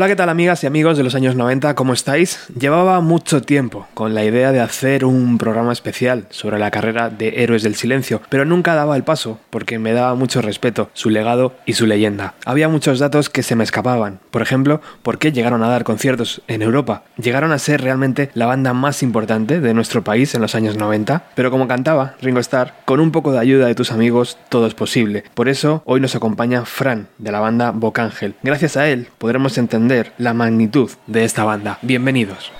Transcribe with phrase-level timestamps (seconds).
[0.00, 1.74] Hola, ¿qué tal amigas y amigos de los años 90?
[1.74, 2.46] ¿Cómo estáis?
[2.58, 7.42] Llevaba mucho tiempo con la idea de hacer un programa especial sobre la carrera de
[7.42, 11.52] Héroes del Silencio, pero nunca daba el paso porque me daba mucho respeto su legado
[11.66, 12.32] y su leyenda.
[12.46, 14.20] Había muchos datos que se me escapaban.
[14.30, 17.02] Por ejemplo, por qué llegaron a dar conciertos en Europa.
[17.22, 21.24] Llegaron a ser realmente la banda más importante de nuestro país en los años 90,
[21.34, 24.72] pero como cantaba Ringo Starr, con un poco de ayuda de tus amigos todo es
[24.72, 25.24] posible.
[25.34, 28.34] Por eso hoy nos acompaña Fran de la banda Bocángel.
[28.42, 31.78] Gracias a él podremos entender la magnitud de esta banda.
[31.82, 32.52] Bienvenidos.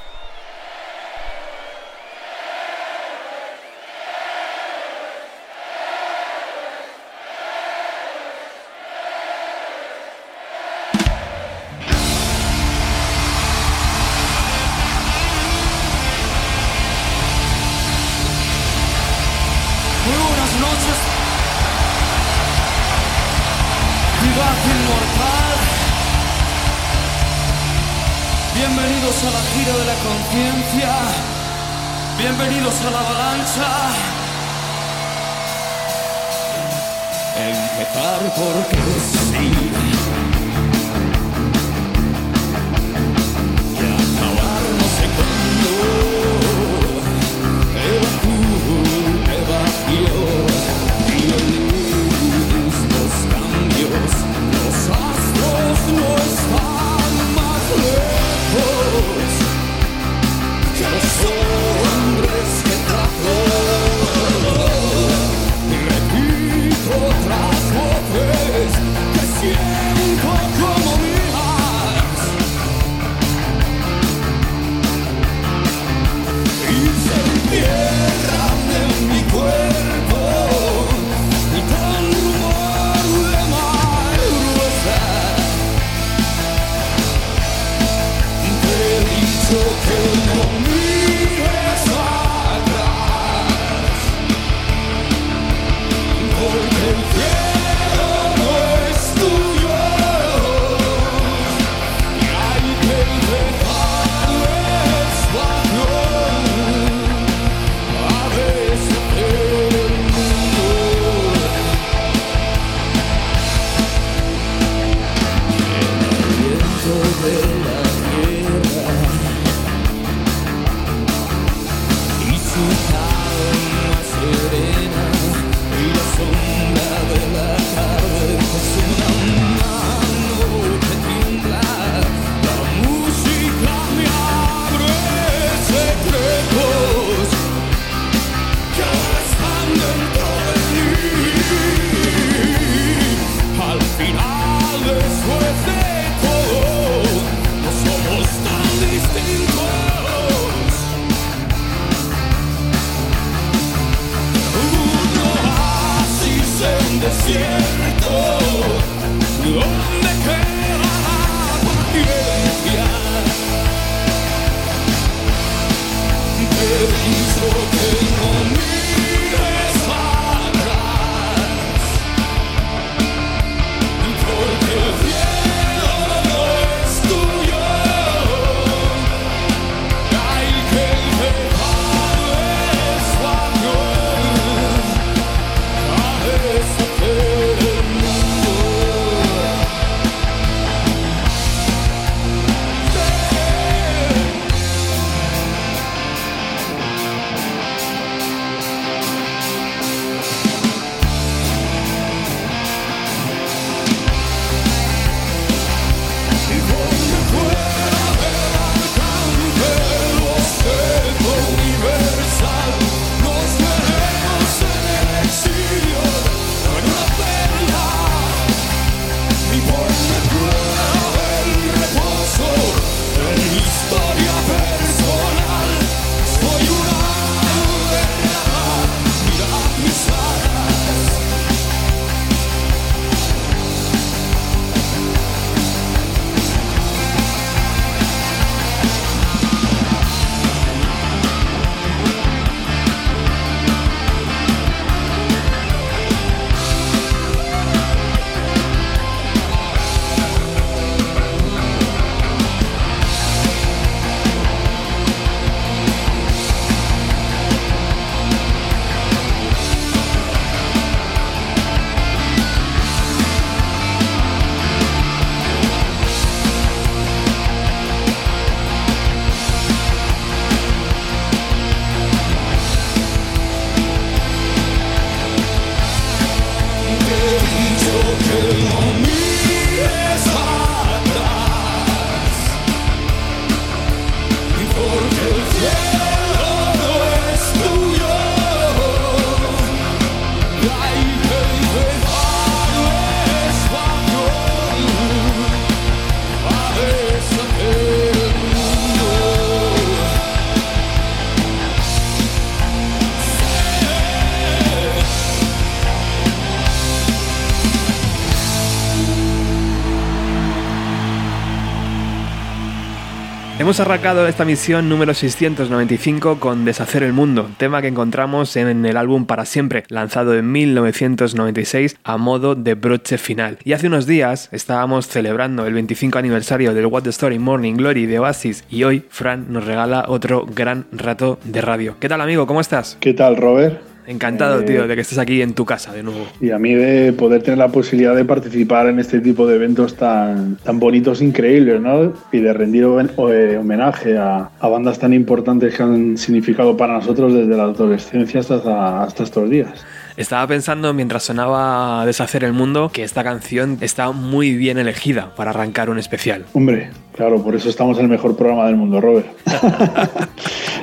[313.80, 318.98] Hemos arrancado esta misión número 695 con Deshacer el Mundo, tema que encontramos en el
[318.98, 323.56] álbum Para Siempre, lanzado en 1996 a modo de broche final.
[323.64, 328.04] Y hace unos días estábamos celebrando el 25 aniversario del What the Story Morning Glory
[328.04, 331.96] de Oasis y hoy Fran nos regala otro gran rato de radio.
[332.00, 332.46] ¿Qué tal amigo?
[332.46, 332.98] ¿Cómo estás?
[333.00, 333.89] ¿Qué tal Robert?
[334.10, 336.26] Encantado, eh, tío, de que estés aquí en tu casa de nuevo.
[336.40, 339.94] Y a mí de poder tener la posibilidad de participar en este tipo de eventos
[339.94, 342.12] tan, tan bonitos, increíbles, ¿no?
[342.32, 347.56] Y de rendir eh, homenaje a, bandas tan importantes que han significado para nosotros desde
[347.56, 349.86] la adolescencia hasta, hasta estos días.
[350.20, 355.48] Estaba pensando mientras sonaba Deshacer el Mundo que esta canción está muy bien elegida para
[355.48, 356.44] arrancar un especial.
[356.52, 359.26] Hombre, claro, por eso estamos en el mejor programa del mundo, Robert.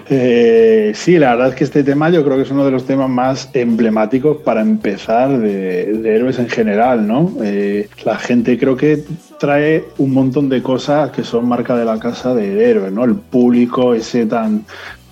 [0.10, 2.86] Eh, sí, la verdad es que este tema yo creo que es uno de los
[2.86, 7.34] temas más emblemáticos para empezar de, héroes en general, ¿no?
[7.44, 9.04] Eh, la gente creo que
[9.38, 13.04] trae un montón de cosas que son marca de la casa de héroes, ¿no?
[13.04, 14.64] El público ese tan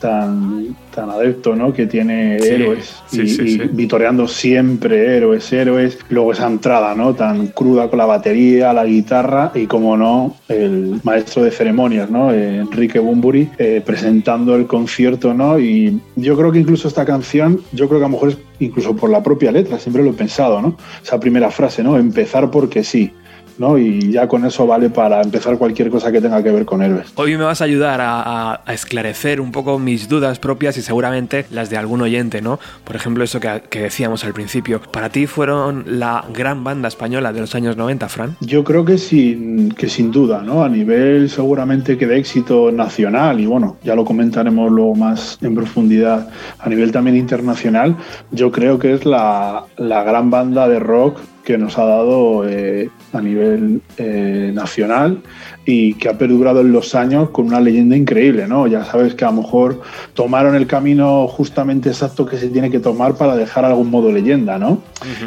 [0.05, 1.73] tan, tan adepto, ¿no?
[1.73, 5.97] Que tiene héroes y, vitoreando siempre héroes, héroes.
[6.09, 7.15] Luego esa entrada, ¿no?
[7.15, 12.31] Tan cruda con la batería, la guitarra y, como no, el maestro de ceremonias, ¿no?
[12.31, 15.59] Enrique Bumburi, eh, presentando el concierto, ¿no?
[15.59, 18.95] Y yo creo que incluso esta canción, yo creo que a lo mejor es incluso
[18.95, 20.77] por la propia letra, siempre lo he pensado, ¿no?
[21.03, 21.97] Esa primera frase, ¿no?
[21.97, 23.11] Empezar porque sí.
[23.57, 23.77] ¿No?
[23.77, 27.07] Y ya con eso vale para empezar cualquier cosa que tenga que ver con héroes.
[27.15, 31.69] Hoy me vas a ayudar a, esclarecer un poco mis dudas propias y seguramente las
[31.69, 32.59] de algún oyente, ¿no?
[32.83, 34.81] Por ejemplo, eso que, decíamos al principio.
[34.91, 38.37] ¿Para ti fueron la gran banda española de los años 90, Fran?
[38.41, 40.63] Yo creo que sin, que sin duda, ¿no?
[40.63, 45.55] A nivel seguramente que de éxito nacional y bueno, ya lo comentaremos luego más en
[45.55, 46.29] profundidad,
[46.59, 47.95] a nivel también internacional,
[48.31, 52.89] yo creo que es la, la gran banda de rock que nos ha dado eh,
[53.15, 55.21] a nivel eh, nacional
[55.65, 58.67] y que ha perdurado en los años con una leyenda increíble, ¿no?
[58.67, 59.81] Ya sabes que a lo mejor
[60.13, 64.59] tomaron el camino justamente exacto que se tiene que tomar para dejar algún modo leyenda,
[64.59, 64.81] ¿no?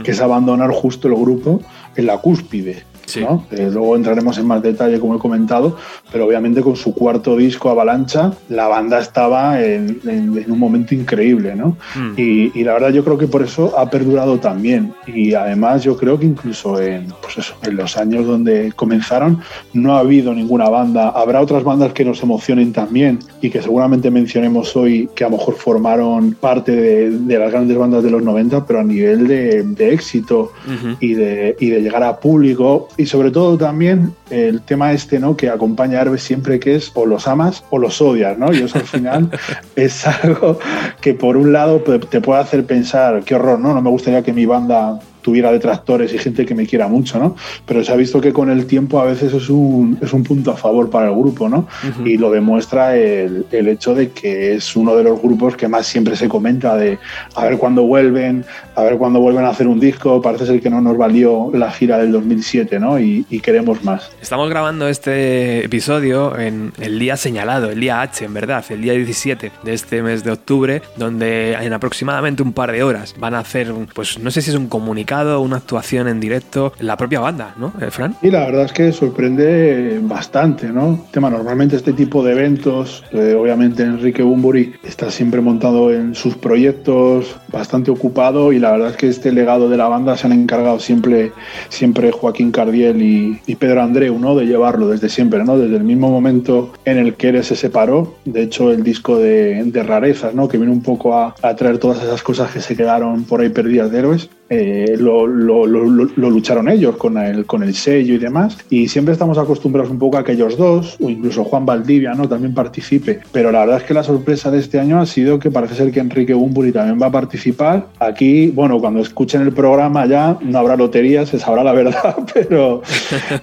[0.05, 1.61] Que es abandonar justo el grupo
[1.96, 2.85] en la cúspide.
[3.17, 5.77] Eh, luego entraremos en más detalle, como he comentado,
[6.13, 11.77] pero obviamente con su cuarto disco, Avalancha, la banda estaba en, un momento increíble, ¿no?
[11.95, 12.13] Mm.
[12.17, 14.93] Y, la verdad yo creo que por eso ha perdurado también.
[15.07, 19.41] Y además yo creo que incluso en, pues eso, en los años donde comenzaron
[19.73, 21.09] no ha habido ninguna banda.
[21.09, 25.39] Habrá otras bandas que nos emocionen también y que seguramente mencionemos hoy que a lo
[25.39, 30.53] mejor formaron parte de, las grandes bandas de los 90, pero a nivel de, éxito
[31.00, 35.37] y, de, y de llegar a público y sobre todo también el tema este, ¿no?
[35.37, 38.52] Que acompaña a Herbe siempre que es o los amas o los odias, ¿no?
[38.52, 39.31] Y eso al final
[39.76, 40.59] es algo
[41.00, 43.73] que por un lado te puede hacer pensar, qué horror, ¿no?
[43.73, 47.37] No me gustaría que mi banda tuviera detractores y gente que me quiera mucho, ¿no?
[47.66, 50.52] Pero se ha visto que con el tiempo a veces es un, es un punto
[50.52, 51.68] a favor para el grupo, ¿no?
[52.02, 55.87] Y lo demuestra el, el, hecho de que es uno de los grupos que más
[55.87, 56.99] siempre se comenta de
[57.35, 60.70] a ver cuándo vuelven, a ver cuándo vuelven a hacer un disco, parece ser que
[60.70, 62.99] no nos valió la gira del 2007, ¿no?
[62.99, 64.11] Y, y queremos más.
[64.23, 68.94] Estamos grabando este episodio en el día señalado, el día H, en verdad, el día
[68.94, 73.40] 17 de este mes de octubre, donde en aproximadamente un par de horas van a
[73.40, 77.55] hacer, pues no sé si es un comunicado, una actuación en directo, la propia banda,
[77.59, 78.17] ¿no, eh, Fran?
[78.23, 81.07] Y la verdad es que sorprende bastante, ¿no?
[81.11, 86.37] Tema, normalmente este tipo de eventos, eh, obviamente Enrique Bumburi está siempre montado en sus
[86.37, 90.33] proyectos, bastante ocupado y la verdad es que este legado de la banda se han
[90.33, 91.33] encargado siempre,
[91.69, 94.37] siempre Joaquín Cardiel y, Pedro Andreu, ¿no?
[94.37, 95.59] De llevarlo desde siempre, ¿no?
[95.59, 99.71] Desde el mismo momento en el que Eres se separó, de hecho el disco de,
[99.85, 100.49] rarezas, ¿no?
[100.49, 103.49] Que viene un poco a, a traer todas esas cosas que se quedaron por ahí
[103.49, 108.19] perdidas de héroes, eh, lo, lo, lo, lucharon ellos con el, con el sello y
[108.19, 108.57] demás.
[108.71, 112.28] Y siempre estamos acostumbrados un poco a que ellos dos, o incluso Juan Valdivia, ¿no?
[112.28, 113.21] también participe.
[113.33, 115.93] Pero la verdad es que la sorpresa de este año ha sido que parece ser
[115.93, 117.87] que Enrique Bumburi también va a participar.
[117.99, 122.83] Aquí, bueno, cuando escuchen el programa ya no habrá lotería, se sabrá la verdad, pero,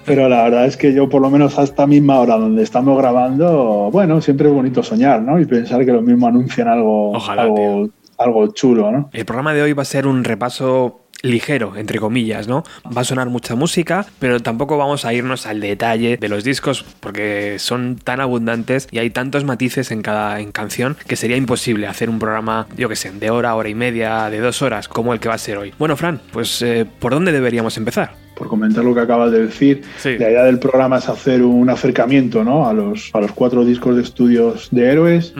[0.04, 3.90] pero la verdad es que yo por lo menos hasta misma hora donde estamos grabando,
[3.92, 5.38] bueno, siempre es bonito soñar, ¿no?
[5.40, 9.10] Y pensar que lo mismo anuncian algo, algo algo chulo, ¿no?
[9.12, 12.64] El programa de hoy va a ser un repaso ligero, entre comillas, ¿no?
[12.96, 16.84] Va a sonar mucha música, pero tampoco vamos a irnos al detalle de los discos
[17.00, 22.10] porque son tan abundantes y hay tantos matices en cada canción que sería imposible hacer
[22.10, 25.20] un programa, yo que sé, de hora, hora y media, de dos horas, como el
[25.20, 25.72] que va a ser hoy.
[25.78, 28.25] Bueno, Fran, pues eh, ¿por dónde deberíamos empezar?
[28.36, 32.44] Por comentar lo que acabas de decir, la idea del programa es hacer un acercamiento
[32.44, 32.68] ¿no?
[32.68, 35.32] a, los, a los cuatro discos de estudios de héroes,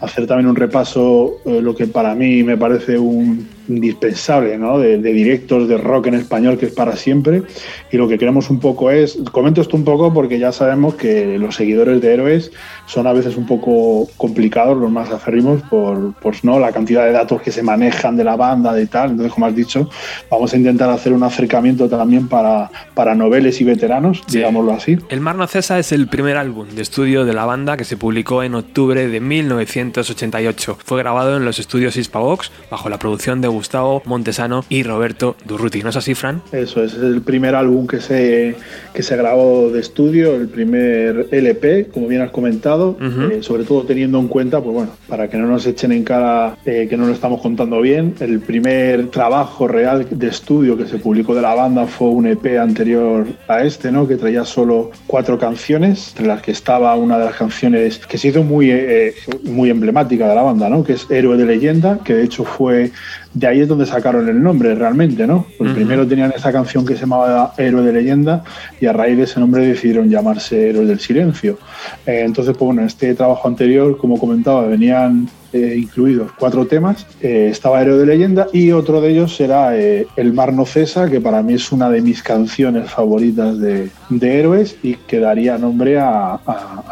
[0.00, 4.78] hacer también un repaso, eh, lo que para mí me parece un indispensable, ¿no?
[4.78, 7.42] De, directos de rock en español que es para siempre.
[7.90, 11.38] Y lo que queremos un poco es, comento esto un poco porque ya sabemos que
[11.38, 12.52] los seguidores de héroes
[12.86, 16.58] son a veces un poco complicados, los más aferrimos, por, ¿no?
[16.58, 19.10] la cantidad de datos que se manejan de la banda, de tal.
[19.10, 19.88] Entonces, como has dicho,
[20.30, 24.98] vamos a intentar hacer un acercamiento también para, para noveles y veteranos, digámoslo así.
[25.08, 27.96] El Mar No Cesa es el primer álbum de estudio de la banda que se
[27.96, 30.78] publicó en octubre de 1988.
[30.84, 35.82] Fue grabado en los estudios Hispavox bajo la producción de Gustavo Montesano y Roberto Durruti.
[35.82, 36.42] ¿No es así, Fran?
[36.52, 38.54] Eso es, el primer álbum que se,
[38.92, 43.82] que se grabó de estudio, el primer LP, como bien has comentado, eh, sobre todo
[43.84, 47.06] teniendo en cuenta, pues bueno, para que no nos echen en cara eh, que no
[47.06, 51.54] lo estamos contando bien, el primer trabajo real de estudio que se publicó de la
[51.54, 54.06] banda fue un EP anterior a este, ¿no?
[54.06, 58.28] Que traía solo cuatro canciones, entre las que estaba una de las canciones que se
[58.28, 60.84] hizo muy, eh, muy emblemática de la banda, ¿no?
[60.84, 62.90] Que es Héroe de Leyenda, que de hecho fue
[63.36, 65.44] de ahí es donde sacaron el nombre realmente, ¿no?
[65.58, 68.42] Pues primero tenían esa canción que se llamaba Héroe de Leyenda
[68.80, 71.58] y a raíz de ese nombre decidieron llamarse Héroe del Silencio.
[72.06, 77.06] Eh, entonces, pues bueno, en este trabajo anterior, como comentaba, venían eh, incluidos cuatro temas.
[77.20, 81.20] Eh, estaba Héroe de Leyenda y otro de ellos será El Mar No Cesa, que
[81.20, 86.40] para mí es una de mis canciones favoritas de, héroes y que daría nombre a,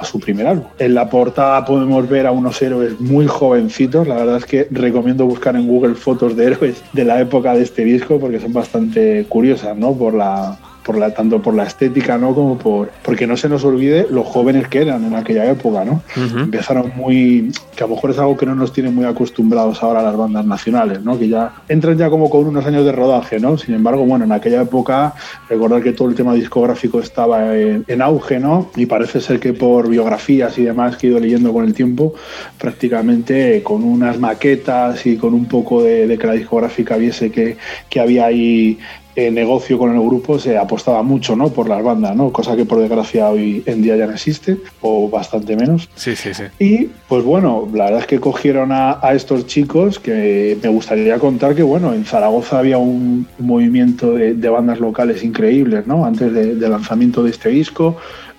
[0.03, 0.67] su primer álbum.
[0.79, 4.07] En la portada podemos ver a unos héroes muy jovencitos.
[4.07, 7.63] La verdad es que recomiendo buscar en Google fotos de héroes de la época de
[7.63, 9.93] este disco porque son bastante curiosas, ¿no?
[9.95, 12.35] Por la por la, tanto por la estética, ¿no?
[12.35, 12.91] Como por.
[13.03, 16.03] Porque no se nos olvide los jóvenes que eran en aquella época, ¿no?
[16.17, 17.51] Empezaron muy.
[17.75, 20.45] que a lo mejor es algo que no nos tiene muy acostumbrados ahora las bandas
[20.45, 21.19] nacionales, ¿no?
[21.19, 23.57] Que ya entran ya como con unos años de rodaje, ¿no?
[23.57, 25.15] Sin embargo, bueno, en aquella época,
[25.49, 28.71] recordar que todo el tema discográfico estaba en, auge, ¿no?
[28.77, 32.15] Y parece ser que por biografías y demás que he ido leyendo con el tiempo,
[32.59, 37.57] prácticamente con unas maquetas y con un poco de, de que la discográfica viese que,
[37.89, 38.79] que había ahí
[39.17, 41.49] negocio con el grupo se apostaba mucho ¿no?
[41.51, 42.33] por las bandas, ¿no?
[42.33, 45.89] cosa que por desgracia hoy en día ya no existe, o bastante menos.
[45.95, 46.45] Sí, sí, sí.
[46.59, 51.55] Y pues bueno, la verdad es que cogieron a, estos chicos que me gustaría contar
[51.55, 56.05] que bueno, en Zaragoza había un movimiento de, bandas locales increíbles, ¿no?
[56.05, 57.97] Antes del lanzamiento de este disco.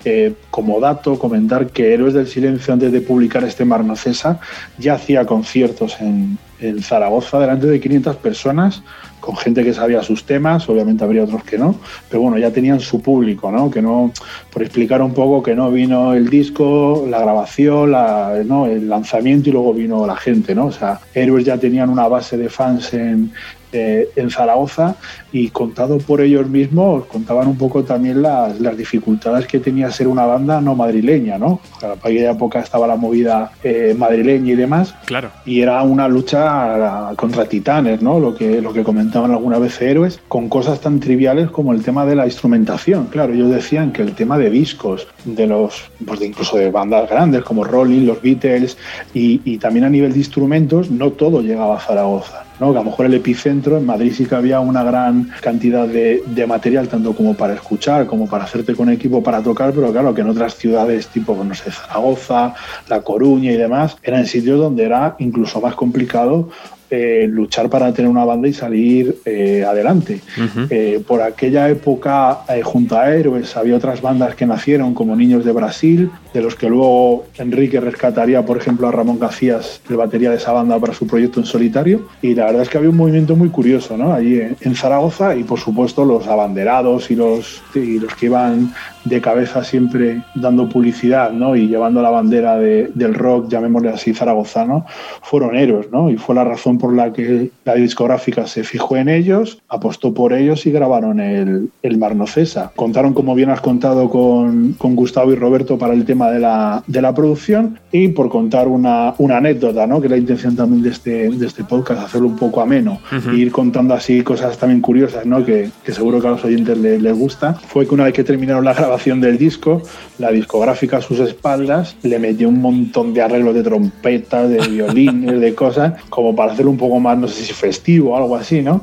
[0.07, 4.39] Eh, como dato, comentar que Héroes del Silencio, antes de publicar este Marnocesa,
[4.77, 8.83] ya hacía conciertos en, en Zaragoza delante de 500 personas
[9.25, 11.75] con gente que sabía sus temas, obviamente habría otros que no,
[12.09, 13.71] pero bueno, ya tenían su público, ¿no?
[13.71, 14.11] Que no,
[14.51, 19.51] por explicar un poco que no vino el disco, la grabación, la, el lanzamiento y
[19.51, 20.67] luego vino la gente, ¿no?
[20.67, 23.31] O sea, Héroes ya tenían una base de fans en,
[23.75, 24.95] eh, en Zaragoza
[25.33, 30.25] y contado por ellos mismos contaban un poco también las, dificultades que tenía ser una
[30.25, 31.59] banda no madrileña, ¿no?
[31.81, 34.95] Para aquella época estaba la movida eh, madrileña y demás.
[35.05, 35.31] Claro.
[35.45, 38.17] Y era una lucha contra titanes, ¿no?
[38.17, 42.05] Lo que, lo que comentaban alguna vez héroes, con cosas tan triviales como el tema
[42.05, 43.07] de la instrumentación.
[43.07, 47.43] Claro, ellos decían que el tema de discos, de los, pues incluso de bandas grandes
[47.43, 48.77] como Rolling, los Beatles,
[49.13, 52.45] y, y también a nivel de instrumentos, no todo llegaba a Zaragoza.
[52.57, 56.45] Que a lo mejor el epicentro, en Madrid sí que había una gran cantidad de,
[56.47, 60.21] material, tanto como para escuchar, como para hacerte con equipo para tocar, pero claro, que
[60.21, 62.53] en otras ciudades tipo, no sé, Zaragoza,
[62.87, 66.49] La Coruña y demás, eran sitios donde era incluso más complicado
[66.95, 70.21] eh, luchar para tener una banda y salir eh, adelante.
[70.69, 75.51] Eh, por aquella época, junto a Héroes, había otras bandas que nacieron, como Niños de
[75.51, 80.37] Brasil, de los que luego Enrique rescataría, por ejemplo, a Ramón Gacías, el batería de
[80.37, 82.07] esa banda, para su proyecto en solitario.
[82.21, 84.13] Y la verdad es que había un movimiento muy curioso ¿no?
[84.13, 88.73] allí en, Zaragoza y, por supuesto, los abanderados y los, y los que iban
[89.05, 91.55] de cabeza siempre dando publicidad ¿no?
[91.55, 94.85] y llevando la bandera del rock, llamémosle así, zaragozano,
[95.21, 95.91] fueron héroes.
[95.91, 96.09] ¿no?
[96.09, 100.33] Y fue la razón por la que la discográfica se fijó en ellos, apostó por
[100.33, 102.71] ellos y grabaron el, el Mar Cesa.
[102.75, 106.83] Contaron, como bien has contado, con, con, Gustavo y Roberto para el tema de la,
[106.87, 110.01] de la producción y por contar una, una anécdota, ¿no?
[110.01, 112.99] que la intención también de este, de este podcast, hacerlo un poco ameno
[113.31, 115.45] e ir contando así cosas también curiosas ¿no?
[115.45, 118.23] que, que seguro que a los oyentes les, les gusta, fue que una vez que
[118.23, 119.81] terminaron la grabación, del disco,
[120.17, 125.39] la discográfica a sus espaldas le metió un montón de arreglos de trompetas, de violines,
[125.39, 128.61] de cosas, como para hacerlo un poco más, no sé si festivo o algo así,
[128.61, 128.81] ¿no?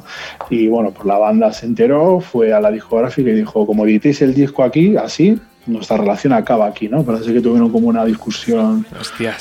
[0.50, 4.22] Y bueno, pues la banda se enteró, fue a la discográfica y dijo, como editéis
[4.22, 7.02] el disco aquí, así, nuestra relación acaba aquí, ¿no?
[7.02, 8.86] Parece que tuvieron como una discusión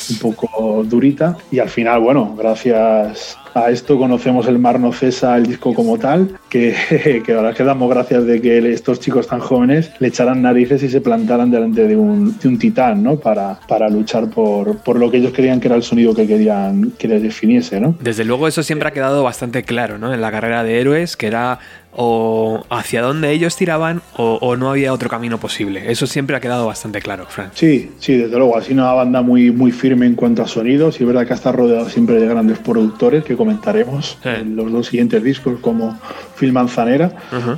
[0.09, 5.37] un poco durita y al final, bueno, gracias A esto conocemos el Mar no cesa,
[5.37, 9.39] el disco como tal, que, que ahora que damos gracias de que estos chicos tan
[9.39, 13.17] jóvenes le echaran narices y se plantaran delante de un, de un titán, ¿no?
[13.17, 16.91] Para, para luchar por, por lo que ellos querían que era el sonido que querían
[16.97, 17.95] que les definiese, ¿no?
[17.99, 20.13] Desde luego eso siempre ha quedado bastante claro, ¿no?
[20.13, 21.59] En la carrera de héroes, que era
[21.93, 25.91] o hacia dónde ellos tiraban o, no había otro camino posible.
[25.91, 27.51] Eso siempre ha quedado bastante claro, Frank.
[27.53, 28.57] Sí, sí, desde luego.
[28.57, 31.51] Así una banda muy, muy firme en cuanto a sonidos y es verdad que está
[31.51, 35.99] rodeado siempre de grandes productores que comentaremos en los dos siguientes discos como
[36.39, 37.11] Phil Manzanera,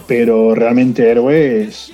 [0.07, 1.91] pero realmente Héroe es,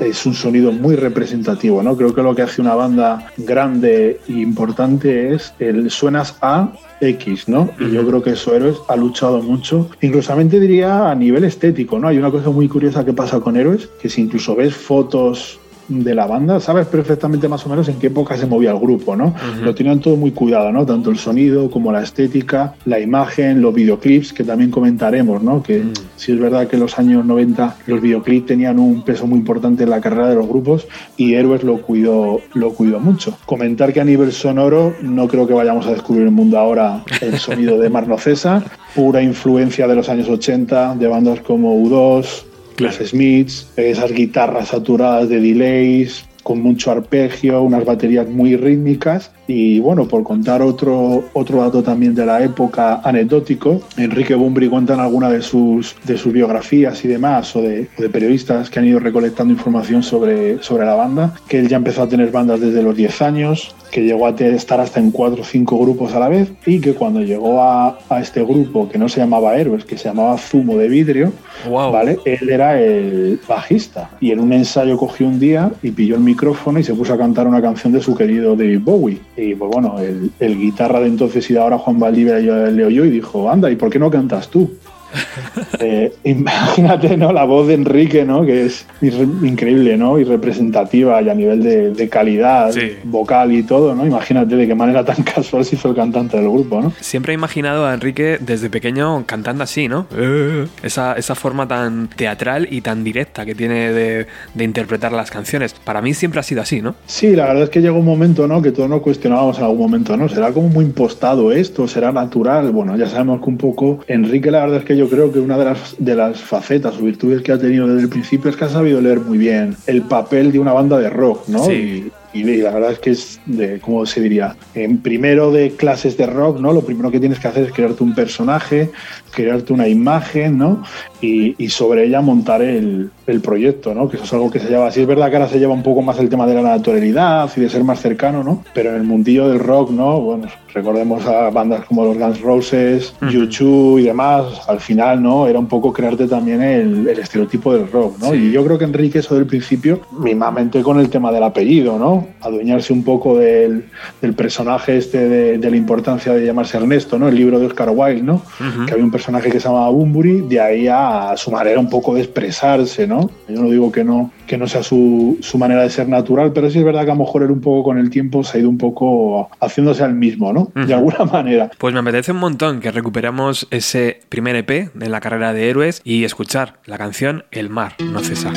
[0.00, 1.96] es, un sonido muy representativo, ¿no?
[1.96, 7.48] Creo que lo que hace una banda grande e importante es el suenas a X,
[7.48, 7.70] ¿no?
[7.78, 12.08] Y yo creo que eso Héroes ha luchado mucho, inclusamente diría a nivel estético, ¿no?
[12.08, 15.60] Hay una cosa muy curiosa que pasa con Héroes, que si incluso ves fotos
[15.90, 19.16] de la banda, sabes perfectamente más o menos en qué época se movía el grupo,
[19.16, 19.34] ¿no?
[19.62, 20.86] Lo tenían todo muy cuidado, ¿no?
[20.86, 25.62] Tanto el sonido como la estética, la imagen, los videoclips, que también comentaremos, ¿no?
[25.62, 25.92] Que mm.
[26.16, 29.82] sí es verdad que en los años 90 los videoclips tenían un peso muy importante
[29.84, 33.36] en la carrera de los grupos y Héroes lo cuidó, lo cuidó mucho.
[33.44, 37.38] Comentar que a nivel sonoro no creo que vayamos a descubrir el mundo ahora el
[37.38, 38.62] sonido de Marno César,
[38.94, 42.44] pura influencia de los años 80, de bandas como U2,
[42.80, 49.30] los Smiths, esas guitarras saturadas de delays, con mucho arpegio, unas baterías muy rítmicas.
[49.46, 54.94] Y bueno, por contar otro, otro dato también de la época anecdótico, Enrique Bumbri cuenta
[54.94, 58.86] en alguna de sus, de sus biografías y demás, o de, de, periodistas que han
[58.86, 62.82] ido recolectando información sobre, sobre la banda, que él ya empezó a tener bandas desde
[62.82, 66.28] los 10 años, que llegó a estar hasta en cuatro o cinco grupos a la
[66.28, 69.98] vez y que cuando llegó a, a este grupo que no se llamaba Héroes, que
[69.98, 71.32] se llamaba Zumo de Vidrio,
[71.68, 72.18] ¿vale?
[72.24, 76.78] él era el bajista y en un ensayo cogió un día y pilló el micrófono
[76.78, 79.18] y se puso a cantar una canción de su querido David Bowie.
[79.36, 83.04] Y pues bueno, el, el guitarra de entonces y de ahora Juan Valdivia le oyó
[83.04, 84.70] y dijo, anda, ¿y por qué no cantas tú?
[85.82, 87.32] Eh, imagínate, ¿no?
[87.32, 88.44] La voz de Enrique, ¿no?
[88.44, 90.18] Que es increíble, ¿no?
[90.18, 94.06] Y representativa y a nivel de, calidad vocal y todo, ¿no?
[94.06, 96.92] Imagínate de qué manera tan casual se hizo el cantante del grupo, ¿no?
[97.00, 100.06] Siempre he imaginado a Enrique desde pequeño cantando así, ¿no?
[100.14, 100.66] Eh.
[100.82, 105.72] Esa, esa forma tan teatral y tan directa que tiene de, de, interpretar las canciones.
[105.72, 106.94] Para mí siempre ha sido así, ¿no?
[107.06, 108.60] Sí, la verdad es que llegó un momento, ¿no?
[108.60, 110.28] Que todos nos cuestionábamos en algún momento, ¿no?
[110.28, 111.88] ¿Será como muy impostado esto?
[111.88, 112.70] ¿Será natural?
[112.70, 115.56] Bueno, ya sabemos que un poco Enrique la verdad es que yo creo que una
[115.56, 118.66] de las, de las facetas o virtudes que ha tenido desde el principio es que
[118.66, 121.64] ha sabido leer muy bien el papel de una banda de rock, ¿no?
[121.64, 122.12] Sí.
[122.32, 124.54] Y, la verdad es que es de, ¿cómo se diría?
[124.74, 126.72] En primero de clases de rock, ¿no?
[126.72, 128.90] Lo primero que tienes que hacer es crearte un personaje,
[129.32, 130.84] crearte una imagen, ¿no?
[131.20, 134.08] Y, y sobre ella montar el, el, proyecto, ¿no?
[134.08, 135.00] Que eso es algo que se lleva así.
[135.00, 137.60] Es verdad que ahora se lleva un poco más el tema de la naturalidad y
[137.62, 138.64] de ser más cercano, ¿no?
[138.74, 140.20] Pero en el mundillo del rock, ¿no?
[140.20, 145.46] Bueno, recordemos a bandas como los Guns Roses, YouTube y demás, al final, ¿no?
[145.46, 148.34] Era un poco crearte también el, el estereotipo del rock, ¿no?
[148.34, 152.28] Y yo creo que Enrique eso del principio, mismamente con el tema del apellido, ¿no?
[152.40, 153.86] Adueñarse un poco del,
[154.20, 157.28] del personaje este de, de, la importancia de llamarse Ernesto, ¿no?
[157.28, 158.42] El libro de Oscar Wilde, ¿no?
[158.86, 162.14] Que había un personaje que se llamaba Bumburi, de ahí a su manera un poco
[162.14, 163.30] de expresarse, ¿no?
[163.48, 166.68] Yo no digo que no, que no sea su, su manera de ser natural, pero
[166.68, 168.60] sí es verdad que a lo mejor él un poco con el tiempo se ha
[168.60, 170.72] ido un poco haciéndose al mismo, ¿no?
[170.74, 171.70] De alguna manera.
[171.78, 176.00] Pues me apetece un montón que recuperamos ese primer EP de la carrera de héroes
[176.02, 178.52] y escuchar la canción El mar no cesa.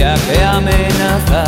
[0.00, 1.44] Que amenaza,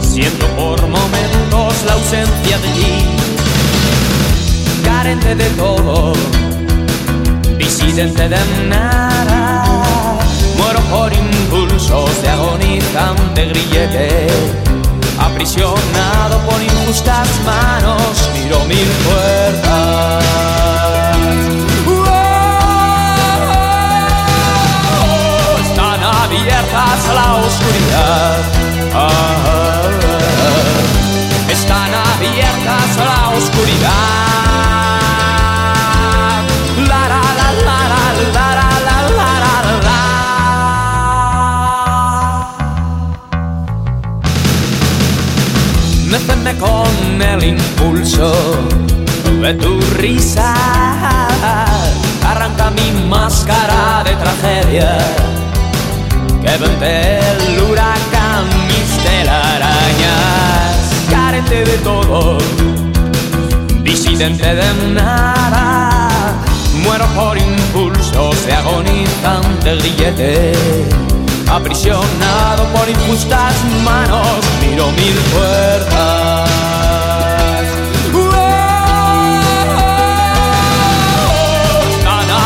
[0.00, 3.04] siendo por momentos la ausencia de ti,
[4.84, 6.12] carente de todo,
[7.58, 9.64] disidente de nada,
[10.56, 14.28] muero por impulsos de agonizante grillete
[15.18, 20.49] aprisionado por injustas manos, miro mil puertas.
[26.90, 28.38] Abiertas a la oscuridad.
[31.48, 33.90] están abiertas a la oscuridad.
[36.88, 38.70] La la la la la la la.
[46.58, 48.32] con el impulso
[49.40, 50.54] de tu risa.
[52.24, 55.39] Arranca mi máscara de tragedia
[56.42, 60.70] que vente el huracán, mis telarañas.
[61.82, 62.38] todo,
[63.82, 66.08] disidente de nada,
[66.84, 70.52] muero por impulsos de agonizante grillete,
[71.50, 76.50] aprisionado por injustas manos, miro mil puertas.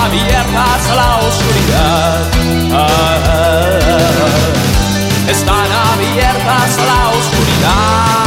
[0.05, 2.25] Abiertas a la oscuridad.
[5.37, 8.24] Están abiertas a la oscuridad.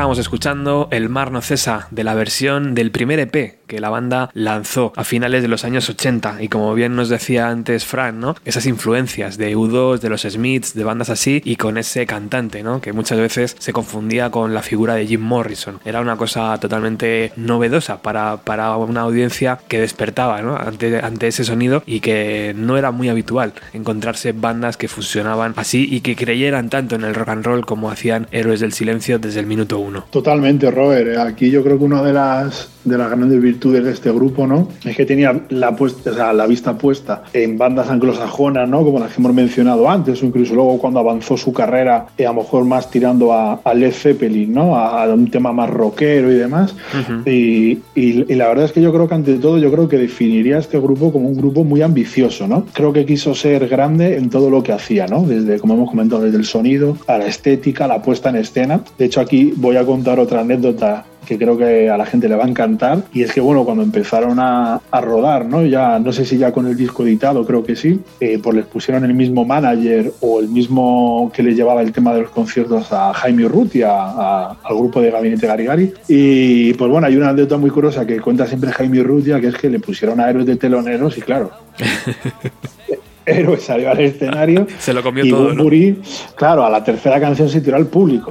[0.00, 4.30] Estábamos escuchando El Mar no cesa de la versión del primer EP que la banda
[4.34, 8.34] lanzó a finales de los años 80 y como bien nos decía antes Fran, ¿no?
[8.44, 12.80] Esas influencias de U2, de los Smiths, de bandas así y con ese cantante, ¿no?
[12.80, 15.78] Que muchas veces se confundía con la figura de Jim Morrison.
[15.84, 20.56] Era una cosa totalmente novedosa para, para una audiencia que despertaba, ¿no?
[20.56, 25.86] Ante, ante ese sonido y que no era muy habitual encontrarse bandas que fusionaban así
[25.88, 29.38] y que creyeran tanto en el rock and roll como hacían Héroes del Silencio desde
[29.38, 30.06] el minuto uno.
[30.10, 31.18] Totalmente, Robert.
[31.18, 34.68] Aquí yo creo que una de las de las grandes virtudes de este grupo, ¿no?
[34.84, 38.82] Es que tenía la, puesta, o sea, la vista puesta en bandas anglosajonas, ¿no?
[38.82, 42.32] Como las que hemos mencionado antes, o incluso luego cuando avanzó su carrera, eh, a
[42.32, 44.76] lo mejor más tirando a, a Led Zeppelin, ¿no?
[44.76, 46.74] A, a, un tema más rockero y demás.
[46.94, 47.30] Uh -huh.
[47.30, 49.98] y, y, y, la verdad es que yo creo que ante todo, yo creo que
[49.98, 52.64] definiría a este grupo como un grupo muy ambicioso, ¿no?
[52.72, 55.22] Creo que quiso ser grande en todo lo que hacía, ¿no?
[55.22, 58.80] Desde, como hemos comentado, desde el sonido, a la estética, a la puesta en escena.
[58.98, 62.36] De hecho, aquí voy a contar otra anécdota que creo que a la gente le
[62.36, 63.02] va a encantar.
[63.12, 65.64] Y es que, bueno, cuando empezaron a, a rodar, ¿no?
[65.64, 68.66] Ya, no sé si ya con el disco editado, creo que sí, eh, pues les
[68.66, 72.92] pusieron el mismo manager o el mismo que les llevaba el tema de los conciertos
[72.92, 75.92] a Jaime Urrutia, a, al grupo de Gabinete Garigari.
[76.08, 79.56] Y pues bueno, hay una anécdota muy curiosa que cuenta siempre Jaime Urrutia, que es
[79.56, 81.50] que le pusieron a héroes de teloneros y claro.
[83.26, 84.66] héroe salió al escenario.
[84.78, 85.48] Se lo comió y todo.
[85.48, 86.02] Bumburi, ¿no?
[86.34, 88.30] claro, a la tercera canción se tiró al público.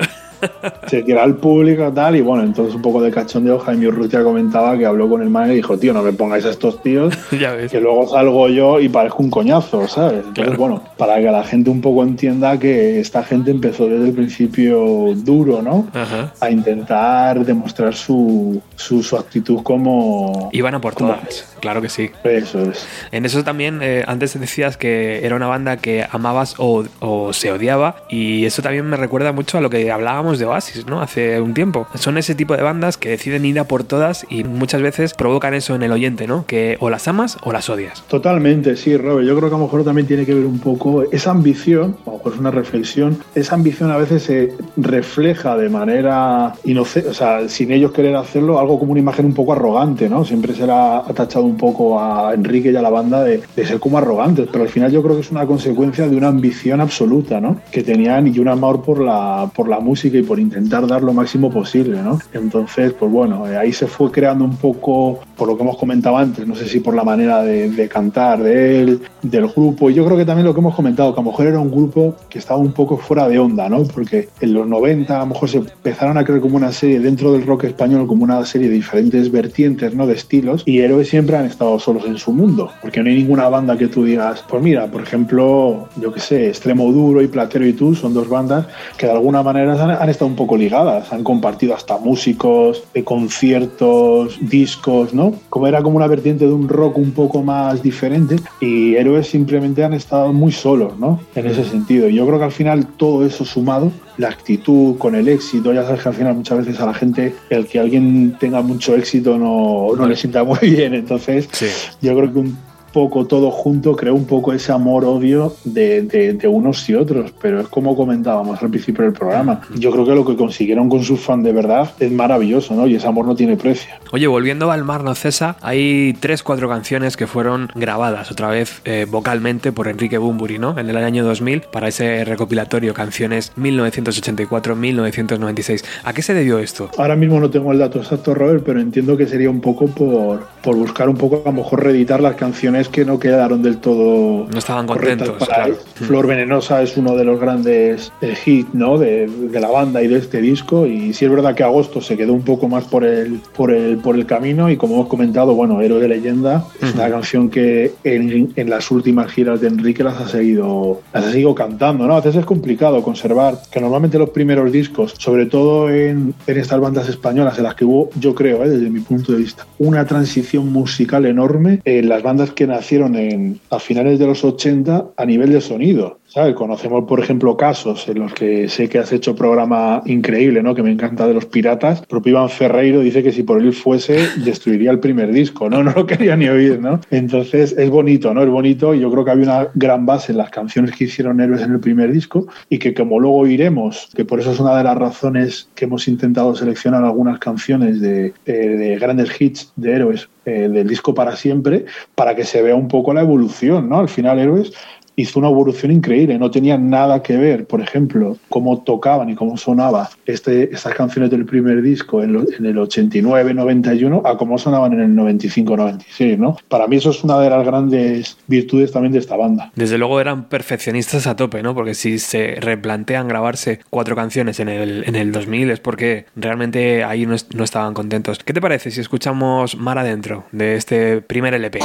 [0.87, 4.77] Se tiró al público tal y bueno, entonces un poco de cachondeo Jaime Urrutia comentaba
[4.77, 7.79] que habló con el manager y dijo, tío, no me pongáis a estos tíos que
[7.79, 10.19] luego salgo yo y parezco un coñazo, ¿sabes?
[10.19, 10.57] Entonces claro.
[10.57, 15.13] bueno, para que la gente un poco entienda que esta gente empezó desde el principio
[15.15, 15.87] duro, ¿no?
[15.93, 16.33] Ajá.
[16.39, 20.49] A intentar demostrar su, su, su, actitud como...
[20.51, 22.11] Iban a por todas, claro que sí.
[22.23, 22.87] Eso es.
[23.11, 27.51] En eso también, eh, antes decías que era una banda que amabas o, o se
[27.51, 31.01] odiaba y eso también me recuerda mucho a lo que hablábamos de Oasis, ¿no?
[31.01, 31.87] Hace un tiempo.
[31.95, 35.53] Son ese tipo de bandas que deciden ir a por todas y muchas veces provocan
[35.53, 36.45] eso en el oyente, ¿no?
[36.45, 38.03] Que o las amas o las odias.
[38.07, 39.27] Totalmente, sí, Robert.
[39.27, 42.11] Yo creo que a lo mejor también tiene que ver un poco esa ambición, a
[42.11, 47.13] lo mejor es una reflexión, esa ambición a veces se refleja de manera inocente, o
[47.13, 50.25] sea, sin ellos querer hacerlo, algo como una imagen un poco arrogante, ¿no?
[50.25, 53.65] Siempre se le ha tachado un poco a Enrique y a la banda de, de
[53.65, 56.81] ser como arrogantes, pero al final yo creo que es una consecuencia de una ambición
[56.81, 57.61] absoluta, ¿no?
[57.71, 61.13] Que tenían y un amor por la, por la música y por intentar dar lo
[61.13, 62.19] máximo posible, ¿no?
[62.33, 66.17] Entonces, pues bueno, eh, ahí se fue creando un poco, por lo que hemos comentado
[66.17, 69.93] antes, no sé si por la manera de, de, cantar de él, del grupo, y
[69.93, 72.15] yo creo que también lo que hemos comentado, que a lo mejor era un grupo
[72.29, 73.83] que estaba un poco fuera de onda, ¿no?
[73.83, 77.31] Porque en los 90 a lo mejor se empezaron a crear como una serie dentro
[77.33, 80.07] del rock español, como una serie de diferentes vertientes, ¿no?
[80.07, 83.49] De estilos, y Héroes siempre han estado solos en su mundo, porque no hay ninguna
[83.49, 87.65] banda que tú digas, pues mira, por ejemplo, yo qué sé, Extremo Duro y Platero
[87.65, 91.13] y tú son dos bandas que de alguna manera han, han estado un poco ligadas,
[91.13, 95.35] han compartido hasta músicos, de conciertos, discos, ¿no?
[95.49, 99.83] Como era como una vertiente de un rock un poco más diferente y Héroes simplemente
[99.83, 101.19] han estado muy solos, ¿no?
[101.35, 102.09] En ese sentido.
[102.09, 106.01] Yo creo que al final todo eso sumado, la actitud con el éxito, ya sabes
[106.01, 109.95] que al final muchas veces a la gente el que alguien tenga mucho éxito no,
[109.95, 111.67] no le sienta muy bien, entonces sí.
[112.01, 116.89] yo creo que un poco todo junto creó un poco ese amor-odio de, de, unos
[116.89, 119.61] y otros, pero es como comentábamos al principio del programa.
[119.77, 122.87] Yo creo que lo que consiguieron con sus fans de verdad es maravilloso, ¿no?
[122.87, 123.89] Y ese amor no tiene precio.
[124.11, 128.81] Oye, volviendo al Mar No Cesa, hay tres, cuatro canciones que fueron grabadas otra vez
[128.85, 130.77] eh, vocalmente por Enrique Bumburi, ¿no?
[130.77, 135.83] En el año 2000 para ese recopilatorio Canciones 1984-1996.
[136.03, 136.89] ¿A qué se debió esto?
[136.97, 140.47] Ahora mismo no tengo el dato exacto, Robert, pero entiendo que sería un poco por,
[140.63, 144.47] por buscar un poco, a lo mejor reeditar las canciones que no quedaron del todo.
[144.49, 145.45] No estaban contentos.
[145.45, 145.75] Claro.
[145.95, 148.97] Flor Venenosa es uno de los grandes eh, hits ¿no?
[148.97, 150.85] De, de, la banda y de este disco.
[150.85, 153.97] Y sí es verdad que Agosto se quedó un poco más por el, por el,
[153.97, 154.69] por el camino.
[154.69, 158.91] Y como hemos comentado, bueno, Héroe de Leyenda es una canción que en, en, las
[158.91, 162.07] últimas giras de Enrique las ha seguido, las ha seguido cantando.
[162.07, 162.13] ¿no?
[162.13, 166.79] A veces es complicado conservar que normalmente los primeros discos, sobre todo en, en estas
[166.79, 168.69] bandas españolas en las que hubo, yo creo, ¿eh?
[168.69, 173.59] desde mi punto de vista, una transición musical enorme en las bandas que nacieron en,
[173.69, 176.19] a finales de los 80 a nivel de sonido.
[176.29, 176.55] ¿Sabes?
[176.55, 180.75] Conocemos, por ejemplo, casos en los que sé que has hecho programa increíble, ¿no?
[180.75, 182.05] Que me encanta de los piratas.
[182.05, 185.83] Propio Iván Ferreiro dice que si por él fuese, destruiría el primer disco, ¿no?
[185.89, 186.99] No lo quería ni oír, ¿no?
[187.09, 188.43] Entonces es bonito, ¿no?
[188.43, 191.41] Es bonito y yo creo que había una gran base en las canciones que hicieron
[191.41, 194.77] héroes en el primer disco y que como luego iremos, que por eso es una
[194.77, 199.93] de las razones que hemos intentado seleccionar algunas canciones de, eh, de grandes hits de
[199.93, 203.99] héroes eh, del disco para siempre, para que se vea un poco la evolución, ¿no?
[203.99, 204.73] Al final héroes
[205.19, 206.37] hizo una evolución increíble.
[206.39, 211.29] No tenía nada que ver, por ejemplo, cómo tocaban y cómo sonaba este, estas canciones
[211.31, 216.57] del primer disco en, el 89-91 a cómo sonaban en el 95-96, ¿no?
[216.67, 219.71] Para mí eso es una de las grandes virtudes también de esta banda.
[219.75, 221.75] Desde luego eran perfeccionistas a tope, ¿no?
[221.75, 227.03] Porque si se replantean grabarse cuatro canciones en el, en el 2000 es porque realmente
[227.03, 228.39] ahí no, no estaban contentos.
[228.39, 231.79] ¿Qué te parece si escuchamos Mar Adentro de este primer LP?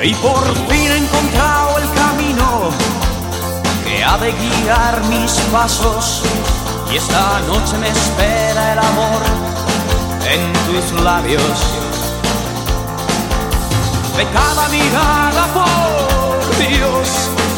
[0.00, 2.70] Y por fin he encontrado el camino
[3.84, 6.22] que ha de guiar mis pasos.
[6.92, 9.20] Y esta noche me espera el amor
[10.24, 11.42] en tus labios.
[14.16, 17.08] De cada mirada, por Dios,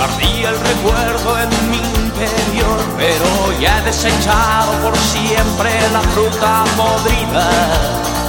[0.00, 2.78] ardía el recuerdo en mi interior.
[2.96, 8.19] Pero ya he desechado por siempre la fruta podrida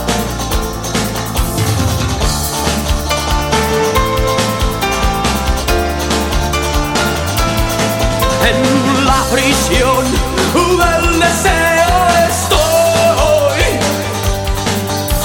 [8.46, 10.06] en la prisión
[10.54, 13.62] del deseo estoy.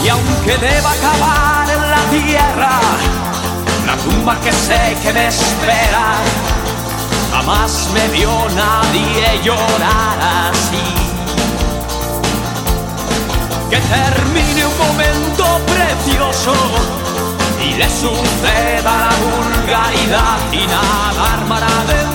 [0.05, 2.81] Y aunque deba acabar en la tierra,
[3.87, 6.17] la tumba que sé que me espera,
[7.33, 10.19] jamás me vio nadie llorar
[10.51, 10.87] así.
[13.71, 16.55] Que termine un momento precioso
[17.65, 20.67] y le suceda la vulgaridad y
[21.57, 22.06] adentro no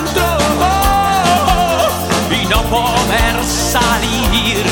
[2.72, 4.64] poder salir.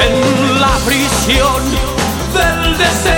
[0.00, 1.62] En la prisión
[2.34, 3.17] del deseo.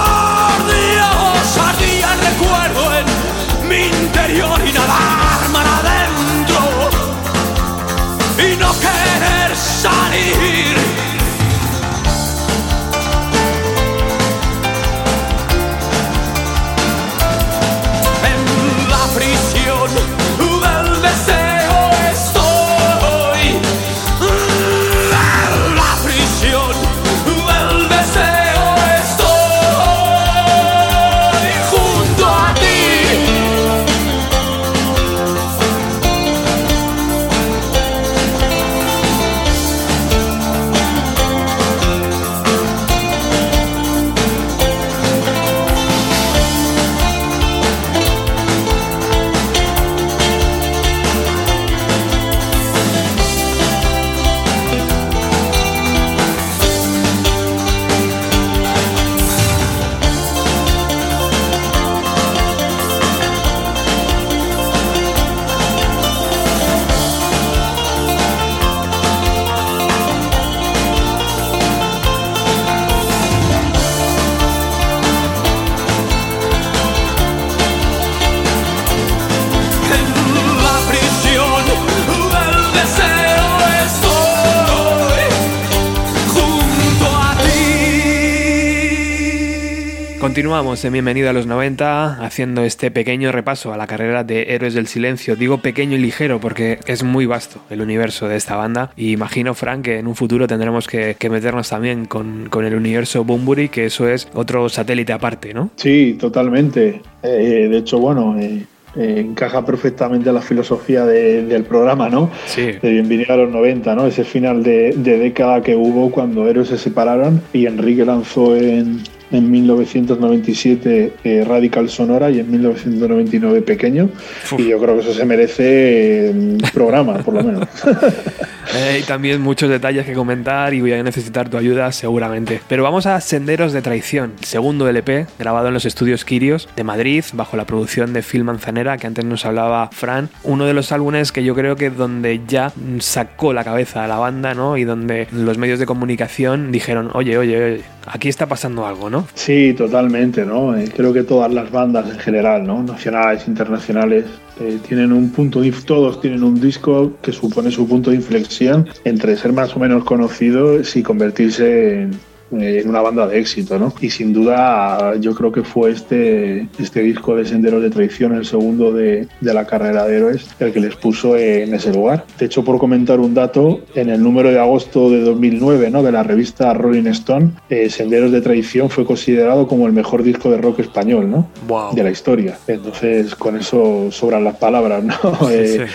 [90.31, 94.73] Continuamos en Bienvenido a los 90 haciendo este pequeño repaso a la carrera de Héroes
[94.73, 95.35] del Silencio.
[95.35, 99.53] Digo pequeño y ligero porque es muy vasto el universo de esta banda y imagino,
[99.55, 104.07] Frank, que en un futuro tendremos que, meternos también con, el universo Bumburi, que eso
[104.07, 105.71] es otro satélite aparte, ¿no?
[105.75, 107.01] Sí, totalmente.
[107.21, 108.65] Eh, de hecho, bueno, eh,
[108.95, 112.31] eh, encaja perfectamente a la filosofía del programa, ¿no?
[112.45, 112.71] Sí.
[112.81, 114.07] De Bienvenido a los 90, ¿no?
[114.07, 119.03] Ese final de, de década que hubo cuando Héroes se separaron y Enrique lanzó en,
[119.31, 124.09] en 1997 eh, Radical Sonora y en 1999 Pequeño.
[124.57, 127.67] Y yo creo que eso se merece un programa, por lo menos.
[128.73, 132.61] Eh, y también muchos detalles que comentar y voy a necesitar tu ayuda seguramente.
[132.69, 137.25] Pero vamos a Senderos de Traición, segundo LP, grabado en los estudios Kirios de Madrid,
[137.33, 140.29] bajo la producción de Phil Manzanera, que antes nos hablaba Fran.
[140.43, 144.17] Uno de los álbumes que yo creo que donde ya sacó la cabeza a la
[144.17, 144.77] banda, ¿no?
[144.77, 149.27] Y donde los medios de comunicación dijeron, oye, oye, oye aquí está pasando algo, ¿no?
[149.33, 150.75] Sí, totalmente, ¿no?
[150.77, 152.83] Eh, creo que todas las bandas en general, ¿no?
[152.83, 154.25] Nacionales, internacionales,
[154.59, 159.35] eh, tienen un punto, todos tienen un disco que supone su punto de inflexión entre
[159.35, 163.93] ser más o menos conocidos y convertirse en, en una banda de éxito, ¿no?
[164.01, 168.45] Y sin duda yo creo que fue este, este disco de Senderos de Traición, el
[168.45, 172.25] segundo de, de, la carrera de héroes, el que les puso en ese lugar.
[172.37, 176.03] De hecho, por comentar un dato, en el número de agosto de 2009 ¿no?
[176.03, 180.49] de la revista Rolling Stone, eh, Senderos de Traición fue considerado como el mejor disco
[180.49, 181.47] de rock español ¿no?
[181.93, 182.57] de la historia.
[182.67, 185.03] Entonces, con eso sobran las palabras.
[185.03, 185.49] ¿no?
[185.51, 185.85] Eh,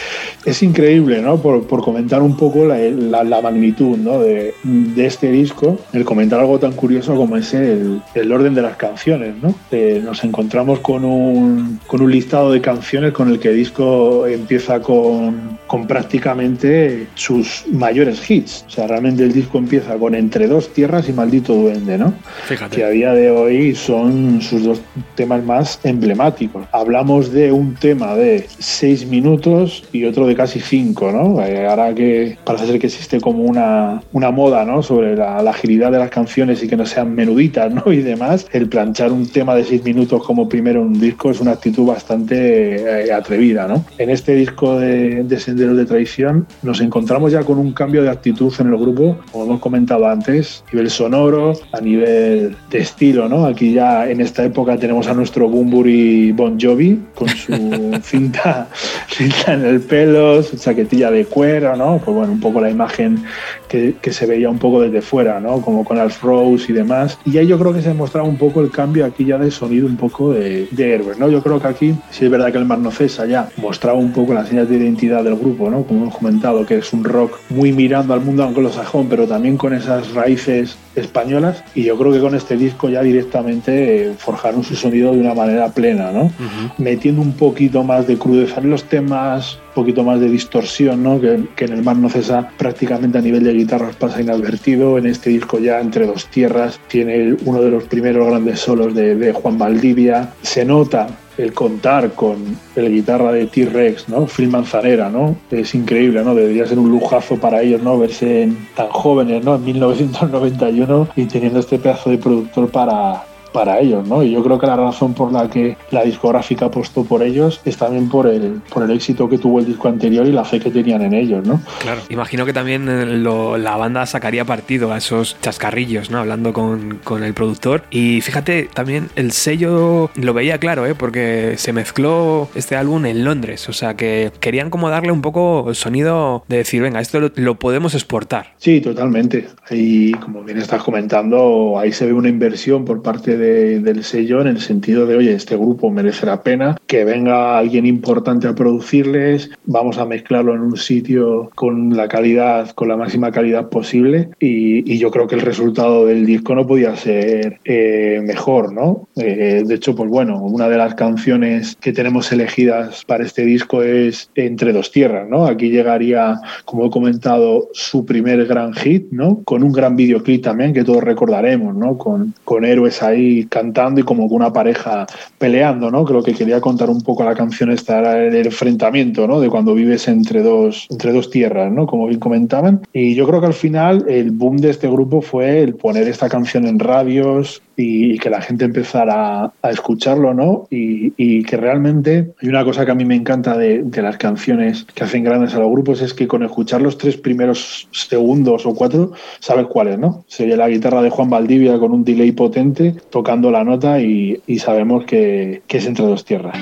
[0.44, 1.38] es increíble, ¿no?
[1.38, 4.20] Por, por, comentar un poco la, la, la magnitud ¿no?
[4.20, 8.62] de, de este disco, el comentar algo tan curioso como es el, el orden de
[8.62, 9.54] las canciones, ¿no?
[9.70, 14.26] Eh, nos encontramos con un, con un listado de canciones con el que el disco
[14.26, 18.64] empieza con, con prácticamente sus mayores hits.
[18.68, 22.14] O sea, realmente el disco empieza con Entre dos tierras y Maldito Duende, ¿no?
[22.44, 22.76] Fíjate.
[22.76, 24.80] Que a día de hoy son sus dos
[25.14, 26.66] temas más emblemáticos.
[26.72, 31.42] Hablamos de un tema de seis minutos y otro de casi cinco, ¿no?
[31.42, 34.82] Eh, ahora que parece ser que existe como una, una moda, ¿no?
[34.82, 37.84] Sobre la, la agilidad de las canciones y que no sean menuditas ¿no?
[37.92, 41.40] y demás, el planchar un tema de seis minutos como primero en un disco es
[41.40, 43.66] una actitud bastante eh, atrevida.
[43.66, 43.84] ¿no?
[43.98, 48.10] En este disco de, de Senderos de Traición nos encontramos ya con un cambio de
[48.10, 53.26] actitud en el grupo, como hemos comentado antes, a nivel sonoro, a nivel de estilo.
[53.26, 53.46] ¿no?
[53.46, 57.52] Aquí ya en esta época tenemos a nuestro Bumburi Bon Jovi con su
[58.02, 58.68] cinta,
[59.08, 62.02] cinta en el pelo, su chaquetilla de cuero, ¿no?
[62.04, 63.24] pues bueno, un poco la imagen
[63.66, 65.62] que, que se veía un poco desde fuera, ¿no?
[65.62, 67.18] como con Alf Rose y demás.
[67.24, 69.86] Y ahí yo creo que se mostraba un poco el cambio aquí ya de sonido
[69.86, 71.30] un poco de, de héroes, ¿no?
[71.30, 74.12] Yo creo que aquí, sí es verdad que el Mar no cesa ya, mostraba un
[74.12, 75.84] poco las señas de identidad del grupo, ¿no?
[75.84, 79.72] Como hemos comentado, que es un rock muy mirando al mundo anglosajón, pero también con
[79.74, 81.62] esas raíces españolas.
[81.74, 85.34] Y yo creo que con este disco ya directamente eh, forjaron su sonido de una
[85.34, 86.24] manera plena, ¿no?
[86.24, 86.72] Uh -huh.
[86.78, 91.20] Metiendo un poquito más de crudeza en los temas, un poquito más de distorsión, ¿no?
[91.20, 94.98] Que, que en el Mar no cesa prácticamente a nivel de guitarras pasa inadvertido.
[94.98, 99.14] En este disco ya entre dos tierras tiene uno de los primeros grandes solos de,
[99.14, 100.30] de Juan Valdivia.
[100.42, 101.08] Se nota
[101.38, 102.36] el contar con
[102.74, 104.26] el guitarra de T-Rex, ¿no?
[104.26, 105.36] Phil Manzanera, ¿no?
[105.50, 106.34] Es increíble, ¿no?
[106.34, 107.98] Debería ser un lujazo para ellos, ¿no?
[107.98, 109.56] Verse en, tan jóvenes, ¿no?
[109.56, 113.24] En 1991 y teniendo este pedazo de productor para,
[113.56, 114.22] para ellos, ¿no?
[114.22, 117.78] Y yo creo que la razón por la que la discográfica apostó por ellos es
[117.78, 120.70] también por el, por el éxito que tuvo el disco anterior y la fe que
[120.70, 121.62] tenían en ellos, ¿no?
[121.80, 122.02] Claro.
[122.10, 126.18] Imagino que también eh, lo, la banda sacaría partido a esos chascarrillos, ¿no?
[126.18, 127.84] Hablando con, con, el productor.
[127.90, 130.94] Y fíjate, también el sello lo veía claro, ¿eh?
[130.94, 133.70] Porque se mezcló este álbum en Londres.
[133.70, 137.32] O sea, que querían como darle un poco el sonido de decir, venga, esto lo,
[137.36, 138.52] lo podemos exportar.
[138.58, 139.48] Sí, totalmente.
[139.70, 144.04] Y como bien estás comentando, ahí se ve una inversión por parte de de, del
[144.04, 148.48] sello en el sentido de, oye, este grupo merece la pena, que venga alguien importante
[148.48, 153.68] a producirles, vamos a mezclarlo en un sitio con la calidad, con la máxima calidad
[153.68, 158.72] posible y, y yo creo que el resultado del disco no podía ser eh, mejor,
[158.72, 159.08] ¿no?
[159.16, 163.82] Eh, de hecho, pues bueno, una de las canciones que tenemos elegidas para este disco
[163.82, 165.46] es Entre dos tierras, ¿no?
[165.46, 169.42] Aquí llegaría, como he comentado, su primer gran hit, ¿no?
[169.44, 171.96] Con un gran videoclip también que todos recordaremos, ¿no?
[171.98, 175.06] Con, con héroes ahí cantando y como una pareja
[175.38, 176.04] peleando, ¿no?
[176.04, 179.40] Creo que quería contar un poco la canción esta, el enfrentamiento, ¿no?
[179.40, 181.86] De cuando vives entre dos, entre dos tierras, ¿no?
[181.86, 182.80] Como bien comentaban.
[182.92, 186.28] Y yo creo que al final el boom de este grupo fue el poner esta
[186.28, 190.66] canción en radios, y, que la gente empezara a, escucharlo, ¿no?
[190.70, 195.04] Y, que realmente hay una cosa que a mí me encanta de, las canciones que
[195.04, 199.12] hacen grandes a los grupos es que con escuchar los tres primeros segundos o cuatro
[199.40, 200.24] sabes cuáles, ¿no?
[200.28, 205.04] Sería la guitarra de Juan Valdivia con un delay potente tocando la nota y, sabemos
[205.04, 206.56] que, que es entre dos tierras.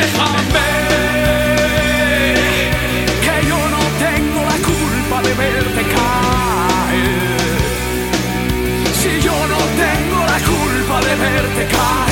[0.00, 0.66] Déjame
[3.24, 7.42] que yo no tengo la culpa de verte caer.
[9.00, 12.11] Si yo no tengo la culpa de verte caer.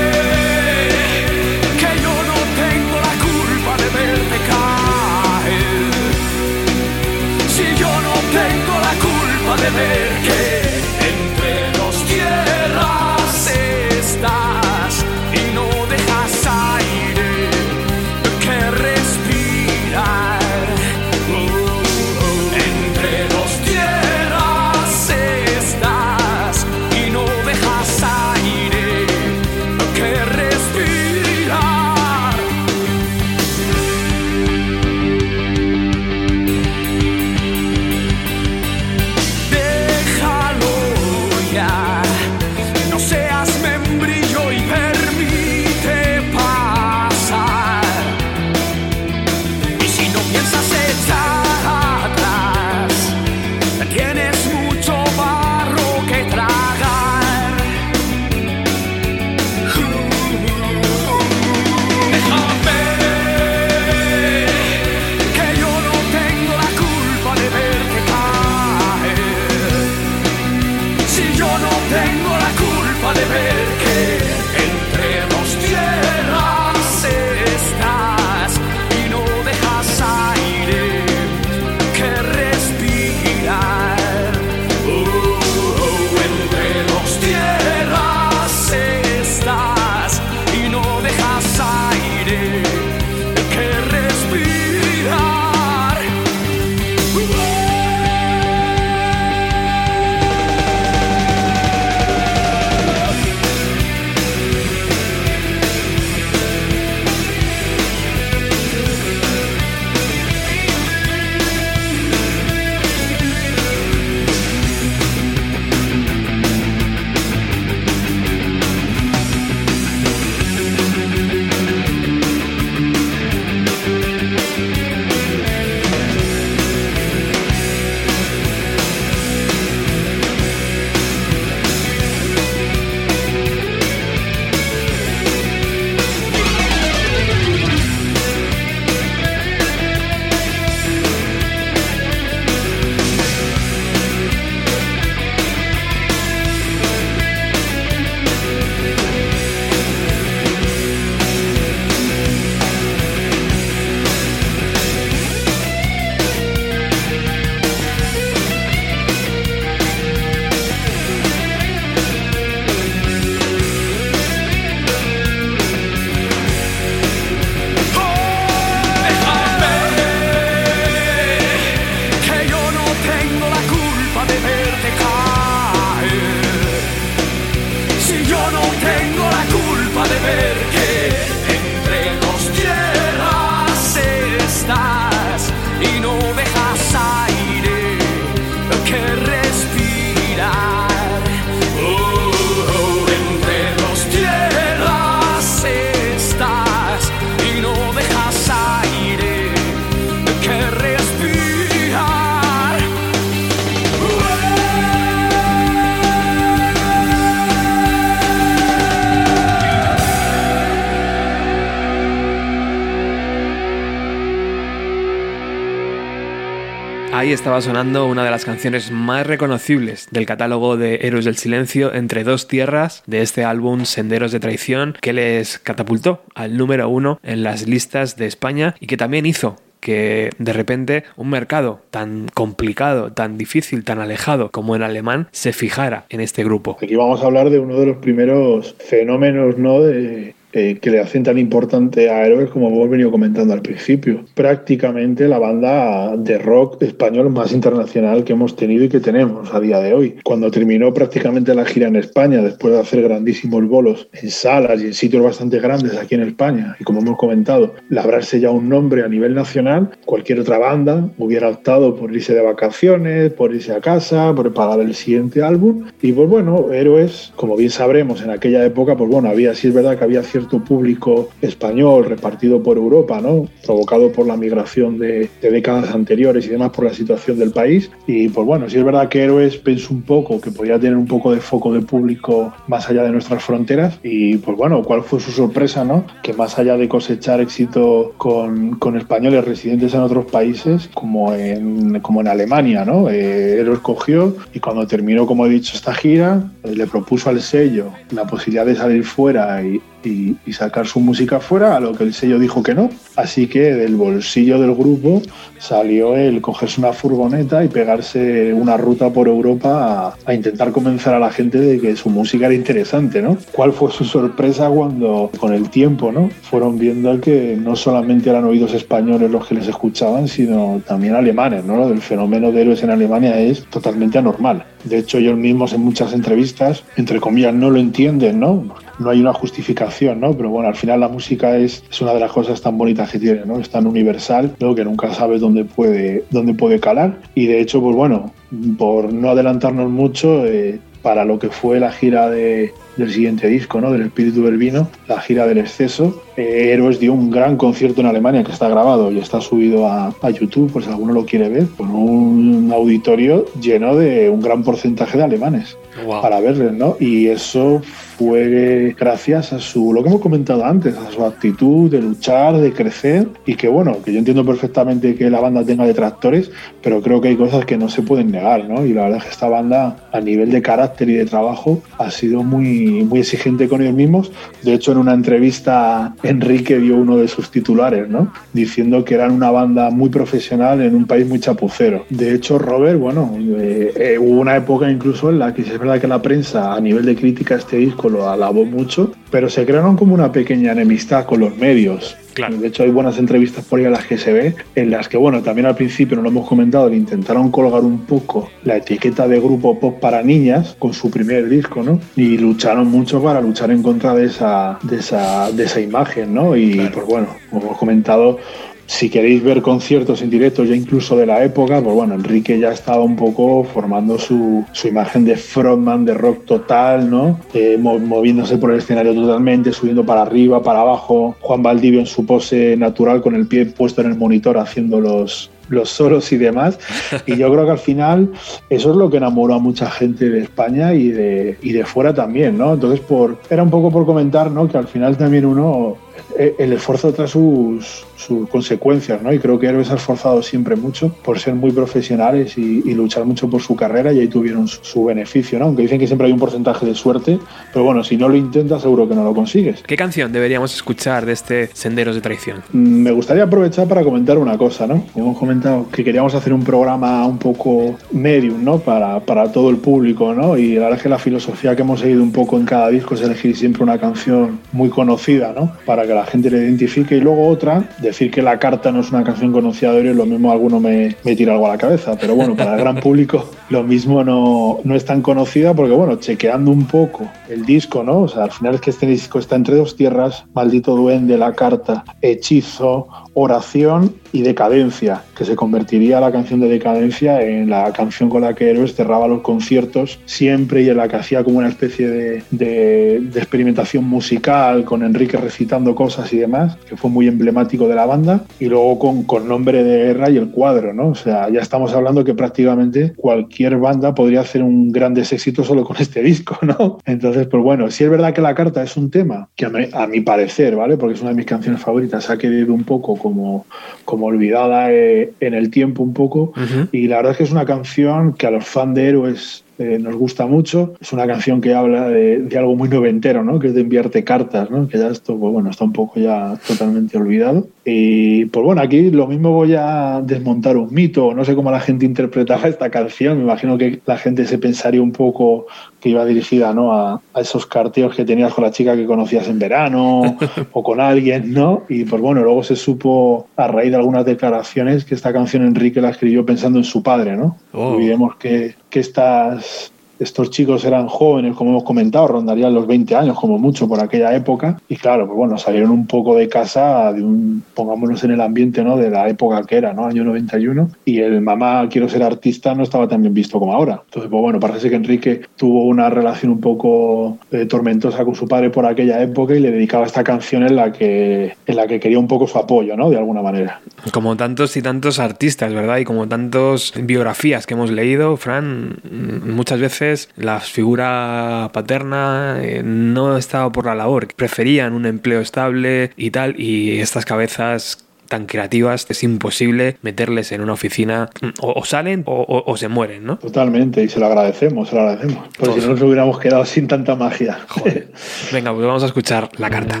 [217.24, 221.94] Ahí estaba sonando una de las canciones más reconocibles del catálogo de Héroes del Silencio
[221.94, 227.18] entre dos tierras de este álbum Senderos de Traición que les catapultó al número uno
[227.22, 232.26] en las listas de España y que también hizo que de repente un mercado tan
[232.28, 236.76] complicado, tan difícil, tan alejado como en alemán se fijara en este grupo.
[236.82, 239.80] Aquí vamos a hablar de uno de los primeros fenómenos ¿no?
[239.80, 244.24] de, eh, que le hacen tan importante a Héroes como hemos venido comentando al principio.
[244.34, 249.58] Prácticamente la banda de rock español más internacional que hemos tenido y que tenemos a
[249.58, 250.14] día de hoy.
[250.22, 254.86] Cuando terminó prácticamente la gira en España, después de hacer grandísimos bolos en salas y
[254.86, 259.02] en sitios bastante grandes aquí en España, y como hemos comentado, labrarse ya un nombre
[259.02, 263.80] a nivel nacional, cualquier otra banda hubiera optado por irse de vacaciones, por irse a
[263.80, 265.86] casa, por pagar el siguiente álbum.
[266.00, 269.74] Y pues bueno, Héroes, como bien sabremos en aquella época, pues bueno, había, sí es
[269.74, 273.48] verdad que había cierto público español repartido por Europa, ¿no?
[273.64, 277.90] provocado por la migración de, décadas anteriores y demás por la situación del país.
[278.06, 281.06] Y pues bueno, si es verdad que Héroes pensó un poco que podía tener un
[281.06, 283.98] poco de foco de público más allá de nuestras fronteras.
[284.02, 285.84] Y pues bueno, ¿cuál fue su sorpresa?
[285.84, 286.04] ¿no?
[286.22, 292.00] Que más allá de cosechar éxito con, con españoles residentes en otros países, como en,
[292.00, 293.08] como en Alemania, ¿no?
[293.08, 297.90] Eh, Héroes cogió y cuando terminó, como he dicho, esta gira, le propuso al sello
[298.10, 302.14] la posibilidad de salir fuera y, y, sacar su música fuera, a lo que el
[302.14, 302.90] sello dijo que no.
[303.16, 305.20] Así que del bolsillo del grupo
[305.58, 311.18] salió el cogerse una furgoneta y pegarse una ruta por Europa a, intentar convencer a
[311.18, 313.36] la gente de que su música era interesante, ¿no?
[313.52, 316.30] ¿Cuál fue su sorpresa cuando con el tiempo, ¿no?
[316.42, 321.64] Fueron viendo que no solamente eran oídos españoles los que les escuchaban, sino también alemanes,
[321.64, 321.88] ¿no?
[321.88, 324.64] El fenómeno de héroes en Alemania es totalmente anormal.
[324.84, 328.64] De hecho, ellos mismos en muchas entrevistas, entre comillas, no lo entienden, ¿no?
[328.98, 330.36] No hay una justificación, ¿no?
[330.36, 333.18] Pero bueno, al final la música es, es una de las cosas tan bonitas que
[333.18, 333.58] tiene, ¿no?
[333.58, 334.74] Es tan universal, ¿no?
[334.74, 337.18] que nunca sabes dónde puede, dónde puede calar.
[337.34, 338.32] Y de hecho, pues bueno,
[338.78, 343.78] por no adelantarnos mucho, eh, para lo que fue la gira de, del siguiente disco,
[343.78, 343.92] ¿no?
[343.92, 346.23] del Espíritu del Vino, la gira del exceso.
[346.36, 350.14] Eh, Héroes dio un gran concierto en Alemania que está grabado y está subido a,
[350.20, 354.64] a, YouTube, por si alguno lo quiere ver, con un auditorio lleno de un gran
[354.64, 355.76] porcentaje de alemanes
[356.20, 356.96] para verles, ¿no?
[356.98, 357.80] Y eso
[358.18, 362.72] fue gracias a su, lo que hemos comentado antes, a su actitud de luchar, de
[362.72, 366.50] crecer y que bueno, que yo entiendo perfectamente que la banda tenga detractores,
[366.82, 368.84] pero creo que hay cosas que no se pueden negar, ¿no?
[368.84, 372.10] Y la verdad es que esta banda a nivel de carácter y de trabajo ha
[372.10, 374.32] sido muy, muy exigente con ellos mismos.
[374.62, 378.32] De hecho, en una entrevista Enrique dio uno de sus titulares, ¿no?
[378.52, 382.04] Diciendo que eran una banda muy profesional en un país muy chapucero.
[382.10, 386.00] De hecho, Robert, bueno, eh, eh, hubo una época incluso en la que es verdad
[386.00, 389.96] que la prensa a nivel de crítica este disco lo alabó mucho, pero se crearon
[389.96, 392.16] como una pequeña enemistad con los medios.
[392.60, 395.16] De hecho, hay buenas entrevistas por ahí a las que se ve, en las que,
[395.16, 399.26] bueno, también al principio, no lo hemos comentado, le intentaron colgar un poco la etiqueta
[399.26, 401.98] de grupo pop para niñas con su primer disco, ¿no?
[402.14, 406.56] Y lucharon mucho para luchar en contra de esa, de esa, de esa imagen, ¿no?
[406.56, 408.38] Y, pues bueno, como hemos comentado,
[408.86, 412.70] si queréis ver conciertos en directo ya incluso de la época, pues bueno, Enrique ya
[412.72, 417.40] estaba un poco formando su, su imagen de frontman de rock total, ¿no?
[417.54, 421.34] Eh, moviéndose por el escenario totalmente, subiendo para arriba, para abajo.
[421.40, 425.50] Juan Valdivio en su pose natural con el pie puesto en el monitor haciendo los,
[425.68, 426.78] los solos y demás.
[427.26, 428.32] Y yo creo que al final
[428.68, 432.14] eso es lo que enamoró a mucha gente de España y de, y de fuera
[432.14, 432.74] también, ¿no?
[432.74, 434.68] Entonces, por, era un poco por comentar, ¿no?
[434.68, 435.96] Que al final también uno,
[436.36, 439.32] el esfuerzo trae sus, sus consecuencias, ¿no?
[439.32, 443.50] Y creo que Héroes ha esforzado siempre mucho por ser muy profesionales y, luchar mucho
[443.50, 445.66] por su carrera y ahí tuvieron su, beneficio, ¿no?
[445.66, 447.40] Aunque dicen que siempre hay un porcentaje de suerte,
[447.72, 449.82] pero bueno, si no lo intentas seguro que no lo consigues.
[449.82, 452.62] ¿Qué canción deberíamos escuchar de este Senderos de Traición?
[452.72, 455.04] Mm, me gustaría aprovechar para comentar una cosa, ¿no?
[455.16, 458.78] Hemos comentado que queríamos hacer un programa un poco medium, ¿no?
[458.78, 460.56] Para, para todo el público, ¿no?
[460.56, 463.14] Y la verdad es que la filosofía que hemos seguido un poco en cada disco
[463.14, 465.72] es elegir siempre una canción muy conocida, ¿no?
[465.84, 467.16] Para que la gente le identifique.
[467.16, 470.26] Y luego otra, decir que La Carta no es una canción conocida de Eres, lo
[470.26, 472.16] mismo alguno me, me tira algo a la cabeza.
[472.20, 476.16] Pero bueno, para el gran público lo mismo no, no es tan conocida porque, bueno,
[476.16, 478.20] chequeando un poco el disco, ¿no?
[478.20, 481.52] O sea, al final es que este disco está entre dos tierras, Maldito Duende, La
[481.52, 488.28] Carta, Hechizo, Oración y Decadencia, que se convertiría la canción de Decadencia en la canción
[488.28, 491.68] con la que Héroes cerraba los conciertos siempre y en la que hacía como una
[491.68, 497.28] especie de, de, de experimentación musical con Enrique recitando cosas y demás, que fue muy
[497.28, 501.08] emblemático de la banda, y luego con, con nombre de guerra y el cuadro, ¿no?
[501.08, 505.84] O sea, ya estamos hablando que prácticamente cualquier banda podría hacer un grandes éxito solo
[505.84, 506.98] con este disco, ¿no?
[507.04, 509.86] Entonces, pues bueno, si es verdad que la carta es un tema que a mi,
[509.92, 510.96] a mi parecer, ¿vale?
[510.96, 513.64] Porque es una de mis canciones favoritas, ha quedado un poco como,
[514.04, 516.88] como olvidada eh, en el tiempo un poco, uh -huh.
[516.92, 519.98] y la verdad es que es una canción que a los fans de héroes eh,
[519.98, 520.94] nos gusta mucho.
[521.00, 523.58] Es una canción que habla de, de, algo muy noventero, ¿no?
[523.58, 524.86] Que es de enviarte cartas, ¿no?
[524.86, 527.66] Que ya esto, pues bueno, está un poco ya totalmente olvidado.
[527.86, 531.34] Y pues bueno, aquí lo mismo voy a desmontar un mito.
[531.34, 533.36] No sé cómo la gente interpretaba esta canción.
[533.36, 535.66] Me imagino que la gente se pensaría un poco
[536.00, 536.92] que iba dirigida, ¿no?
[536.92, 540.36] A, a esos carteos que tenías con la chica que conocías en verano
[540.72, 541.82] o con alguien, ¿no?
[541.88, 546.00] Y pues bueno, luego se supo a raíz de algunas declaraciones que esta canción Enrique
[546.00, 547.58] la escribió pensando en su padre, ¿no?
[547.72, 547.94] Oh.
[547.94, 553.38] Olvidemos que, que estas estos chicos eran jóvenes, como hemos comentado, rondarían los 20 años
[553.38, 557.22] como mucho por aquella época y claro, pues bueno, salieron un poco de casa, de
[557.22, 558.96] un, pongámonos en el ambiente ¿no?
[558.96, 560.06] de la época que era, ¿no?
[560.06, 564.02] año 91 y el mamá quiero ser artista no estaba tan bien visto como ahora.
[564.04, 568.46] Entonces, pues bueno, parece que Enrique tuvo una relación un poco eh, tormentosa con su
[568.46, 572.00] padre por aquella época y le dedicaba esta canción en la que, en la que
[572.00, 573.10] quería un poco su apoyo, ¿no?
[573.10, 573.80] De alguna manera.
[574.12, 575.98] Como tantos y tantos artistas, ¿verdad?
[575.98, 578.96] Y como tantas biografías que hemos leído, Fran,
[579.44, 580.03] muchas veces
[580.36, 586.58] la figura paterna eh, no estaba por la labor, preferían un empleo estable y tal,
[586.58, 591.30] y estas cabezas tan creativas es imposible meterles en una oficina
[591.60, 593.36] o, o salen o, o, o, se mueren, ¿no?
[593.36, 596.88] Totalmente, y se lo agradecemos, se lo agradecemos, porque si no nos hubiéramos quedado sin
[596.88, 597.58] tanta magia.
[597.68, 598.10] Joder.
[598.52, 600.00] Venga, pues vamos a escuchar la carta.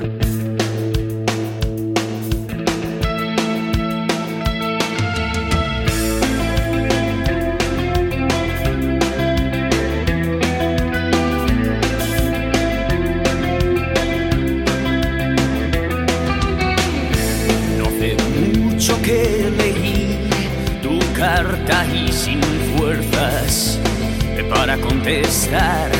[25.04, 25.90] Contestar.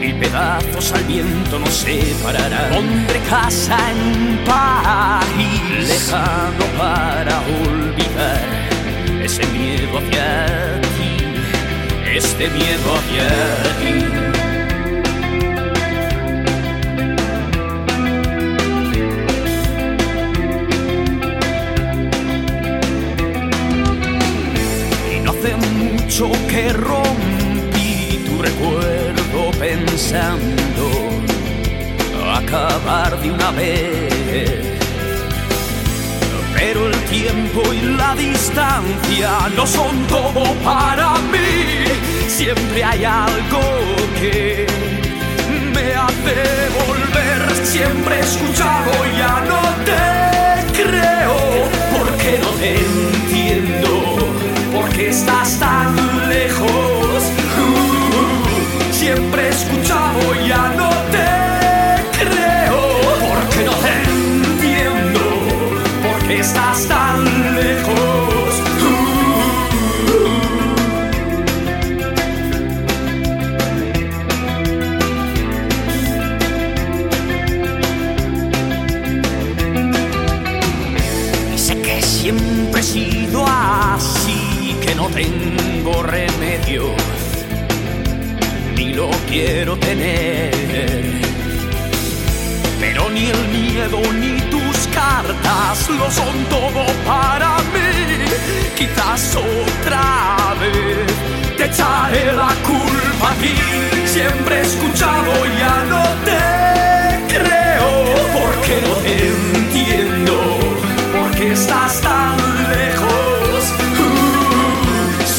[0.00, 2.70] Mil pedazos al viento nos separarán.
[2.70, 8.40] Pondré casa en país lejano para olvidar
[9.22, 13.28] ese miedo hacia ti, este miedo hacia
[13.80, 14.24] ti.
[26.14, 27.33] mucho que rompí
[28.38, 31.14] recuerdo pensando
[32.34, 34.78] acabar de una vez.
[36.54, 41.84] Pero el tiempo y la distancia no son todo para mí.
[42.28, 43.60] Siempre hay algo
[44.18, 44.66] que
[45.74, 46.36] me hace
[46.86, 47.66] volver.
[47.66, 51.36] Siempre he escuchado, ya no te creo,
[51.96, 53.84] porque no te entiendo
[54.74, 55.94] porque estás tan
[56.28, 57.03] lejos.
[59.14, 61.28] Siempre he escuchado, ya no te
[62.18, 62.80] creo,
[63.20, 65.20] porque no te entiendo,
[66.02, 68.60] porque estás tan lejos.
[81.52, 81.56] Uh.
[81.56, 86.96] Sé que siempre he sido así que no tengo remedio,
[88.76, 90.50] ni lo quiero tener.
[92.80, 98.24] Pero ni el miedo ni tus cartas lo son todo para mí.
[98.76, 103.54] Quizás otra vez te echaré la culpa aquí.
[104.06, 107.90] Siempre he escuchado, ya no te creo,
[108.34, 110.58] porque no te entiendo,
[111.12, 112.36] porque estás tan
[112.70, 113.14] lejos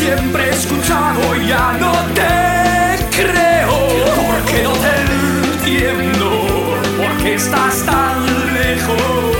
[0.06, 2.55] siempre he escuchado, ya no te
[3.16, 3.88] creo,
[4.28, 4.94] porque no te
[5.58, 6.30] entiendo,
[6.98, 9.35] porque estás tan lejos.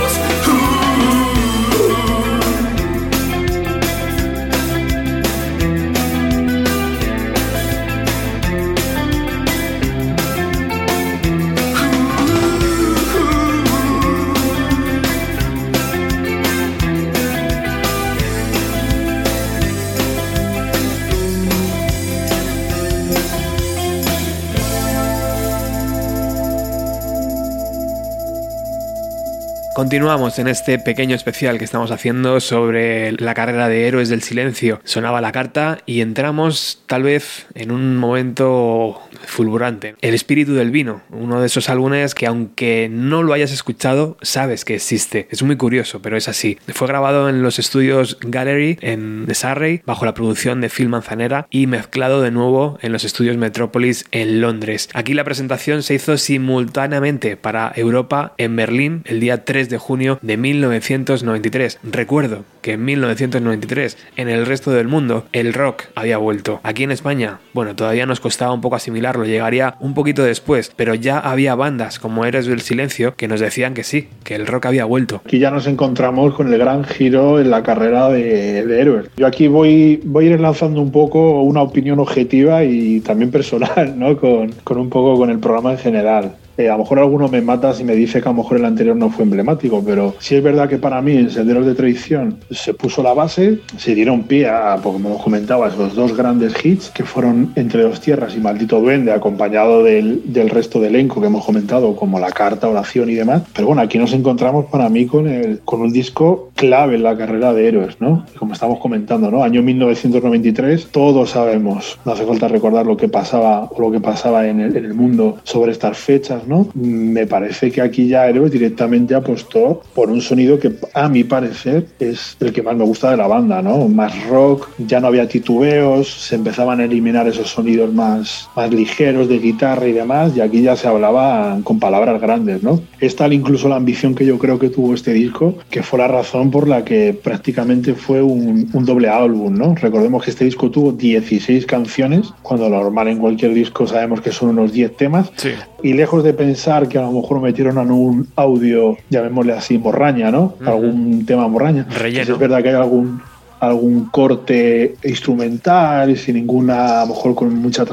[29.76, 34.80] Continuamos en este pequeño especial que estamos haciendo sobre la carrera de Héroes del Silencio.
[34.84, 39.96] Sonaba la carta y entramos tal vez en un momento fulgurante.
[40.00, 44.64] El espíritu del vino, uno de esos álbumes que aunque no lo hayas escuchado, sabes
[44.64, 45.28] que existe.
[45.30, 46.58] Es muy curioso, pero es así.
[46.68, 51.66] Fue grabado en los estudios Gallery en Surrey bajo la producción de Phil Manzanera y
[51.66, 54.88] mezclado de nuevo en los estudios Metropolis en Londres.
[54.94, 60.18] Aquí la presentación se hizo simultáneamente para Europa en Berlín el día 3 de junio
[60.22, 61.78] de 1993.
[61.82, 66.60] Recuerdo que en 1993 en el resto del mundo el rock había vuelto.
[66.62, 70.94] Aquí en España, bueno, todavía nos costaba un poco asimilarlo, llegaría un poquito después, pero
[70.94, 74.66] ya había bandas como Eres del Silencio que nos decían que sí, que el rock
[74.66, 75.22] había vuelto.
[75.24, 79.06] Aquí ya nos encontramos con el gran giro en la carrera de, Héroes.
[79.16, 83.98] Yo aquí voy, voy a ir lanzando un poco una opinión objetiva y también personal,
[83.98, 84.16] ¿no?
[84.16, 86.32] Con, con un poco con el programa en general.
[86.56, 88.64] Eh, a lo mejor alguno me mata si me dice que a lo mejor el
[88.64, 92.38] anterior no fue emblemático, pero sí es verdad que para mí en Senderos de Tradición
[92.50, 97.04] se puso la base, se dieron pie a, como comentabas, los dos grandes hits que
[97.04, 101.44] fueron Entre dos tierras y Maldito Duende, acompañado del, del, resto del elenco que hemos
[101.44, 103.42] comentado, como La Carta, Oración y demás.
[103.52, 107.16] Pero bueno, aquí nos encontramos para mí con, el, con un disco clave en la
[107.16, 108.24] carrera de héroes, ¿no?
[108.38, 109.42] Como estamos comentando, ¿no?
[109.42, 114.46] Año 1993, todos sabemos, no hace falta recordar lo que pasaba o lo que pasaba
[114.48, 119.14] en el, en el mundo sobre estas fechas, me parece que aquí ya Héroes directamente
[119.14, 123.16] apostó por un sonido que a mi parecer es el que más me gusta de
[123.16, 123.88] la banda, ¿no?
[123.88, 129.28] Más rock, ya no había titubeos, se empezaban a eliminar esos sonidos más, más ligeros
[129.28, 132.80] de guitarra y demás, y aquí ya se hablaba con palabras grandes, ¿no?
[133.00, 136.08] Es tal incluso la ambición que yo creo que tuvo este disco, que fue la
[136.08, 139.56] razón por la que prácticamente fue un, doble álbum.
[139.74, 144.32] Recordemos que este disco tuvo 16 canciones, cuando lo normal en cualquier disco sabemos que
[144.32, 145.50] son unos 10 temas, sí.
[145.86, 150.32] Y lejos de pensar que a lo mejor metieron en un audio, llamémosle así, morraña,
[150.32, 150.54] ¿no?
[150.66, 151.86] Algún tema morraña.
[151.88, 152.34] Relleno.
[152.34, 153.22] es verdad que hay algún
[153.60, 157.84] algún corte instrumental sin ninguna, a lo mejor con mucha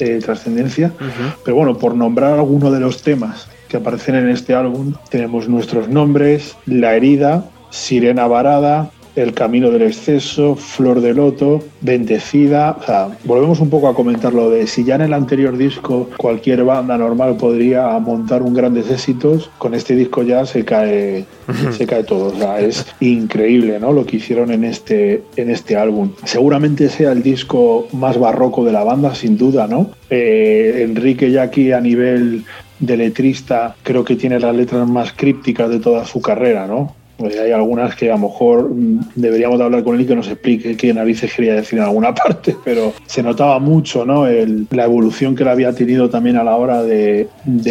[0.00, 0.92] eh, trascendencia.
[1.44, 5.88] Pero bueno, por nombrar alguno de los temas que aparecen en este álbum, tenemos nuestros
[5.88, 12.76] nombres, La herida, Sirena varada, el Camino del Exceso, Flor de Loto, Bendecida.
[12.78, 16.10] O sea, volvemos un poco a comentar lo de si ya en el anterior disco
[16.18, 21.24] cualquier banda normal podría montar un grandes éxitos, con este disco ya se cae,
[21.76, 22.26] se cae todo.
[22.26, 23.92] O sea, es increíble ¿no?
[23.92, 26.12] lo que hicieron en este, en este álbum.
[26.24, 29.90] Seguramente sea el disco más barroco de la banda, sin duda, ¿no?
[30.10, 32.44] Eh, Enrique ya aquí a nivel
[32.78, 36.94] de letrista creo que tiene las letras más crípticas de toda su carrera, ¿no?
[37.16, 40.16] Pues hay algunas que a lo mejor mm, deberíamos de hablar con él y que
[40.16, 44.26] nos explique qué narices quería decir en alguna parte, pero se notaba mucho ¿no?
[44.26, 47.28] la evolución que él había tenido también a la hora de,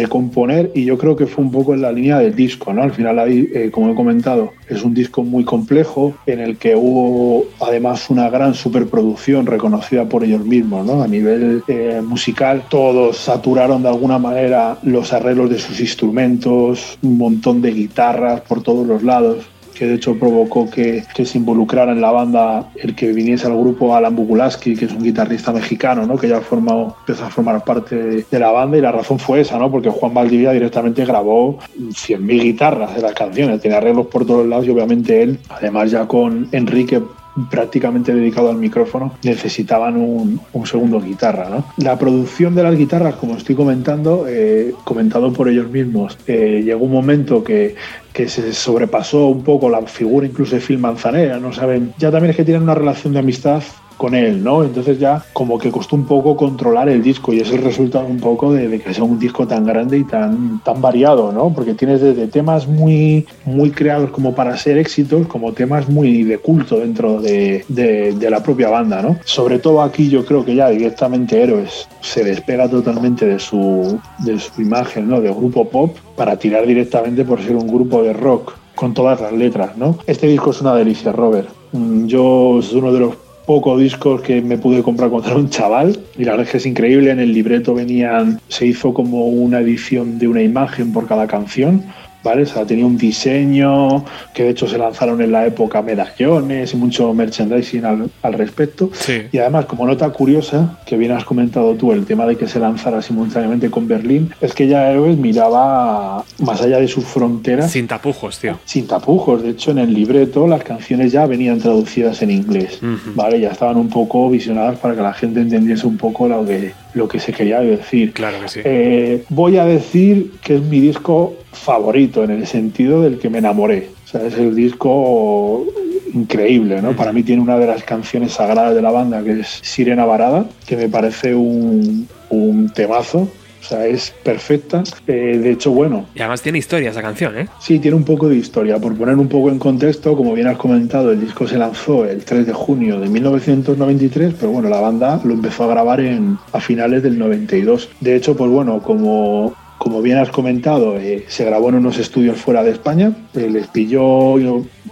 [0.08, 2.72] componer y yo creo que fue un poco en la línea del disco.
[2.72, 2.82] ¿no?
[2.82, 7.46] Al final, eh, como he comentado, es un disco muy complejo en el que hubo
[7.60, 10.86] además una gran superproducción reconocida por ellos mismos.
[10.86, 11.02] ¿no?
[11.02, 17.18] A nivel eh, musical, todos saturaron de alguna manera los arreglos de sus instrumentos, un
[17.18, 19.46] montón de guitarras por todos los lados
[19.76, 23.94] que de hecho provocó que, se involucrara en la banda el que viniese al grupo
[23.94, 26.16] Alan Bugulaski, que es un guitarrista mexicano, ¿no?
[26.16, 29.58] que ya formado, empezó a formar parte de, la banda y la razón fue esa,
[29.58, 29.70] ¿no?
[29.70, 34.66] porque Juan Valdivia directamente grabó 100.000 guitarras de las canciones, tenía arreglos por todos lados
[34.66, 37.02] y obviamente él, además ya con Enrique
[37.50, 41.48] prácticamente dedicado al micrófono, necesitaban un, segundo guitarra.
[41.48, 41.64] ¿no?
[41.76, 46.84] La producción de las guitarras, como estoy comentando, eh, comentado por ellos mismos, eh, llegó
[46.84, 47.76] un momento que,
[48.12, 52.30] que se sobrepasó un poco la figura incluso de Phil Manzanera, no saben, ya también
[52.30, 53.62] es que tienen una relación de amistad
[53.96, 54.64] con él, ¿no?
[54.64, 58.18] Entonces ya como que costó un poco controlar el disco y es el resultado un
[58.18, 61.52] poco de, que sea un disco tan grande y tan, tan variado, ¿no?
[61.52, 66.38] Porque tienes desde temas muy, muy creados como para ser éxitos, como temas muy de
[66.38, 69.16] culto dentro de, de, la propia banda, ¿no?
[69.24, 74.38] Sobre todo aquí yo creo que ya directamente Héroes se despega totalmente de su, de
[74.40, 75.20] su imagen, ¿no?
[75.20, 79.32] De grupo pop para tirar directamente por ser un grupo de rock con todas las
[79.32, 79.98] letras, ¿no?
[80.06, 81.48] Este disco es una delicia, Robert.
[81.72, 85.48] Mm, yo es uno de los pocos discos que me pude comprar cuando era un
[85.48, 85.98] chaval.
[86.18, 87.10] Y la verdad es que es increíble.
[87.10, 91.84] En el libreto venían se hizo como una edición de una imagen por cada canción
[92.26, 92.42] ¿vale?
[92.42, 94.04] O sea, tenía un diseño
[94.34, 98.90] que de hecho se lanzaron en la época medallones y mucho merchandising al, respecto.
[99.30, 102.58] Y además, como nota curiosa, que bien has comentado tú, el tema de que se
[102.58, 107.70] lanzara simultáneamente con Berlín, es que ya Héroes miraba más allá de sus fronteras.
[107.70, 108.58] Sin tapujos, tío.
[108.64, 109.44] Sin tapujos.
[109.44, 112.80] De hecho, en el libreto las canciones ya venían traducidas en inglés,
[113.14, 113.38] ¿vale?
[113.38, 117.06] Ya estaban un poco visionadas para que la gente entendiese un poco lo que, lo
[117.06, 118.12] que se quería decir.
[118.12, 118.60] Claro que sí.
[118.64, 123.38] Eh, voy a decir que es mi disco favorito en el sentido del que me
[123.38, 123.90] enamoré.
[124.04, 125.66] O sea, es el disco
[126.14, 126.92] increíble, ¿no?
[126.96, 130.46] Para mí tiene una de las canciones sagradas de la banda, que es Sirena Varada,
[130.66, 133.28] que me parece un, un temazo.
[133.60, 134.82] O sea, es perfecta.
[135.06, 136.06] Eh, de hecho, bueno.
[136.14, 137.48] Y además tiene historia esa canción, ¿eh?
[137.60, 138.78] Sí, tiene un poco de historia.
[138.78, 142.24] Por poner un poco en contexto, como bien has comentado, el disco se lanzó el
[142.24, 146.60] 3 de junio de 1993, pero bueno, la banda lo empezó a grabar en, a
[146.60, 147.88] finales del 92.
[148.00, 152.38] De hecho, pues bueno, como como bien has comentado, eh, se grabó en unos estudios
[152.38, 154.36] fuera de España, eh, les pilló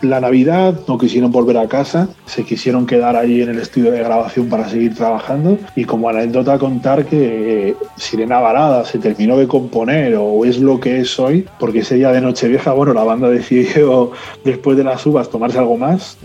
[0.04, 3.98] la Navidad, no quisieron volver a casa, se quisieron quedar allí en el estudio de
[3.98, 9.46] grabación para seguir trabajando y como anécdota contar que eh, Sirena Varada se terminó de
[9.46, 13.28] componer o es lo que es hoy, porque ese día de Nochevieja, bueno, la banda
[13.28, 14.12] decidió
[14.44, 16.16] después de las uvas tomarse algo más,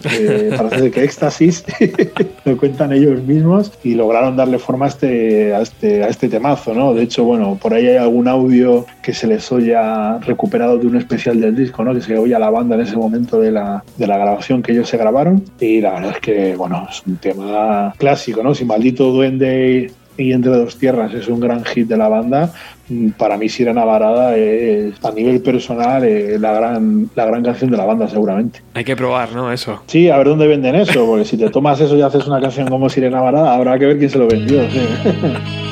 [0.58, 1.64] para hacer que éxtasis,
[2.46, 6.74] lo cuentan ellos mismos y lograron darle forma a este, a este, a este temazo,
[6.74, 6.94] ¿no?
[6.94, 10.96] De hecho, bueno, por ahí hay algún audio que se les oya recuperado de un
[10.96, 11.94] especial del disco, ¿no?
[11.94, 14.72] que se oye a la banda en ese momento de la, de la grabación que
[14.72, 15.44] ellos se grabaron.
[15.60, 18.54] Y la verdad es que, bueno, es un tema clásico, ¿no?
[18.54, 22.52] Si Maldito Duende y Entre Dos Tierras es un gran hit de la banda,
[22.90, 27.72] mm, para mí Sirena Varada es a nivel personal eh, la, gran, la gran canción
[27.72, 28.62] de la banda seguramente.
[28.74, 29.52] Hay que probar, ¿no?
[29.52, 29.82] Eso.
[29.88, 32.68] Sí, a ver dónde venden eso, porque si te tomas eso y haces una canción
[32.68, 34.62] como Sirena Varada, habrá que ver quién se lo vendió.
[34.70, 34.82] ¿sí?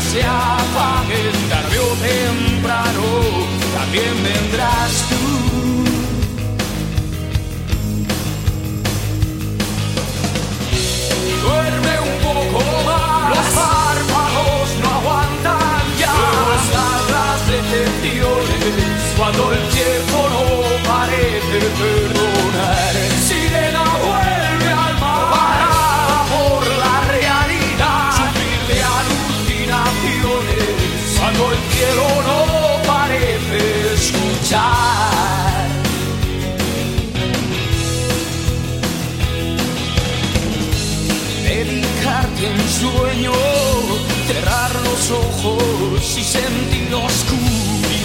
[0.00, 3.02] se apaguen, tarde o temprano,
[3.74, 5.17] también vendrás tú.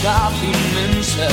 [0.03, 1.27] Inmensa,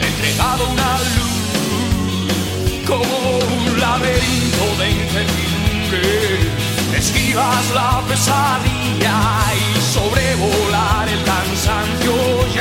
[0.00, 6.50] entregado a una luz como un laberinto de incertidumbre.
[6.98, 9.20] Esquivas la pesadilla
[9.54, 12.14] y sobrevolar el cansancio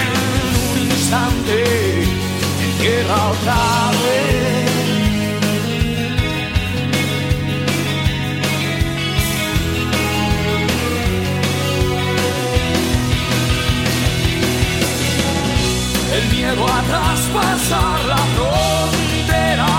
[0.04, 0.14] en
[0.70, 1.58] un instante
[2.62, 4.61] entierra otra vez.
[16.42, 19.74] Miedo a traspasar la frontera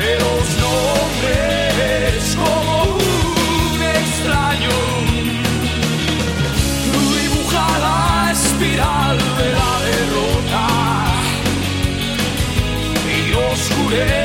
[0.00, 4.76] de los nombres como un extraño.
[7.16, 10.64] Dibuja la espiral de la derrota
[13.14, 13.20] y
[13.52, 14.23] oscurece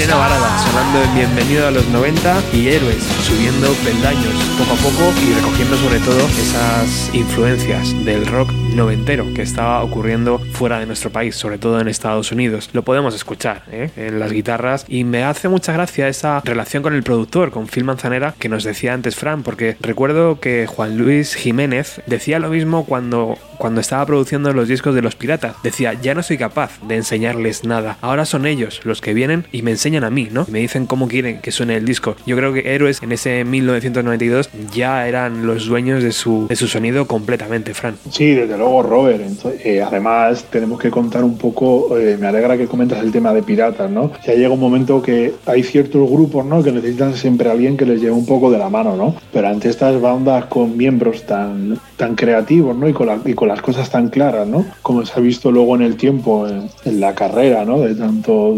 [0.00, 5.12] Sirena Varada, sonando en Bienvenido a los 90 y Héroes, subiendo peldaños poco a poco
[5.20, 11.10] y recogiendo sobre todo esas influencias del rock noventero que estaba ocurriendo fuera de nuestro
[11.10, 12.70] país, sobre todo en Estados Unidos.
[12.72, 13.90] Lo podemos escuchar ¿eh?
[13.96, 17.84] en las guitarras y me hace mucha gracia esa relación con el productor, con Phil
[17.84, 22.86] Manzanera, que nos decía antes Fran, porque recuerdo que Juan Luis Jiménez decía lo mismo
[22.86, 25.54] cuando, cuando estaba produciendo los discos de Los Piratas.
[25.62, 29.62] Decía, ya no soy capaz de enseñarles nada, ahora son ellos los que vienen y
[29.62, 30.46] me enseñan a mí, ¿no?
[30.50, 32.16] Me dicen cómo quieren que suene el disco.
[32.26, 36.66] Yo creo que Héroes en ese 1992 ya eran los dueños de su, de su
[36.66, 37.96] sonido completamente, Fran.
[38.10, 39.20] Sí, desde luego, Robert.
[39.20, 43.32] Entonces, eh, además, tenemos que contar un poco, eh, me alegra que comentas el tema
[43.34, 44.10] de piratas, ¿no?
[44.26, 46.62] Ya llega un momento que hay ciertos grupos, ¿no?
[46.62, 49.14] Que necesitan siempre a alguien que les lleve un poco de la mano, ¿no?
[49.32, 52.88] Pero ante estas bandas con miembros tan, tan creativos, ¿no?
[52.88, 54.64] Y con, la- y con las cosas tan claras, ¿no?
[54.82, 57.80] Como se ha visto luego en el tiempo, en, la carrera, ¿no?
[57.80, 58.56] De tanto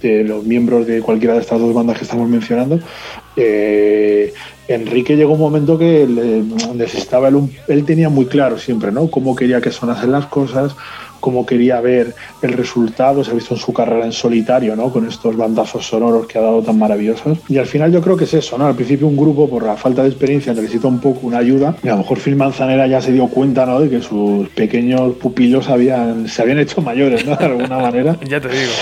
[0.00, 2.78] de los miembros de cualquiera de estas dos bandas que estamos mencionando,
[3.36, 4.32] eh,
[4.68, 6.42] Enrique llegó un momento que le-
[6.74, 7.36] necesitaba él,
[7.68, 9.10] él tenía muy claro siempre, ¿no?
[9.10, 10.74] Cómo quería que sonasen las cosas,
[11.24, 14.92] cómo quería ver el resultado, se ha visto en su carrera en solitario, ¿no?
[14.92, 17.38] Con estos bandazos sonoros que ha dado tan maravillosos.
[17.48, 18.66] Y al final yo creo que es eso, ¿no?
[18.66, 21.76] Al principio un grupo, por la falta de experiencia, necesita un poco una ayuda.
[21.82, 23.80] Y a lo mejor Phil Manzanera ya se dio cuenta, ¿no?
[23.80, 27.36] De que sus pequeños pupilos habían, se habían hecho mayores, ¿no?
[27.36, 28.16] De alguna manera.
[28.28, 28.72] Ya te digo.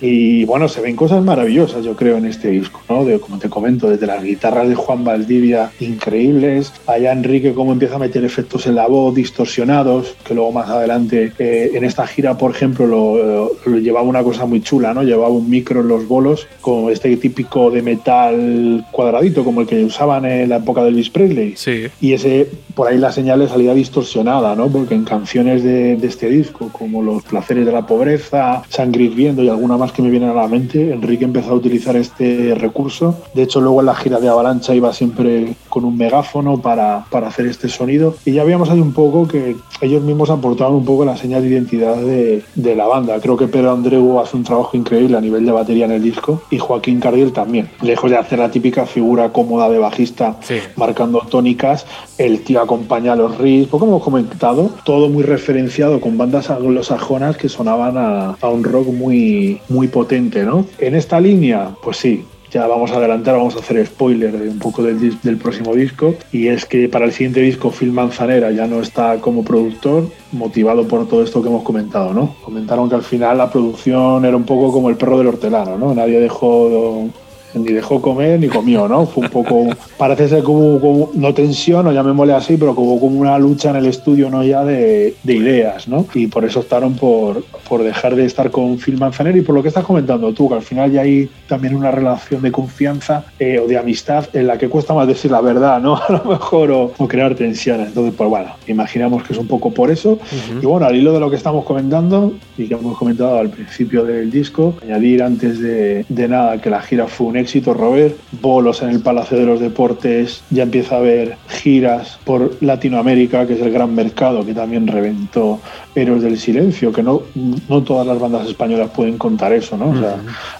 [0.00, 3.04] Y bueno, se ven cosas maravillosas, yo creo, en este disco, ¿no?
[3.04, 7.96] De, como te comento, desde las guitarras de Juan Valdivia, increíbles, allá Enrique cómo empieza
[7.96, 12.38] a meter efectos en la voz distorsionados, que luego más adelante eh, en esta gira,
[12.38, 15.02] por ejemplo, lo, lo llevaba una cosa muy chula, ¿no?
[15.02, 19.84] Llevaba un micro en los bolos, con este típico de metal cuadradito, como el que
[19.84, 21.54] usaban en la época de Elvis Presley.
[21.56, 21.86] Sí.
[22.00, 24.68] Y ese, por ahí la señal le salía distorsionada, ¿no?
[24.68, 29.42] Porque en canciones de, de este disco, como Los placeres de la pobreza, Sangre hirviendo
[29.42, 33.16] y alguna más que me vienen a la mente, Enrique empezó a utilizar este recurso.
[33.34, 37.28] De hecho, luego en la gira de Avalancha iba siempre con un megáfono para, para
[37.28, 38.14] hacer este sonido.
[38.24, 41.48] Y ya habíamos ahí un poco que ellos mismos aportaban un poco la señal de
[41.48, 43.18] identidad de, de la banda.
[43.20, 46.42] Creo que Pedro Andreu hace un trabajo increíble a nivel de batería en el disco
[46.50, 47.68] y Joaquín Cardiel también.
[47.82, 50.56] Lejos de hacer la típica figura cómoda de bajista Sí.
[50.76, 51.86] marcando tónicas,
[52.18, 57.36] el tío acompaña a los riffs, como hemos comentado, todo muy referenciado con bandas anglosajonas
[57.36, 60.66] que sonaban a, a un rock muy, muy potente, ¿no?
[60.78, 62.24] En esta línea, pues sí.
[62.50, 66.16] Ya vamos a adelantar, vamos a hacer spoiler de un poco del, del próximo disco.
[66.32, 70.88] Y es que para el siguiente disco, Phil Manzanera ya no está como productor, motivado
[70.88, 72.34] por todo esto que hemos comentado, ¿no?
[72.42, 75.94] Comentaron que al final la producción era un poco como el perro del hortelano, ¿no?
[75.94, 77.08] Nadie dejó
[77.54, 79.06] ni dejó comer ni comió, ¿no?
[79.06, 82.80] Fue un poco, parece ser que hubo, como- no tensión, o llamémosle así, pero que
[82.80, 84.42] hubo como una lucha en el estudio, ¿no?
[84.44, 86.06] Ya de, de ideas, ¿no?
[86.14, 89.62] Y por eso optaron por, por dejar de estar con Phil Manzanero y por lo
[89.62, 93.58] que estás comentando tú, que al final ya hay también una relación de confianza eh,
[93.58, 95.96] o de amistad en la que cuesta más decir la verdad, ¿no?
[96.08, 97.88] A lo mejor, o, o crear tensiones.
[97.88, 100.18] Entonces, pues bueno, imaginamos que es un poco por eso.
[100.62, 104.04] Y bueno, al hilo de lo que estamos comentando y que hemos comentado al principio
[104.04, 108.16] del disco, añadir antes de, de nada que la gira fue un éxito, Robert.
[108.40, 113.54] Bolos en el Palacio de los Deportes, ya empieza a haber giras por Latinoamérica, que
[113.54, 115.60] es el gran mercado que también reventó
[115.94, 117.22] Héroes del Silencio, que no,
[117.68, 119.90] no todas las bandas españolas pueden contar eso, ¿no?
[119.90, 120.16] O sea,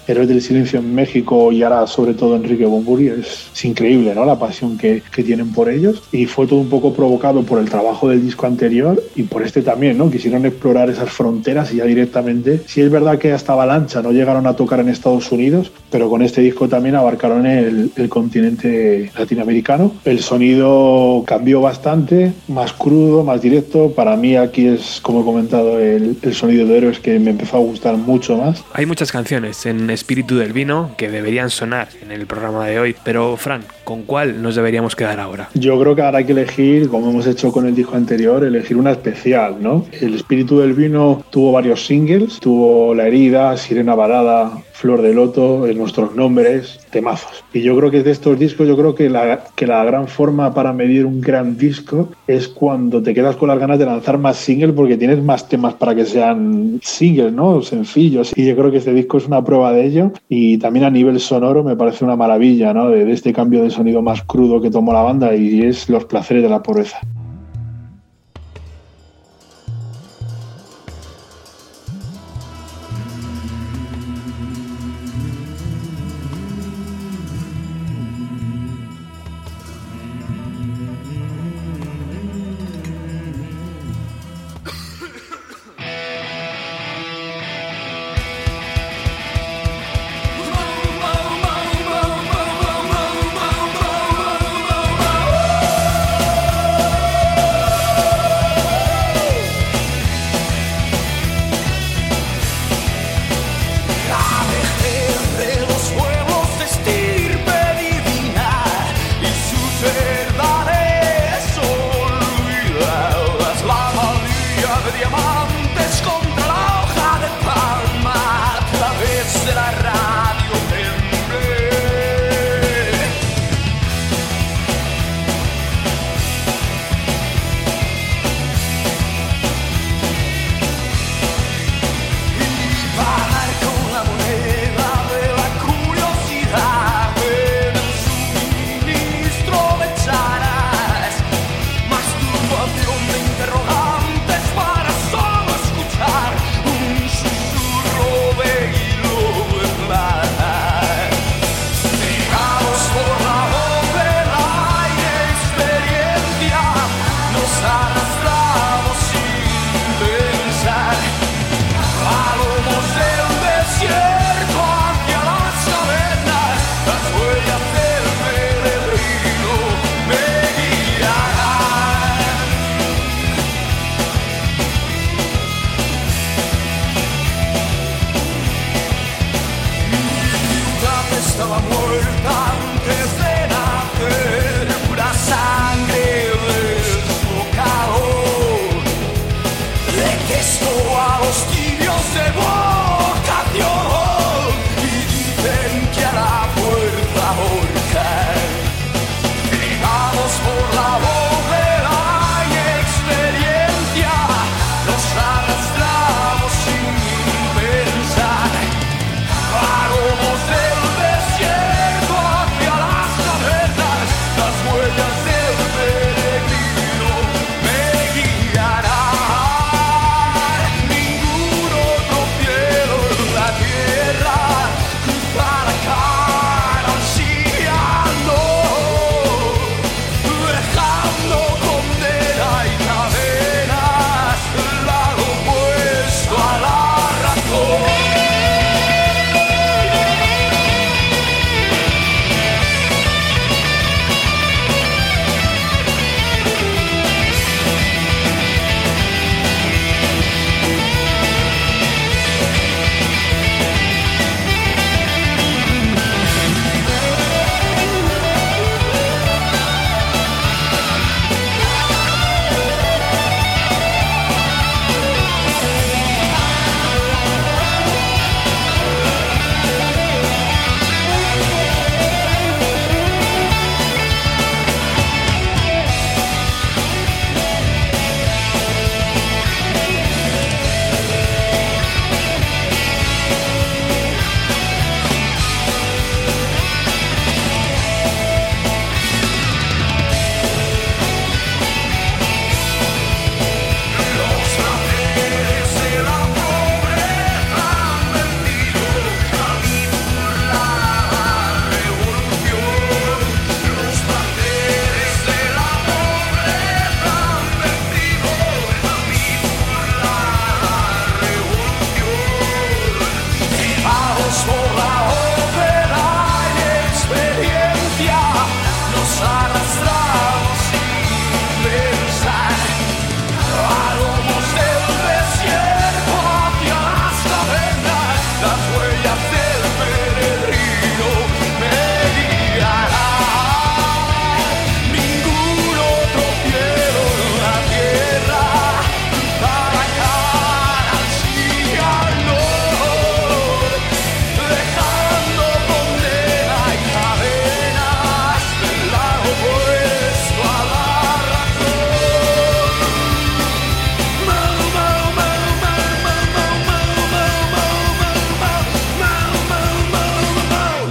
[0.07, 4.25] Héroes del Silencio en México y ahora sobre todo Enrique Bumburi es, es increíble, ¿no?
[4.25, 7.69] La pasión que, que tienen por ellos y fue todo un poco provocado por el
[7.69, 10.11] trabajo del disco anterior y por este también, ¿no?
[10.11, 14.47] Quisieron explorar esas fronteras y ya directamente, si es verdad que hasta Avalancha no llegaron
[14.47, 19.93] a tocar en Estados Unidos, pero con este disco también abarcaron el, el continente latinoamericano.
[20.05, 23.91] El sonido cambió bastante, más crudo, más directo.
[23.91, 27.57] Para mí aquí es, como he comentado, el, el sonido de Héroes que me empezó
[27.57, 28.63] a gustar mucho más.
[28.73, 32.95] Hay muchas canciones en Espíritu del Vino que deberían sonar en el programa de hoy,
[33.03, 33.61] pero Fran,
[33.91, 35.49] ¿con cuál nos deberíamos quedar ahora?
[35.53, 38.77] Yo creo que ahora hay que elegir, como hemos hecho con el disco anterior, elegir
[38.77, 39.85] una especial, ¿no?
[39.99, 45.67] El espíritu del vino tuvo varios singles, tuvo La herida, Sirena Varada, Flor de Loto,
[45.67, 47.43] en nuestros nombres, temazos.
[47.53, 50.53] Y yo creo que de estos discos, yo creo que la, que la gran forma
[50.53, 54.37] para medir un gran disco es cuando te quedas con las ganas de lanzar más
[54.37, 57.61] singles porque tienes más temas para que sean singles, ¿no?
[57.61, 58.31] Sencillos.
[58.35, 60.13] Y yo creo que este disco es una prueba de ello.
[60.29, 62.89] Y también a nivel sonoro me parece una maravilla, ¿no?
[62.89, 66.05] De, de este cambio de sonido más crudo que tomó la banda y es Los
[66.05, 66.99] placeres de la pobreza.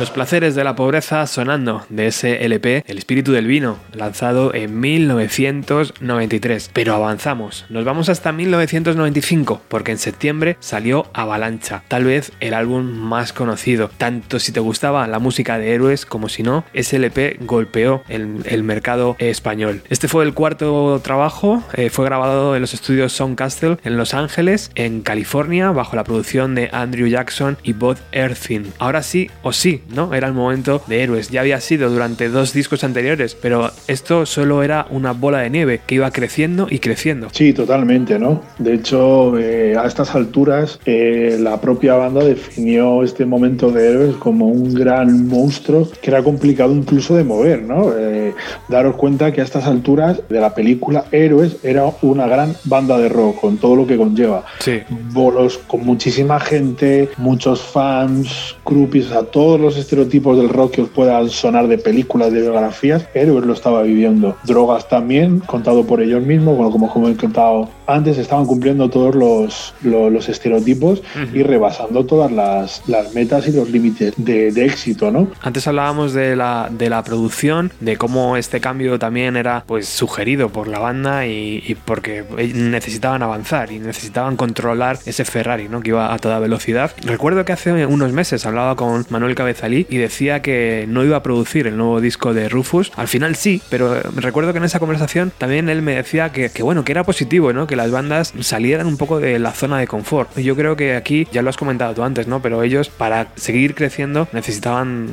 [0.09, 6.71] Placeres de la pobreza sonando de ese LP El espíritu del vino, lanzado en 1993.
[6.73, 12.85] Pero avanzamos, nos vamos hasta 1995, porque en septiembre salió Avalancha, tal vez el álbum
[12.85, 13.91] más conocido.
[13.99, 18.63] Tanto si te gustaba la música de héroes como si no, ese LP golpeó el,
[18.63, 19.83] mercado español.
[19.91, 24.71] Este fue el cuarto trabajo, eh, fue grabado en los estudios Soundcastle en Los Ángeles,
[24.77, 28.73] en California, bajo la producción de Andrew Jackson y Bob Earthin.
[28.79, 30.15] Ahora sí o sí, ¿no?
[30.15, 31.31] Era el momento de héroes.
[31.31, 35.81] Ya había sido durante dos discos anteriores, pero esto solo era una bola de nieve
[35.87, 37.29] que iba creciendo y creciendo.
[37.33, 38.43] Sí, totalmente, ¿no?
[38.59, 44.17] De hecho, eh, a estas alturas, eh, la propia banda definió este momento de héroes
[44.17, 47.93] como un gran monstruo que era complicado incluso de mover, ¿no?
[47.97, 48.35] Eh,
[48.69, 53.09] daros cuenta que a estas alturas de la película Héroes era una gran banda de
[53.09, 54.45] rock con todo lo que conlleva.
[54.61, 54.81] Sí.
[55.13, 60.89] Bolos con muchísima gente, muchos fans, groupies, a todos los estereotipos del rock que os
[60.89, 64.37] puedan sonar de películas, de biografías, Héroes lo estaba viviendo.
[64.45, 69.15] Drogas también, contado por ellos mismos, bueno, como, como he contado antes, estaban cumpliendo todos
[69.15, 71.03] los, los, los estereotipos
[71.33, 75.29] y rebasando todas las, las metas y los límites de, de, éxito, ¿no?
[75.43, 80.51] Antes hablábamos de la, de la producción, de cómo este cambio también era pues sugerido
[80.51, 85.81] por la banda y, y porque necesitaban avanzar y necesitaban controlar ese Ferrari, ¿no?
[85.81, 86.93] Que iba a toda velocidad.
[87.05, 91.23] Recuerdo que hace unos meses hablaba con Manuel Cabezalí y decía que no iba a
[91.23, 92.93] producir el nuevo disco de Rufus.
[92.97, 96.63] Al final sí, pero recuerdo que en esa conversación también él me decía que, que
[96.63, 97.67] bueno, que era positivo, ¿no?
[97.67, 100.39] Que las bandas salieran un poco de la zona de confort.
[100.39, 102.43] Yo creo que aquí, ya lo has comentado tú antes, ¿no?
[102.43, 105.09] Pero ellos para seguir creciendo necesitaban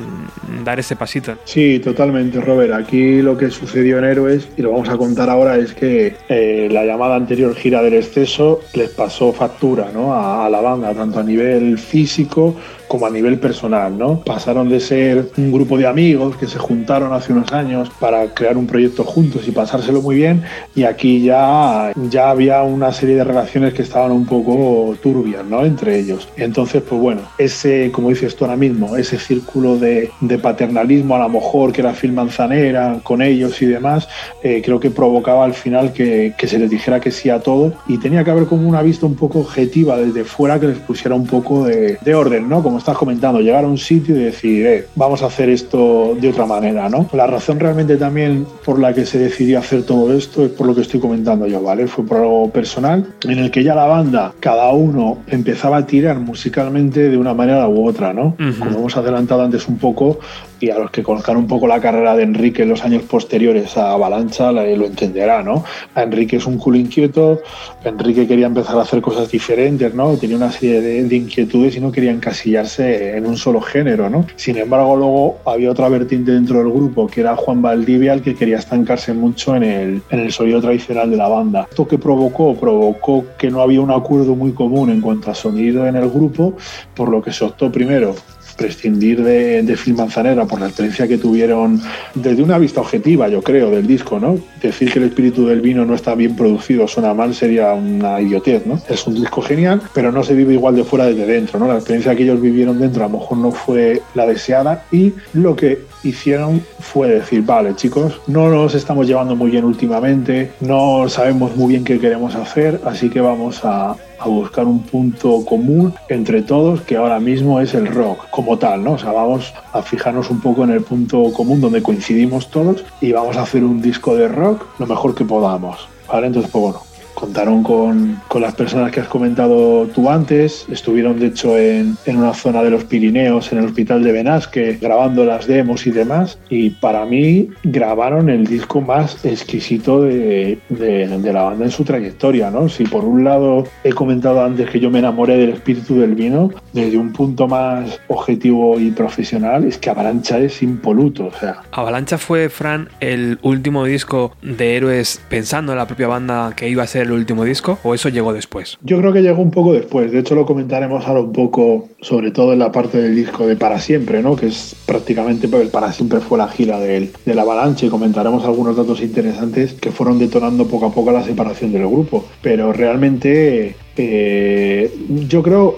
[0.64, 1.36] dar ese pasito.
[1.44, 2.74] Sí, totalmente, Robert.
[2.74, 6.68] Aquí lo que sucedió en Héroes, y lo vamos a contar ahora, es que eh,
[6.70, 10.14] la llamada anterior gira del exceso les pasó factura ¿no?
[10.14, 12.54] a la banda, tanto a nivel físico
[12.88, 14.20] como a nivel personal, ¿no?
[14.20, 18.56] Pasaron de ser un grupo de amigos que se juntaron hace unos años para crear
[18.56, 20.42] un proyecto juntos y pasárselo muy bien
[20.74, 25.64] y aquí ya, ya había una serie de relaciones que estaban un poco turbias, ¿no?
[25.64, 26.28] Entre ellos.
[26.36, 30.10] Entonces, pues bueno, ese, como dices tú ahora mismo, ese círculo de,
[30.42, 34.08] paternalismo a lo mejor que era Phil Manzanera con ellos y demás,
[34.42, 37.72] eh, creo que provocaba al final que, que se les dijera que sí a todo
[37.86, 41.14] y tenía que haber como una vista un poco objetiva desde fuera que les pusiera
[41.14, 42.62] un poco de, de orden, ¿no?
[42.62, 46.28] Como estás comentando, llegar a un sitio y decir, eh, vamos a hacer esto de
[46.28, 47.08] otra manera, ¿no?
[47.12, 50.74] La razón realmente también por la que se decidió hacer todo esto es por lo
[50.74, 51.86] que estoy comentando yo, ¿vale?
[51.86, 56.18] Fue por algo personal, en el que ya la banda, cada uno empezaba a tirar
[56.18, 58.28] musicalmente de una manera u otra, ¿no?
[58.38, 58.58] Uh -huh.
[58.58, 60.18] Como hemos adelantado antes un poco,
[60.60, 63.76] y a los que conozcan un poco la carrera de Enrique en los años posteriores
[63.76, 65.64] a Avalancha lo entenderá, ¿no?
[65.94, 67.40] A Enrique es un culo inquieto,
[67.84, 70.16] Enrique quería empezar a hacer cosas diferentes, ¿no?
[70.16, 74.26] Tenía una serie de, de inquietudes y no quería encasillarse en un solo género, ¿no?
[74.36, 78.34] Sin embargo, luego había otra vertiente dentro del grupo, que era Juan Valdivia, el que
[78.34, 81.66] quería estancarse mucho en el, en el sonido tradicional de la banda.
[81.70, 85.86] Esto que provocó, provocó que no había un acuerdo muy común en cuanto a sonido
[85.86, 86.54] en el grupo,
[86.94, 88.14] por lo que se optó primero
[88.58, 91.80] prescindir de, de Phil Manzanera por la experiencia que tuvieron
[92.14, 94.38] desde una vista objetiva, yo creo, del disco, ¿no?
[94.60, 98.66] Decir que el espíritu del vino no está bien producido, suena mal, sería una idiotez,
[98.66, 98.80] ¿no?
[98.88, 101.68] Es un disco genial, pero no se vive igual de fuera desde dentro, ¿no?
[101.68, 105.54] La experiencia que ellos vivieron dentro a lo mejor no fue la deseada y lo
[105.54, 111.56] que hicieron fue decir, vale chicos, no nos estamos llevando muy bien últimamente, no sabemos
[111.56, 116.42] muy bien qué queremos hacer, así que vamos a, a buscar un punto común entre
[116.42, 118.92] todos que ahora mismo es el rock como tal, ¿no?
[118.92, 123.12] O sea, vamos a fijarnos un poco en el punto común donde coincidimos todos y
[123.12, 126.26] vamos a hacer un disco de rock lo mejor que podamos, ¿vale?
[126.26, 126.87] Entonces, pues bueno,
[127.18, 132.16] contaron con, con, las personas que has comentado tú antes, estuvieron de hecho en, en,
[132.16, 136.38] una zona de los Pirineos, en el hospital de Benasque, grabando las demos y demás,
[136.48, 141.82] y para mí grabaron el disco más exquisito de, de, de, la banda en su
[141.82, 142.68] trayectoria, ¿no?
[142.68, 146.50] Si por un lado he comentado antes que yo me enamoré del espíritu del vino,
[146.72, 151.62] desde un punto más objetivo y profesional, es que Avalancha es impoluto, o sea.
[151.72, 156.84] Avalancha fue, Fran, el último disco de héroes pensando en la propia banda que iba
[156.84, 158.78] a ser el último disco o eso llegó después?
[158.82, 160.12] Yo creo que llegó un poco después.
[160.12, 163.56] De hecho, lo comentaremos ahora un poco, sobre todo en la parte del disco de
[163.56, 164.36] Para Siempre, ¿no?
[164.36, 168.44] Que es prácticamente, el Para Siempre fue la gira del, de la Avalanche y comentaremos
[168.44, 172.24] algunos datos interesantes que fueron detonando poco a poco la separación del grupo.
[172.42, 174.94] Pero realmente, eh,
[175.28, 175.76] yo creo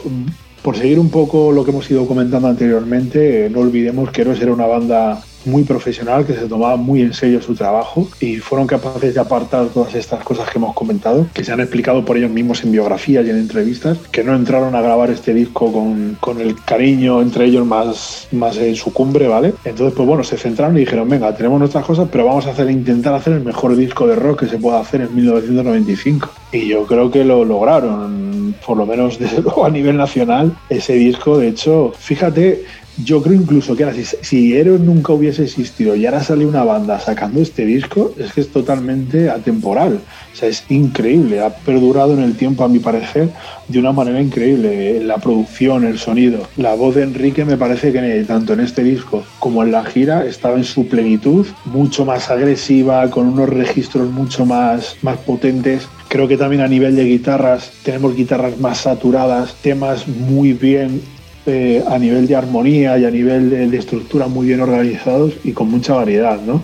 [0.63, 4.53] por seguir un poco lo que hemos ido comentando anteriormente, no olvidemos que Héroes era
[4.53, 9.15] una banda muy profesional, que se tomaba muy en serio su trabajo y fueron capaces
[9.15, 12.63] de apartar todas estas cosas que hemos comentado, que se han explicado por ellos mismos
[12.65, 16.57] en biografías y en entrevistas, que no entraron a grabar este disco con, con el
[16.65, 19.55] cariño entre ellos más, más en su cumbre, ¿vale?
[19.65, 22.71] Entonces, pues bueno, se centraron y dijeron, venga, tenemos nuestras cosas, pero vamos a hacer,
[22.71, 26.31] intentar hacer el mejor disco de rock que se pueda hacer en 1995.
[26.53, 30.95] Y yo creo que lo lograron, por lo menos desde luego a nivel nacional, ese
[30.95, 32.65] disco, de hecho, fíjate,
[33.05, 36.99] yo creo incluso que ahora, si, si nunca hubiese existido y ahora sale una banda
[37.01, 40.01] sacando este disco, es que es totalmente atemporal.
[40.33, 41.41] O sea, es increíble.
[41.41, 43.31] Ha perdurado en el tiempo, a mi parecer,
[43.69, 45.03] de una manera increíble.
[45.03, 46.47] La producción, el sonido.
[46.57, 50.25] La voz de Enrique me parece que tanto en este disco como en la gira
[50.27, 55.89] estaba en su plenitud, mucho más agresiva, con unos registros mucho más, más potentes.
[56.11, 61.01] Creo que también a nivel de guitarras tenemos guitarras más saturadas, temas muy bien
[61.47, 65.71] eh, a nivel de armonía y a nivel de, estructura muy bien organizados y con
[65.71, 66.41] mucha variedad.
[66.41, 66.63] ¿no?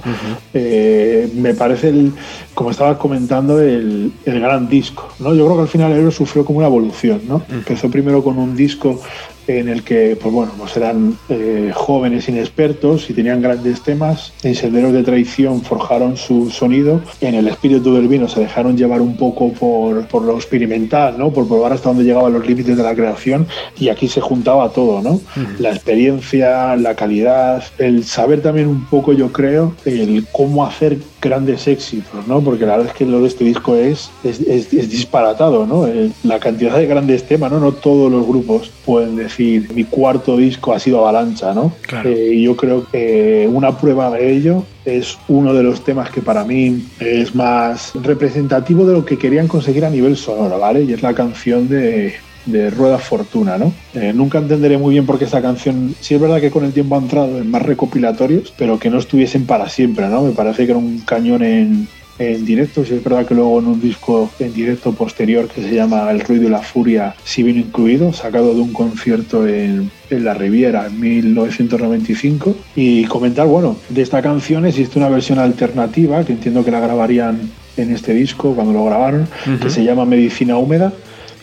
[0.52, 2.12] Eh, me parece, el,
[2.54, 5.10] como estabas comentando, el, gran disco.
[5.20, 5.32] ¿no?
[5.32, 7.20] Yo creo que al final Eero sufrió como una evolución.
[7.28, 7.40] ¿no?
[7.48, 9.00] Empezó primero con un disco
[9.46, 14.32] en el que pues bueno, pues eran eh, jóvenes inexpertos y tenían grandes temas.
[14.42, 17.00] En Senderos de Traición forjaron su sonido.
[17.20, 21.32] En el espíritu del vino se dejaron llevar un poco por, por lo experimental, ¿no?
[21.32, 23.46] por probar hasta dónde llegaban los límites de la creación.
[23.78, 25.20] Y aquí se juntaba todo, ¿no?
[25.58, 31.66] La experiencia, la calidad, el saber también un poco, yo creo, el cómo hacer grandes
[31.66, 32.40] éxitos, ¿no?
[32.40, 35.88] Porque la verdad es que lo de este disco es, es, es, disparatado, ¿no?
[36.24, 37.58] La cantidad de grandes temas, ¿no?
[37.58, 41.72] No todos los grupos pueden decir mi cuarto disco ha sido Avalancha, ¿no?
[42.04, 46.22] Eh, y yo creo que una prueba de ello es uno de los temas que
[46.22, 50.82] para mí es más representativo de lo que querían conseguir a nivel sonoro, ¿vale?
[50.82, 52.14] Y es la canción de
[52.46, 53.72] de Rueda Fortuna, ¿no?
[53.94, 56.72] Eh, nunca entenderé muy bien por qué esta canción, sí es verdad que con el
[56.72, 60.22] tiempo ha entrado en más recopilatorios, pero que no estuviesen para siempre, ¿no?
[60.22, 63.66] Me parece que era un cañón en, en directo, sí es verdad que luego en
[63.66, 67.60] un disco en directo posterior que se llama El ruido y la furia sí vino
[67.60, 74.02] incluido, sacado de un concierto en, en la Riviera en 1995 y comentar, bueno, de
[74.02, 78.72] esta canción existe una versión alternativa que entiendo que la grabarían en este disco cuando
[78.72, 79.28] lo grabaron,
[79.60, 80.94] que se llama Medicina Húmeda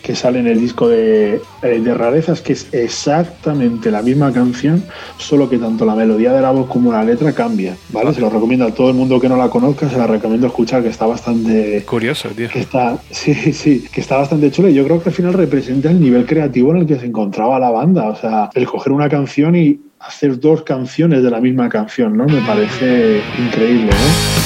[0.04, 4.84] que sale en el disco de, eh, de, Rarezas, que es exactamente la misma canción,
[5.18, 8.14] solo que tanto la melodía de la voz como la letra cambia, ¿vale?
[8.14, 10.84] Se lo recomiendo a todo el mundo que no la conozca, se la recomiendo escuchar,
[10.84, 11.84] que está bastante...
[11.86, 12.50] Curioso, tío.
[12.50, 15.90] Que está, sí, sí, que está bastante chulo y yo creo que al final representa
[15.90, 19.08] el nivel creativo en el que se encontraba la banda, o sea, el coger una
[19.08, 22.26] canción y hacer dos canciones de la misma canción, ¿no?
[22.26, 24.43] Me parece increíble, ¿no?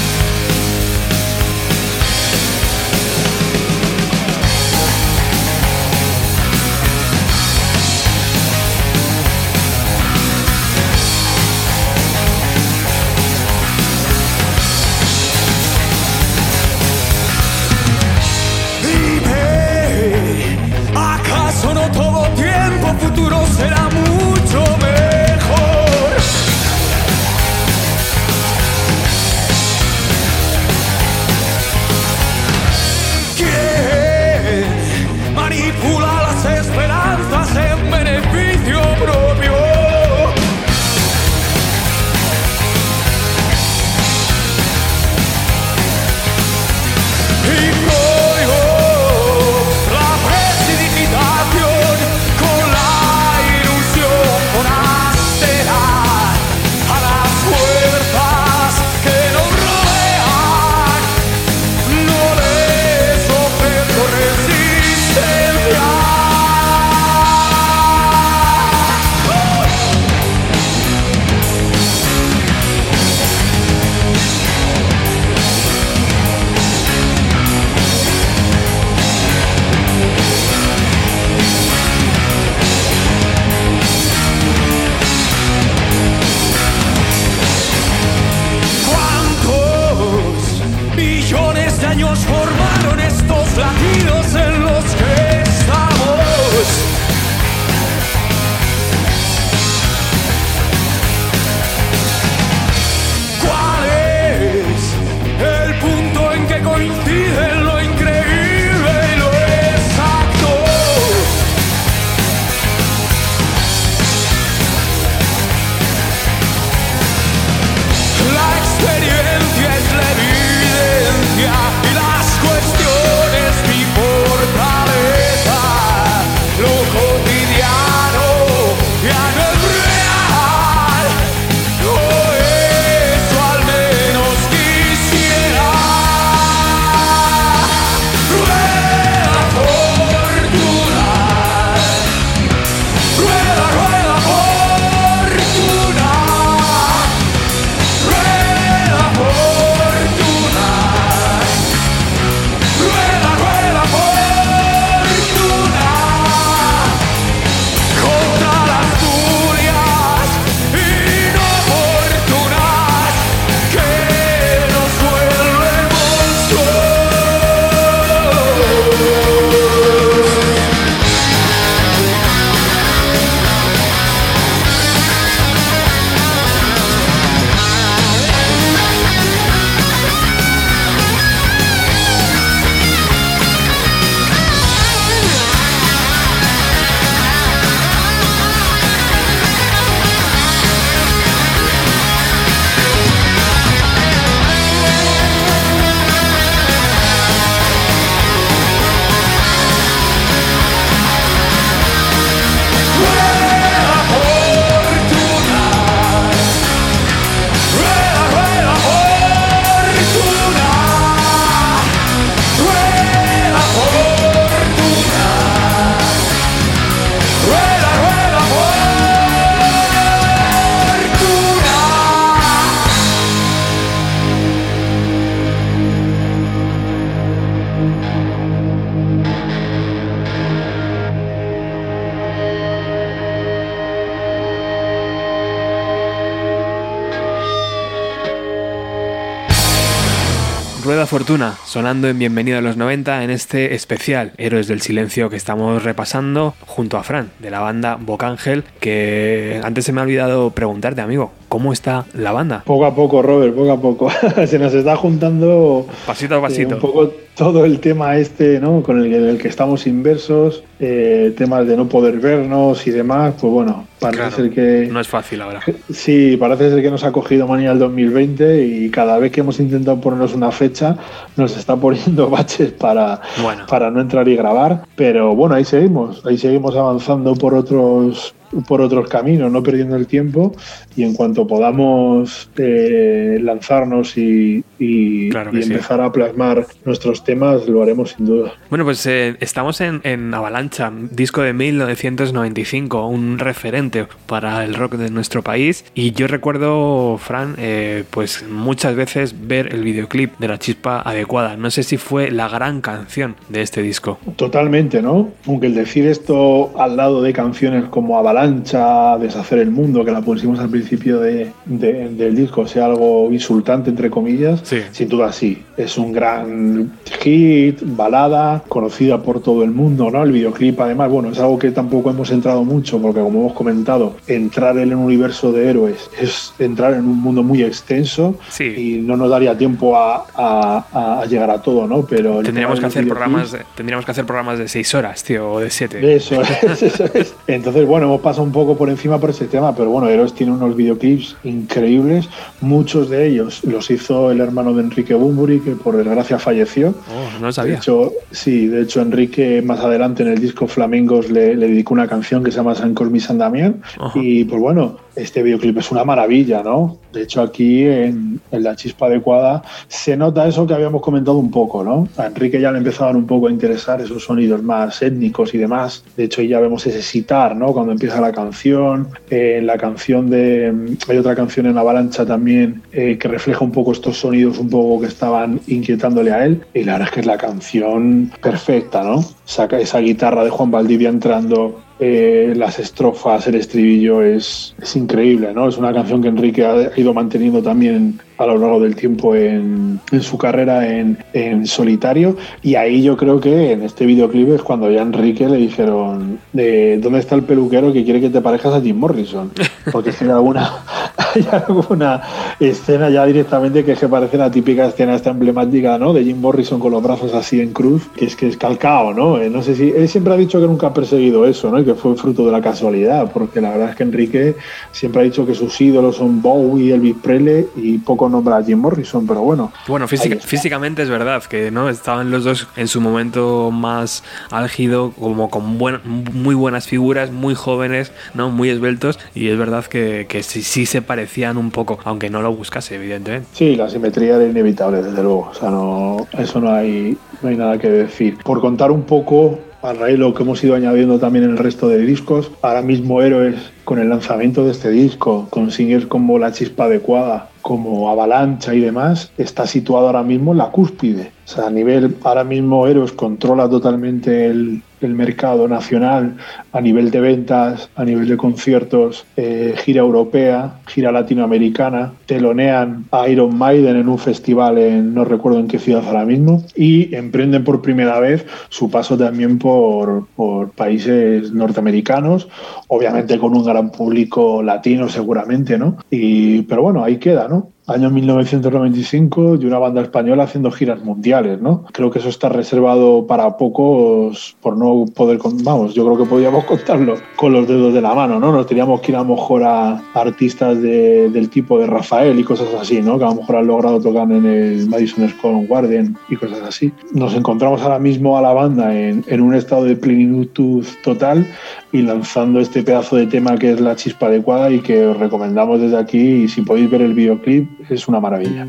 [241.28, 245.84] Fortuna, sonando en Bienvenido a los 90 en este especial Héroes del Silencio que estamos
[245.84, 251.02] repasando junto a Fran, de la banda Bocángel, que antes se me ha olvidado preguntarte,
[251.02, 252.64] amigo, ¿cómo está la banda?
[252.66, 254.10] Poco a poco, Robert, poco a poco.
[254.48, 255.86] se nos está juntando...
[256.06, 256.72] Pasito a pasito.
[256.72, 258.82] Eh, un poco todo el tema este, ¿no?
[258.82, 263.86] Con el, que estamos inversos, eh, temas de no poder vernos y demás, pues bueno,
[264.00, 264.90] parece ser que...
[264.92, 265.62] No es fácil ahora.
[265.92, 269.60] Sí, parece ser que nos ha cogido manía el 2020 y cada vez que hemos
[269.60, 270.96] intentado ponernos una fecha
[271.36, 273.22] nos está poniendo baches para,
[273.68, 278.34] para no entrar y grabar, pero bueno, ahí seguimos, ahí seguimos avanzando por otros
[278.68, 280.56] por otros caminos, no perdiendo el tiempo
[280.96, 288.26] y en cuanto podamos eh, lanzarnos y, empezar a plasmar nuestros temas, lo haremos sin
[288.26, 288.54] duda.
[288.70, 294.94] Bueno, pues eh, estamos en, en, Avalancha, disco de 1995, un referente para el rock
[294.94, 300.48] de nuestro país y yo recuerdo, Fran, eh, pues muchas veces ver el videoclip de
[300.48, 301.58] La Chispa Adecuada.
[301.58, 304.20] No sé si fue la gran canción de este disco.
[304.36, 305.30] Totalmente, ¿no?
[305.46, 310.12] Aunque el decir esto al lado de canciones como Avalancha, avalancha, deshacer el mundo, que
[310.12, 314.62] la pusimos al principio de, del disco, sea algo insultante, entre comillas,
[314.92, 315.64] sin duda sí.
[315.76, 316.92] Es un gran
[317.22, 320.24] hit, balada, conocida por todo el mundo, ¿no?
[320.24, 324.16] El videoclip, además, bueno, es algo que tampoco hemos entrado mucho, porque como hemos comentado,
[324.28, 329.18] entrar en el universo de héroes es entrar en un mundo muy extenso y no
[329.18, 332.06] nos daría tiempo a, llegar a todo, ¿no?
[332.06, 335.60] Pero tendríamos que hacer programas, de, tendríamos que hacer programas de seis horas, tío, o
[335.60, 336.16] de siete.
[336.16, 337.34] Eso es, eso es.
[337.48, 340.52] Entonces, bueno, hemos pasado un poco por encima por ese tema, pero bueno, Héroes tiene
[340.52, 342.28] unos videoclips increíbles.
[342.60, 346.90] Muchos de ellos los hizo el hermano de Enrique Bumburi, que por desgracia falleció.
[346.90, 347.74] Oh, no lo sabía.
[347.74, 352.10] De hecho, sí, de hecho, Enrique más adelante en el disco Flamingos le, dedicó una
[352.10, 353.82] canción que se llama San Cosmi San Damián.
[354.14, 357.00] Y pues bueno, este videoclip es una maravilla, ¿no?
[357.12, 361.84] De hecho, aquí en, La Chispa Adecuada se nota eso que habíamos comentado un poco,
[361.84, 362.08] ¿no?
[362.18, 366.04] A Enrique ya le empezaban un poco a interesar esos sonidos más étnicos y demás.
[366.16, 367.74] De hecho, ya vemos ese citar, ¿no?
[367.74, 369.08] Cuando empieza la canción.
[369.30, 370.98] En la canción de.
[371.08, 375.02] Hay otra canción en Avalancha también eh, que refleja un poco estos sonidos un poco
[375.02, 376.62] que estaban inquietándole a él.
[376.74, 379.24] Y la verdad es que es la canción perfecta, ¿no?
[379.46, 385.54] Saca esa guitarra de Juan Valdivia entrando eh, las estrofas, el estribillo es, es, increíble,
[385.54, 385.68] ¿no?
[385.68, 390.00] Es una canción que Enrique ha ido manteniendo también a lo largo del tiempo en,
[390.12, 394.62] en su carrera en, en, solitario y ahí yo creo que en este videoclip es
[394.62, 398.74] cuando ya Enrique le dijeron de dónde está el peluquero que quiere que te parejas
[398.74, 399.52] a Jim Morrison
[399.92, 400.72] porque hay alguna,
[401.36, 402.22] hay alguna
[402.60, 406.14] escena ya directamente que es que parece la típica escena esta emblemática ¿no?
[406.14, 409.40] de Jim Morrison con los brazos así en cruz que es que es calcao ¿no?
[409.40, 411.84] Eh, no sé si él siempre ha dicho que nunca ha perseguido eso ¿no?
[411.84, 414.56] que fue fruto de la casualidad porque la verdad es que Enrique
[414.92, 418.80] siempre ha dicho que sus ídolos son Bowie, Elvis Presley y poco nombra a Jim
[418.80, 419.72] Morrison, pero bueno.
[419.88, 425.50] Bueno, físicamente es verdad que no estaban los dos en su momento más álgido, como
[425.50, 430.62] con muy buenas figuras, muy jóvenes, no muy esbeltos, y es verdad que, que sí,
[430.62, 433.48] sí, se parecían un poco, aunque no lo buscase, evidentemente.
[433.54, 435.50] Sí, la simetría era inevitable, desde luego.
[435.52, 438.38] O sea, no, eso no hay, no hay nada que decir.
[438.44, 441.58] Por contar un poco a raíz de lo que hemos ido añadiendo también en el
[441.58, 442.52] resto de discos.
[442.62, 447.50] Ahora mismo Héroes, con el lanzamiento de este disco, con singles como La Chispa Adecuada,
[447.62, 451.32] como Avalancha y demás, está situado ahora mismo en la cúspide.
[451.46, 456.38] O sea, a nivel, ahora mismo Héroes controla totalmente el, el mercado nacional
[456.72, 463.28] a nivel de ventas, a nivel de conciertos, eh, gira europea, gira latinoamericana, telonean a
[463.30, 467.64] Iron Maiden en un festival en no recuerdo en qué ciudad ahora mismo y emprenden
[467.64, 472.48] por primera vez su paso también por, por países norteamericanos,
[472.88, 475.98] obviamente con un gran público latino seguramente, ¿no?
[476.10, 477.70] Y, pero bueno, ahí queda, ¿no?
[477.88, 481.86] Año 1995 y una banda española haciendo giras mundiales, ¿no?
[481.94, 486.66] Creo que eso está reservado para pocos por no poder, vamos, yo creo que podíamos
[486.66, 488.52] contarlo con los dedos de la mano, ¿no?
[488.52, 492.74] Nos teníamos que ir a lo mejor a artistas del tipo de Rafael y cosas
[492.74, 493.18] así, ¿no?
[493.18, 496.92] Que a lo mejor han logrado tocar en el Madison Square Garden y cosas así.
[497.14, 501.48] Nos encontramos ahora mismo a la banda en, en un estado de plenitud total
[501.94, 505.80] y lanzando este pedazo de tema que es la chispa adecuada y que os recomendamos
[505.80, 508.68] desde aquí y si podéis ver el videoclip es una maravilla.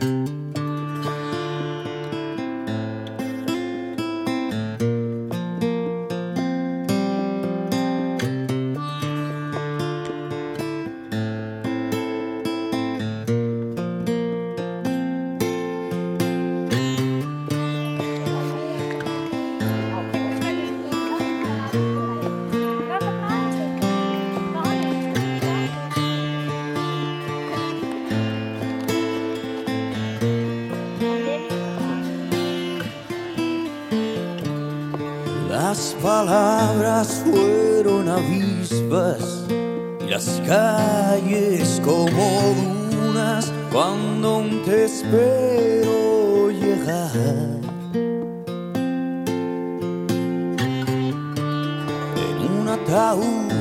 [52.89, 53.53] Ataúd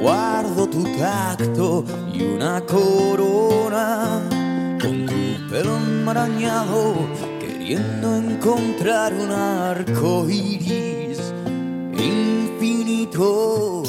[0.00, 4.20] guardo tu tacto y una corona
[4.80, 6.94] con tu pelo enmarañado
[7.40, 11.32] queriendo encontrar un arco iris
[11.96, 13.84] infinito.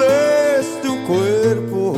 [0.03, 1.95] es tu cuerpo.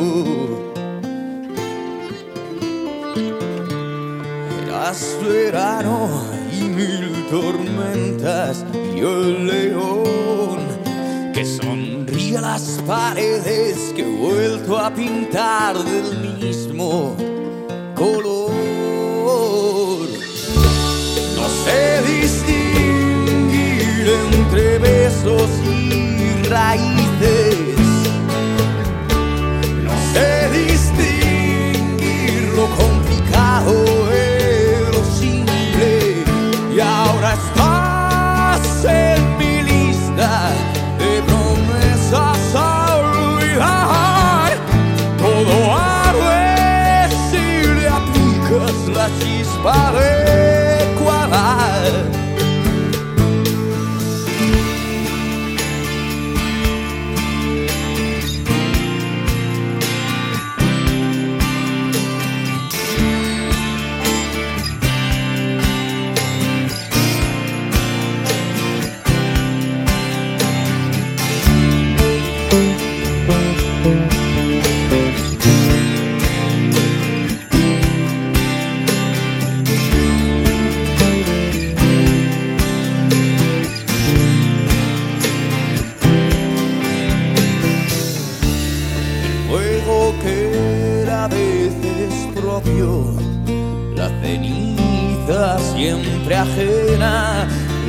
[4.64, 6.10] Eras verano
[6.52, 8.66] y mil tormentas
[8.96, 10.60] y el león
[11.34, 17.16] que sonríe a las paredes que he vuelto a pintar del mismo
[17.96, 18.45] color.
[25.26, 26.95] Besos y raíces.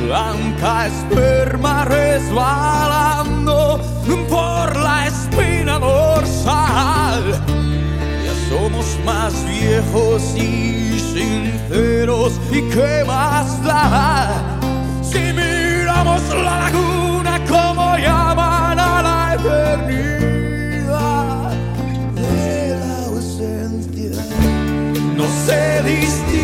[0.05, 3.79] Blanca esperma resbalando
[4.29, 7.23] por la espina dorsal.
[8.25, 14.29] Ya somos más viejos y sinceros, ¿y qué más da?
[15.01, 20.81] Si miramos la laguna como llaman a la eternidad
[22.15, 24.11] de la ausencia.
[25.15, 26.36] No sé distinguir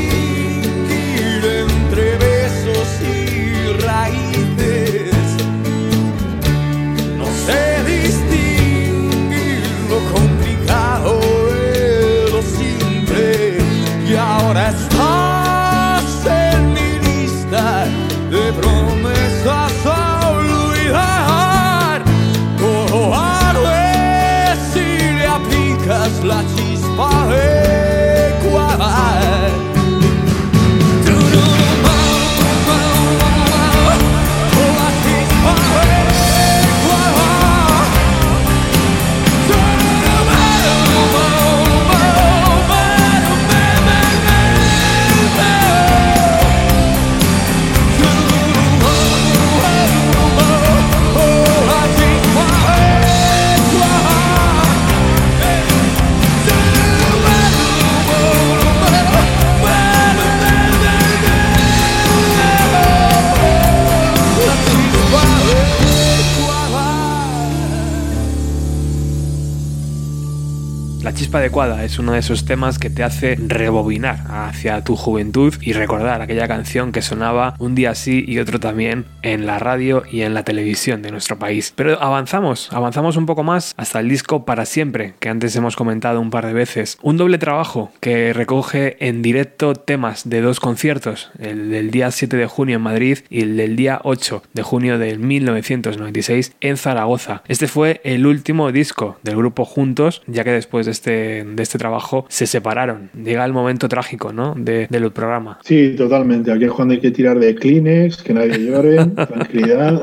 [71.39, 76.21] adecuada es uno de esos temas que te hace rebobinar hacia tu juventud y recordar
[76.21, 80.33] aquella canción que sonaba un día sí y otro también en la radio y en
[80.33, 81.73] la televisión de nuestro país.
[81.75, 86.19] Pero avanzamos, avanzamos un poco más hasta el disco Para Siempre, que antes hemos comentado
[86.21, 86.97] un par de veces.
[87.01, 92.37] Un doble trabajo que recoge en directo temas de dos conciertos, el del día 7
[92.37, 97.43] de junio en Madrid y el del día 8 de junio de 1996 en Zaragoza.
[97.47, 101.77] Este fue el último disco del grupo Juntos, ya que después de este, de este
[101.77, 103.09] trabajo se separaron.
[103.13, 104.53] Llega el momento trágico, ¿no?
[104.57, 105.59] De, del programa.
[105.63, 106.51] Sí, totalmente.
[106.51, 110.01] Aquí es cuando hay que tirar de Kleenex, que nadie llore, tranquilidad.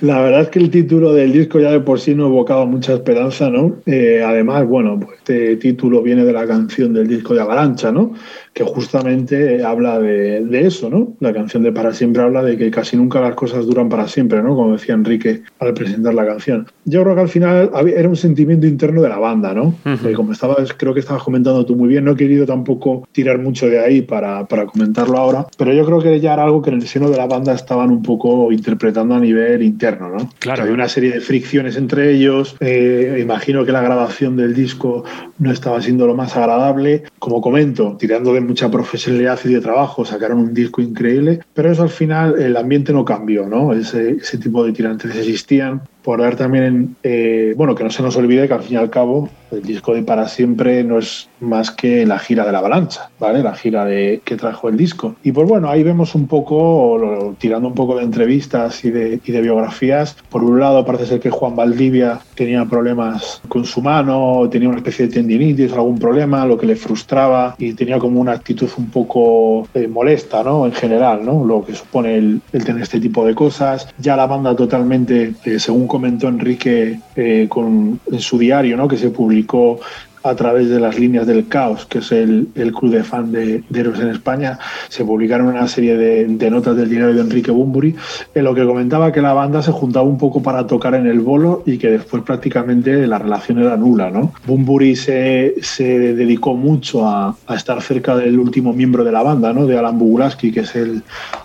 [0.00, 2.94] La verdad es que el título del disco ya de por sí no evocaba mucha
[2.94, 3.76] esperanza, ¿no?
[3.86, 8.14] Eh, además, bueno, pues este título viene de la canción del disco de Avalancha, ¿no?
[8.52, 11.14] que justamente habla de, eso, ¿no?
[11.20, 14.42] La canción de Para Siempre habla de que casi nunca las cosas duran para siempre,
[14.42, 14.54] ¿no?
[14.54, 16.66] Como decía Enrique al presentar la canción.
[16.84, 19.74] Yo creo que al final era un sentimiento interno de la banda, ¿no?
[20.14, 23.66] como estabas, creo que estabas comentando tú muy bien, no he querido tampoco tirar mucho
[23.66, 26.76] de ahí para, para comentarlo ahora, pero yo creo que ya era algo que en
[26.76, 30.30] el seno de la banda estaban un poco interpretando a nivel interno, ¿no?
[30.38, 30.64] Claro.
[30.64, 35.04] hay una serie de fricciones entre ellos, eh, imagino que la grabación del disco
[35.38, 40.04] no estaba siendo lo más agradable, como comento, tirando de mucha profesionalidad y de trabajo,
[40.04, 43.72] sacaron un disco increíble, pero eso al final el ambiente no cambió, ¿no?
[43.72, 48.16] Ese, ese tipo de tirantes existían, por dar también, eh, bueno, que no se nos
[48.16, 51.70] olvide que al fin y al cabo el disco de Para Siempre no es más
[51.70, 53.42] que la gira de la avalancha, ¿vale?
[53.42, 55.16] La gira de, que trajo el disco.
[55.22, 59.32] Y pues bueno, ahí vemos un poco, tirando un poco de entrevistas y de, y
[59.32, 64.48] de biografías, por un lado parece ser que Juan Valdivia tenía problemas con su mano,
[64.50, 68.32] tenía una especie de tendinitis, algún problema, lo que le frustraba y tenía como una
[68.32, 70.66] actitud un poco eh, molesta, ¿no?
[70.66, 71.44] En general, ¿no?
[71.44, 73.88] Lo que supone el, tener este tipo de cosas.
[73.98, 78.86] Ya la banda totalmente, eh, según comentó Enrique eh, con, en su diario, ¿no?
[78.86, 79.80] que se publicó
[80.22, 83.62] a través de las líneas del caos, que es el, el club de fan de,
[83.74, 87.94] Héroes en España, se publicaron una serie de, notas del diario de Enrique Bumburi,
[88.34, 91.20] en lo que comentaba que la banda se juntaba un poco para tocar en el
[91.20, 94.10] bolo y que después prácticamente la relación era nula.
[94.10, 94.32] ¿no?
[94.46, 99.52] Bumburi se, se dedicó mucho a, a, estar cerca del último miembro de la banda,
[99.52, 99.66] ¿no?
[99.66, 101.02] de Alan Bugulaski, que es el,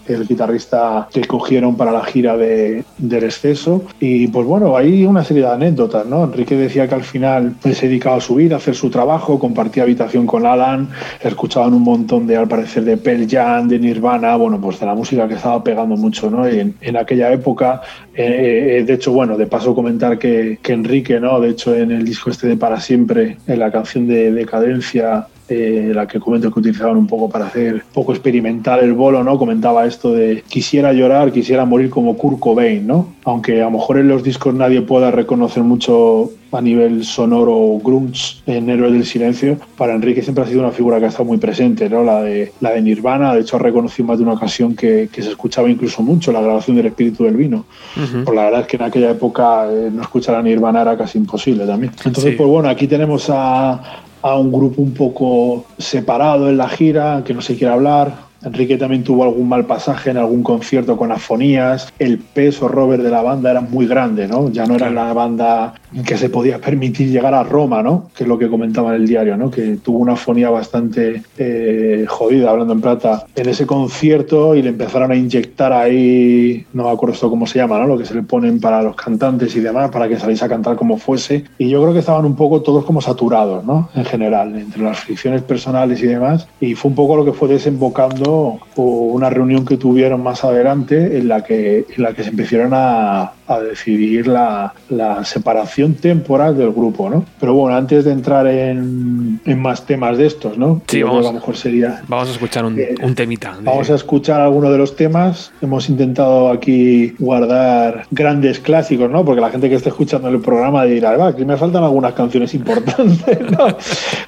[0.08, 3.84] el guitarrista que cogieron para la gira de, del exceso.
[4.00, 6.06] Y pues bueno, hay una serie de anécdotas.
[6.06, 6.26] ¿no?
[6.26, 10.26] Enrique decía que al final se dedicaba a subir, a hacer su trabajo, compartía habitación
[10.26, 10.90] con Alan,
[11.22, 14.96] escuchaban un montón de, al parecer, de Pearl Jam, de Nirvana, bueno, pues de la
[14.96, 16.48] música que estaba pegando mucho, ¿no?
[16.48, 17.82] en, aquella época,
[18.16, 21.40] eh, eh, de hecho, bueno, de paso comentar que, que, Enrique, ¿no?
[21.40, 25.92] De hecho, en el disco este de Para Siempre, en la canción de Decadencia, eh,
[25.94, 29.38] la que comento que utilizaban un poco para hacer poco experimental el bolo, ¿no?
[29.38, 33.14] Comentaba esto de quisiera llorar, quisiera morir como Kurt Cobain, ¿no?
[33.24, 38.38] Aunque a lo mejor en los discos nadie pueda reconocer mucho a nivel sonoro grunge
[38.46, 41.38] en Héroes del Silencio, para Enrique siempre ha sido una figura que ha estado muy
[41.38, 42.04] presente, ¿no?
[42.04, 45.22] La de, la de Nirvana, de hecho ha reconocido más de una ocasión que, que
[45.22, 47.66] se escuchaba incluso mucho la grabación del Espíritu del Vino.
[47.94, 51.18] Pues la verdad es que en aquella época eh, no escuchar a Nirvana era casi
[51.18, 51.92] imposible también.
[52.04, 53.82] Entonces, pues bueno, aquí tenemos a,
[54.26, 58.78] a un grupo un poco separado en la gira, que no se quiere hablar, Enrique
[58.78, 61.92] también tuvo algún mal pasaje en algún concierto con afonías.
[61.98, 64.50] El peso, Robert, de la banda era muy grande, ¿no?
[64.52, 65.74] Ya no era la banda
[66.06, 68.10] que se podía permitir llegar a Roma, ¿no?
[68.16, 69.50] Que es lo que comentaba en el diario, ¿no?
[69.50, 74.70] Que tuvo una afonía bastante eh, jodida, hablando en plata, en ese concierto y le
[74.70, 77.88] empezaron a inyectar ahí, no me acuerdo cómo se llama, ¿no?
[77.88, 80.76] Lo que se le ponen para los cantantes y demás, para que saliese a cantar
[80.76, 81.46] como fuese.
[81.58, 83.90] Y yo creo que estaban un poco todos como saturados, ¿no?
[83.96, 86.48] En general, entre las fricciones personales y demás.
[86.60, 91.18] Y fue un poco lo que fue desembocando o una reunión que tuvieron más adelante
[91.18, 96.58] en la que, en la que se empezaron a, a decidir la, la, separación temporal
[96.58, 97.26] del grupo, ¿no?
[97.40, 100.82] Pero bueno, antes de entrar en, en más temas de estos, ¿no?
[100.88, 102.02] Sí, vamos, a lo mejor sería...
[102.08, 103.58] Vamos a escuchar un, eh, un temita.
[103.62, 105.52] Vamos a escuchar alguno de los temas.
[105.62, 109.24] Hemos intentado aquí guardar grandes clásicos, ¿no?
[109.24, 112.54] Porque la gente que esté escuchando el programa dirá, va, aquí me faltan algunas canciones
[112.54, 113.68] importantes, ¿no?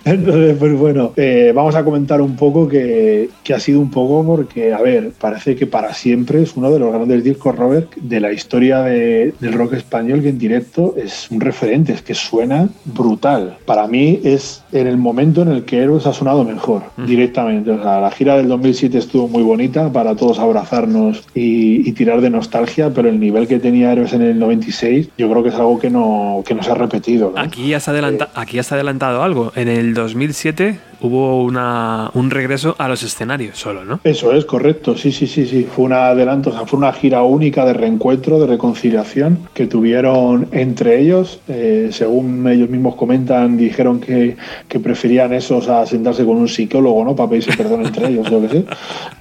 [0.05, 4.23] Entonces, pues bueno, eh, vamos a comentar un poco que, que ha sido un poco
[4.25, 8.19] porque, a ver, parece que para siempre es uno de los grandes discos, Robert, de
[8.19, 9.06] la historia de
[9.39, 13.57] del rock español que en directo es un referente, es que suena brutal.
[13.65, 17.71] Para mí es en el momento en el que Héroes ha sonado mejor, directamente.
[17.71, 22.29] O sea, la gira del 2007 estuvo muy bonita para todos abrazarnos y, tirar de
[22.29, 25.79] nostalgia, pero el nivel que tenía Héroes en el 96 yo creo que es algo
[25.79, 27.33] que no, que no se ha repetido.
[27.35, 29.51] Aquí, se adelanta, aquí has adelantado algo.
[29.55, 33.99] En el 2007 hubo una, un regreso a los escenarios solo, ¿no?
[34.03, 34.97] Eso es, correcto.
[34.97, 35.63] Sí, sí, sí, sí.
[35.63, 40.47] Fue un adelanto, o sea, fue una gira única de reencuentro, de reconciliación que tuvieron
[40.51, 41.39] entre ellos.
[41.47, 44.35] Eh, según ellos mismos comentan, dijeron que,
[44.67, 47.15] que, preferían esos a sentarse con un psicólogo, ¿no?
[47.15, 48.65] Para pedirse perdón entre ellos, yo qué sé.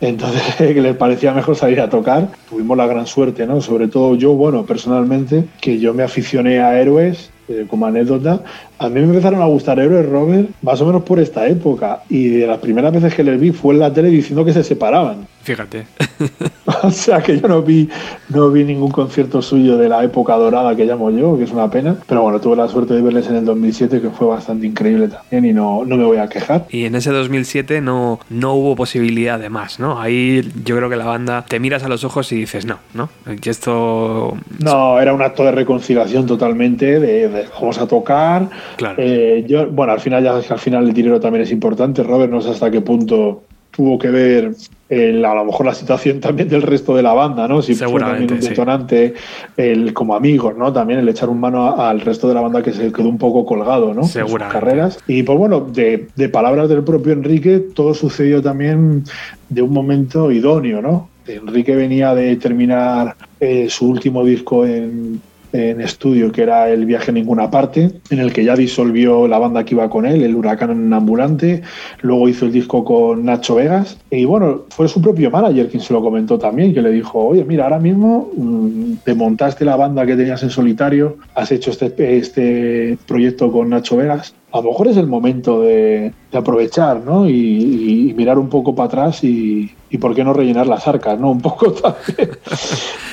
[0.01, 2.29] Entonces, que les parecía mejor salir a tocar.
[2.49, 3.61] Tuvimos la gran suerte, ¿no?
[3.61, 8.43] Sobre todo yo, bueno, personalmente, que yo me aficioné a héroes eh, como anécdota,
[8.79, 12.29] a mí me empezaron a gustar Héroes Robert más o menos por esta época y
[12.29, 15.27] de las primeras veces que les vi fue en la tele diciendo que se separaban.
[15.47, 15.87] Fíjate.
[16.83, 17.89] o sea que yo no vi,
[18.31, 21.71] no vi ningún concierto suyo de la época dorada que llamo yo, que es una
[21.71, 21.97] pena.
[22.09, 25.45] Pero bueno, tuve la suerte de verles en el 2007, que fue bastante increíble también
[25.45, 26.67] y no, no me voy a quejar.
[26.69, 30.01] Y en ese 2007 no, no hubo posibilidad de más, ¿no?
[30.01, 33.09] Ahí yo creo que la banda te miras a los ojos y dices, no, ¿no?
[33.41, 34.37] Y esto...
[34.59, 37.29] No, era un acto de reconciliación totalmente, de,
[37.61, 38.49] vamos a tocar.
[38.77, 38.97] Claro.
[38.99, 42.03] Eh, yo, bueno, al final ya al final el dinero también es importante.
[42.03, 43.43] Robert, no sé hasta qué punto
[43.77, 44.53] tuvo que ver
[44.89, 47.61] el, a lo mejor la situación también del resto de la banda, ¿no?
[47.61, 49.15] Si fue también un detonante,
[49.57, 50.73] el, como amigos, ¿no?
[50.73, 53.45] También el echar un mano al resto de la banda que se quedó un poco
[53.45, 54.05] colgado, ¿no?
[54.05, 54.99] Sus carreras.
[55.07, 59.05] Y pues bueno, de, de, palabras del propio Enrique, todo sucedió también
[59.49, 61.09] de un momento idóneo, ¿no?
[61.27, 65.21] Enrique venía de terminar eh, su último disco en,
[65.53, 69.39] en estudio, que era El viaje a ninguna parte, en el que ya disolvió la
[69.39, 71.63] banda que iba con él, el Huracán Ambulante,
[72.03, 75.93] luego hizo el disco con Nacho Vegas, y bueno, fue su propio manager quien se
[75.93, 80.07] lo comentó también, que le dijo, oye, mira, ahora mismo mm, te montaste la banda
[80.07, 84.89] que tenías en solitario, has hecho este, este proyecto con Nacho Vegas, a lo mejor
[84.89, 87.29] es el momento de, aprovechar, ¿no?
[87.29, 91.31] Y, mirar un poco para atrás y, y, por qué no rellenar las arcas, ¿no?
[91.33, 92.31] Un poco también.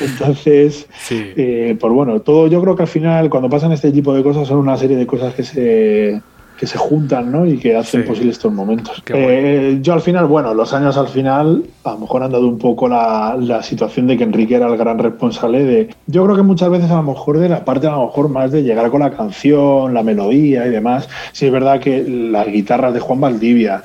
[0.01, 4.23] Entonces, eh, pues bueno, todo yo creo que al final cuando pasan este tipo de
[4.23, 6.21] cosas son una serie de cosas que se
[6.63, 7.45] que se juntan ¿no?
[7.45, 9.03] y que hacen posibles estos momentos.
[9.07, 12.57] Eh, yo al final, bueno, los años al final a lo mejor han dado un
[12.57, 16.41] poco la, la, situación de que Enrique era el gran responsable de, yo creo que
[16.41, 19.01] muchas veces a lo mejor de la parte a lo mejor más de llegar con
[19.01, 21.09] la canción, la melodía y demás.
[21.33, 23.83] Sí es verdad que las guitarras de Juan Valdivia,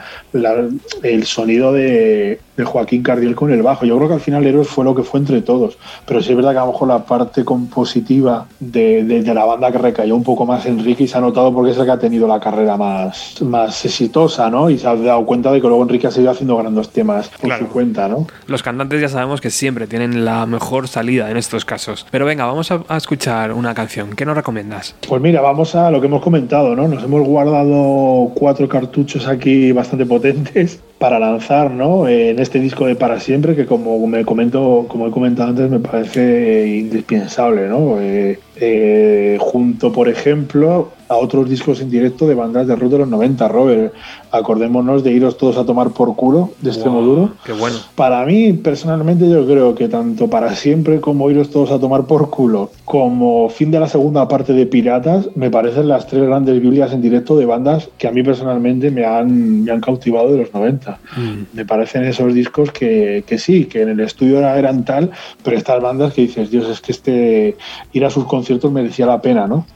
[1.03, 3.87] el sonido de, de Joaquín Cardiel con el bajo.
[3.87, 5.79] Yo creo que al final Héroes fue lo que fue entre todos.
[6.05, 9.71] Pero sí es verdad que a lo mejor la parte compositiva de, de, la banda
[9.71, 11.99] que recayó un poco más Enrique y se ha notado porque es el que ha
[11.99, 14.71] tenido la carrera más, más exitosa, ¿no?
[14.71, 17.57] Y se ha dado cuenta de que luego Enrique ha seguido haciendo grandes temas por
[17.59, 18.27] su cuenta, ¿no?
[18.47, 22.07] Los cantantes ya sabemos que siempre tienen la mejor salida en estos casos.
[22.11, 24.15] Pero venga, vamos a, a escuchar una canción.
[24.15, 24.95] ¿Qué nos recomiendas?
[25.09, 26.89] Pues mira, vamos a lo que hemos comentado, ¿no?
[26.89, 32.09] Nos hemos guardado cuatro cartuchos aquí bastante potentes para lanzar, ¿no?
[32.09, 35.79] En este disco de Para Siempre, que como me comento, como he comentado antes, me
[35.79, 38.01] parece indispensable, ¿no?
[38.01, 42.99] Eh, eh, junto, por ejemplo, a otros discos en directo de bandas de rock de
[42.99, 43.95] los 90, Robert.
[44.31, 47.31] Acordémonos de iros todos a tomar por culo de extremo duro.
[47.45, 47.77] Qué bueno.
[47.95, 52.29] Para mí, personalmente, yo creo que tanto para siempre como iros todos a tomar por
[52.29, 56.93] culo, como fin de la segunda parte de Piratas, me parecen las tres grandes Biblias
[56.93, 60.53] en directo de bandas que a mí personalmente me han, me han cautivado de los
[60.53, 60.99] 90.
[61.17, 61.57] Mm.
[61.57, 65.11] Me parecen esos discos que, que, sí, que en el estudio eran tal,
[65.43, 67.57] pero estas bandas que dices, Dios, es que este
[67.93, 69.67] ir a sus conciertos merecía la pena, ¿no?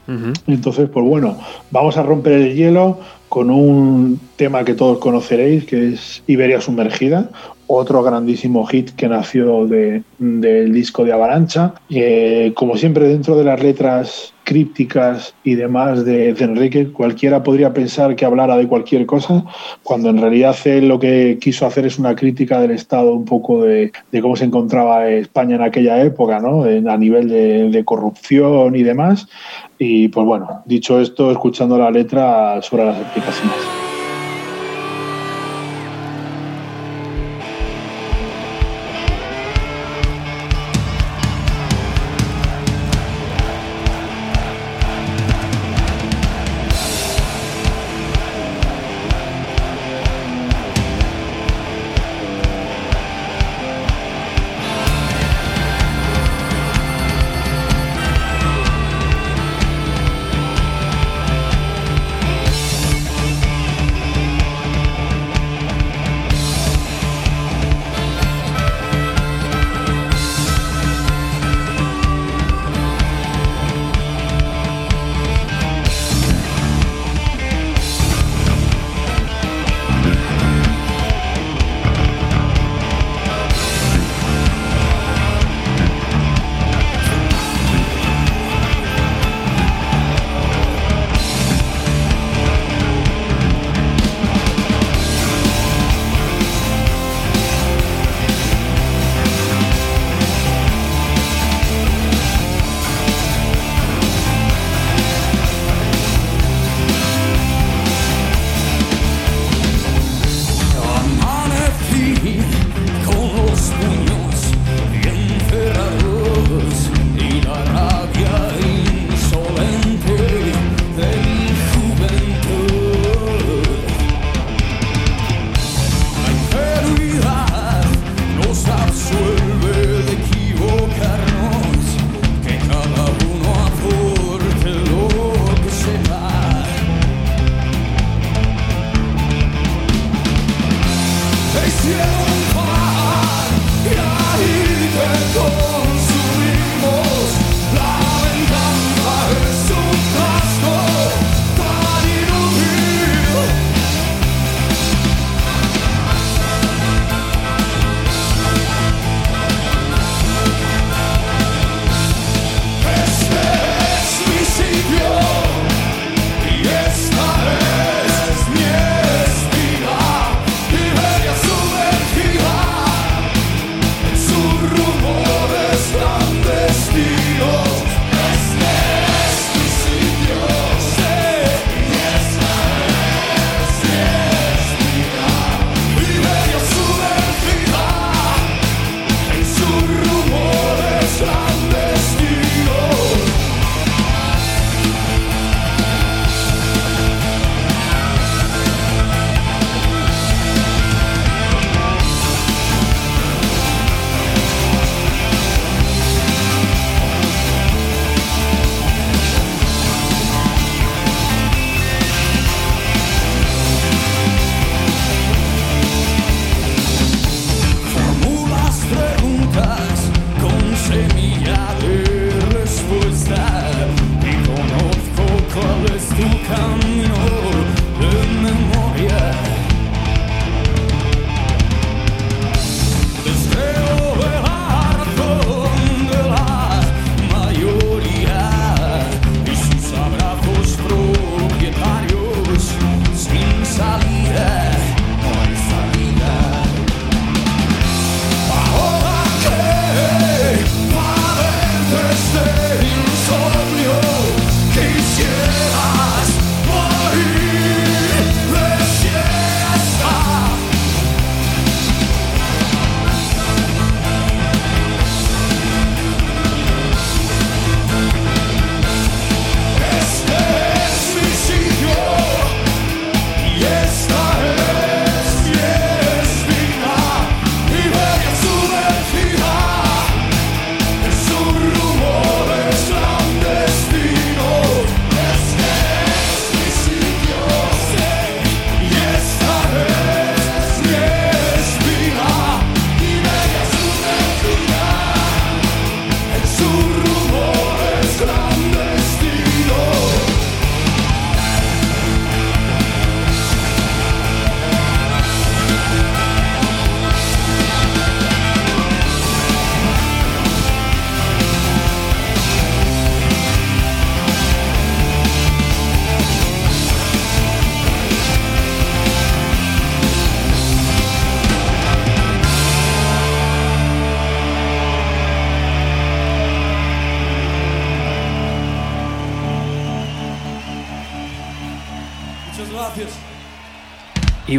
[0.47, 1.39] Entonces, pues bueno bueno,
[1.71, 7.29] vamos a romper el hielo con un tema que todos conoceréis, que es Iberia Sumergida,
[7.67, 11.73] otro grandísimo hit que nació de, del disco de Avalancha.
[11.89, 18.15] Eh, como siempre, dentro de las letras crípticas y demás de, Enrique, cualquiera podría pensar
[18.15, 19.43] que hablara de cualquier cosa,
[19.83, 23.63] cuando en realidad él lo que quiso hacer es una crítica del Estado, un poco
[23.63, 23.91] de,
[24.21, 26.63] cómo se encontraba España en aquella época, ¿no?
[26.63, 29.27] a nivel de, de corrupción y demás.
[29.79, 33.82] Y pues bueno, dicho esto, escuchando la letra sobre las explicaciones.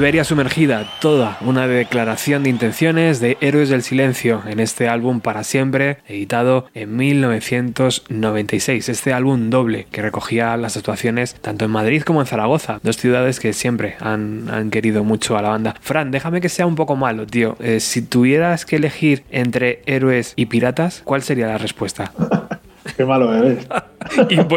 [0.05, 5.45] Iberia Sumergida, toda una declaración de intenciones de Héroes del Silencio en este álbum para
[5.45, 8.91] siempre, editado en 1996.
[8.91, 13.41] Este álbum doble que recogía las actuaciones tanto en Madrid como en Zaragoza, dos ciudades
[13.41, 15.75] que siempre han, querido mucho a la banda.
[15.81, 17.57] Fran, déjame que sea un poco malo, tío.
[17.61, 22.13] Eh, si tuvieras que elegir entre héroes y piratas, ¿cuál sería la respuesta?
[22.97, 23.67] Qué malo eres.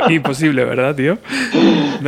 [0.10, 1.18] imposible, ¿verdad, tío?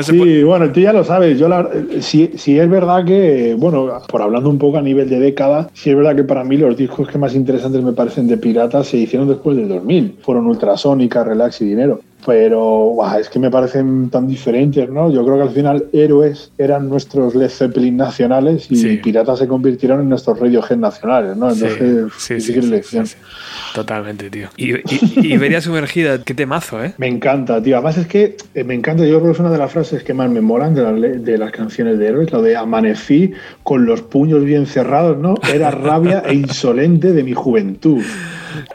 [0.02, 1.40] sí, bueno, tú ya lo sabes.
[1.40, 1.68] Yo la,
[2.02, 5.90] si, si, es verdad que, bueno, por hablando un poco a nivel de década, si
[5.90, 8.98] es verdad que para mí los discos que más interesantes me parecen de Piratas se
[8.98, 10.18] hicieron después del 2000.
[10.22, 15.12] Fueron Ultrasónica, Relax y Dinero pero es que me parecen tan diferentes, ¿no?
[15.12, 20.02] Yo creo que al final héroes eran nuestros Led Zeppelin nacionales y piratas se convirtieron
[20.02, 21.50] en nuestros Radiohead nacionales, ¿no?
[21.50, 22.98] Entonces, sí, sí, sí,
[23.74, 24.50] Totalmente, tío.
[24.58, 24.76] Y,
[25.26, 26.94] Iberia Sumergida, qué temazo, ¿eh?
[26.98, 27.78] Me encanta, tío.
[27.78, 30.14] Además es que eh, me encanta, yo creo que es una de las frases que
[30.14, 33.32] más me molan de, de las canciones de héroes, lo de amanecí
[33.64, 35.36] con los puños bien cerrados, ¿no?
[35.54, 38.02] Era rabia e insolente de mi juventud.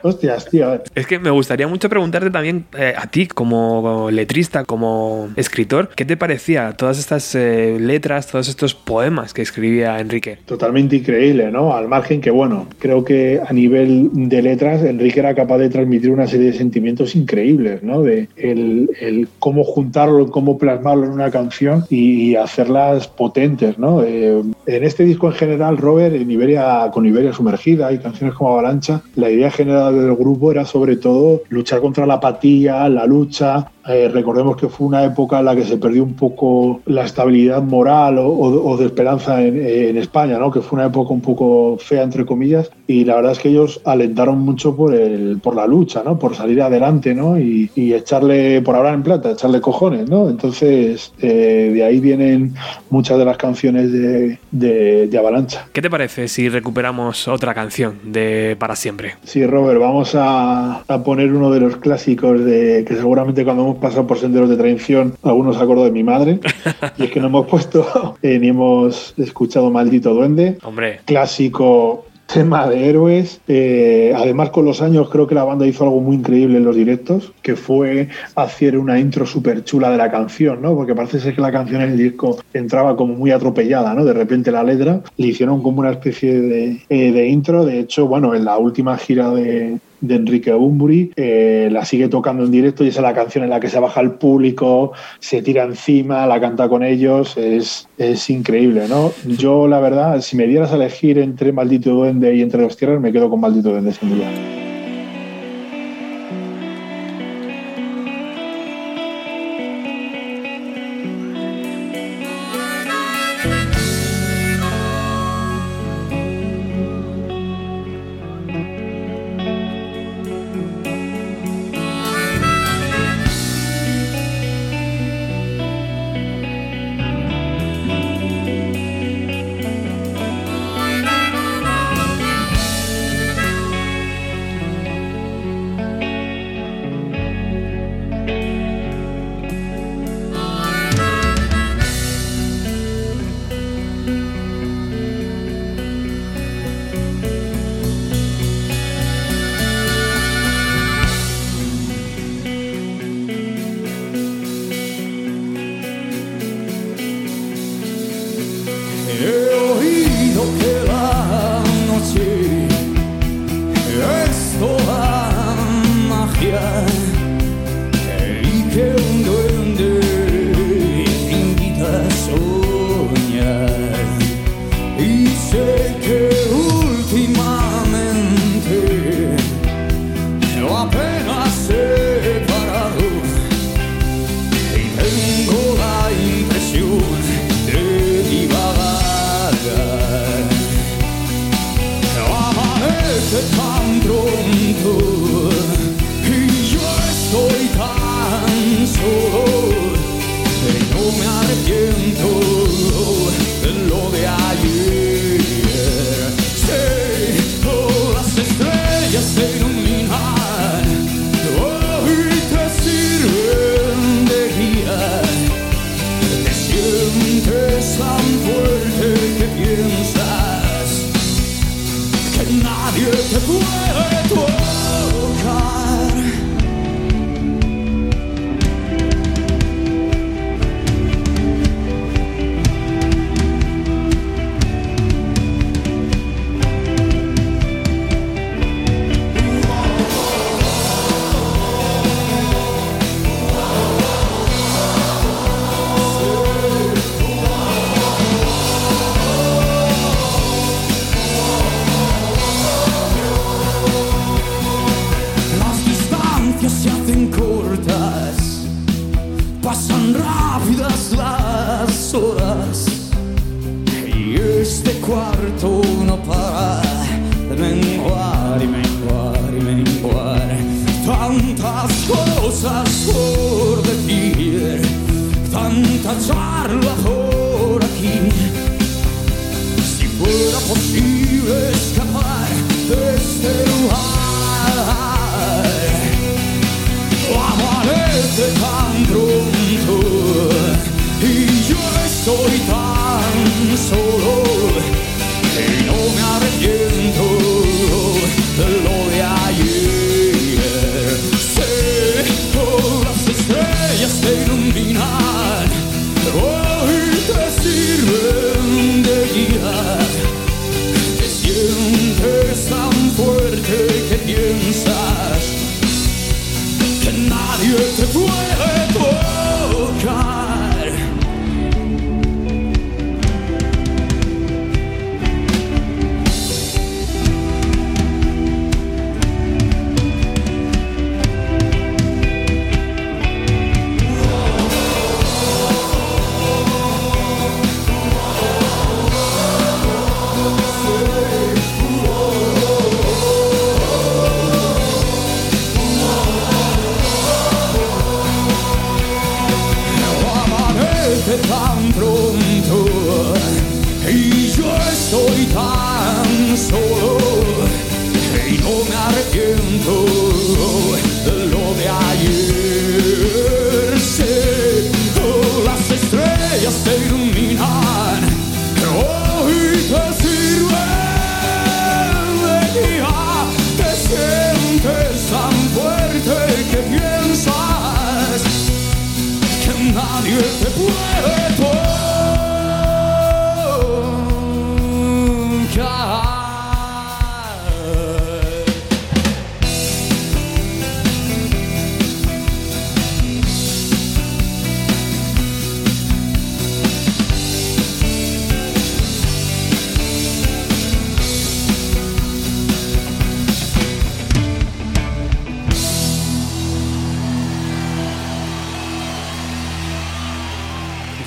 [0.02, 0.82] Hostias, tío.
[0.94, 6.04] Es que me gustaría mucho preguntarte también eh, a ti, como letrista, como escritor, ¿qué
[6.04, 10.38] te parecía todas estas eh, letras, todos estos poemas que escribía Enrique?
[10.46, 11.74] Totalmente increíble, ¿no?
[11.74, 16.10] Al margen que, bueno, creo que a nivel de letras, Enrique era capaz de transmitir
[16.10, 18.02] una serie de sentimientos increíbles, ¿no?
[18.02, 24.02] De el, cómo juntarlo, cómo plasmarlo en una canción y, hacerlas potentes, ¿no?
[24.02, 28.52] Eh, en este disco en general, Robert, en Iberia, con Iberia sumergida y canciones como
[28.52, 33.70] Avalancha, la idea general del grupo era sobre todo luchar contra la apatía, la lucha,
[33.86, 37.62] eh, recordemos que fue una época en la que se perdió un poco la estabilidad
[37.62, 40.50] moral o, de esperanza en, España, ¿no?
[40.50, 43.80] que fue una época un poco fea, entre comillas, y la verdad es que ellos
[43.84, 46.18] alentaron mucho por, el, por la lucha, ¿no?
[46.18, 47.38] por salir adelante ¿no?
[47.38, 50.08] y, echarle, por ahora en plata, echarle cojones.
[50.08, 50.28] ¿no?
[50.28, 52.54] Entonces, eh, de ahí vienen
[52.90, 55.68] muchas de las canciones de, de, Avalancha.
[55.72, 59.14] ¿Qué te parece si recuperamos otra canción de Para Siempre?
[59.22, 63.76] Sí, Robert, vamos a, a poner uno de los clásicos de que seguramente cuando hemos
[63.76, 66.40] pasado por senderos de traición, algunos acuerdo de mi madre.
[66.98, 70.58] y es que no hemos puesto eh, ni hemos escuchado Maldito Duende.
[70.64, 71.00] Hombre.
[71.04, 73.40] Clásico tema de héroes.
[73.46, 76.74] Eh, además, con los años creo que la banda hizo algo muy increíble en los
[76.74, 80.74] directos, que fue hacer una intro súper chula de la canción, ¿no?
[80.74, 84.04] Porque parece ser que la canción en el disco entraba como muy atropellada, ¿no?
[84.04, 87.64] De repente la letra le hicieron como una especie de, eh, de intro.
[87.64, 92.44] De hecho, bueno, en la última gira de, de Enrique Bumburi, eh, la sigue tocando
[92.44, 95.42] en directo y esa es la canción en la que se baja el público, se
[95.42, 99.12] tira encima, la canta con ellos, es, es increíble, ¿no?
[99.26, 103.00] Yo, la verdad, si me dieras a elegir entre Maldito Duende y Entre dos Tierras,
[103.00, 104.73] me quedo con Maldito Duende, sin duda.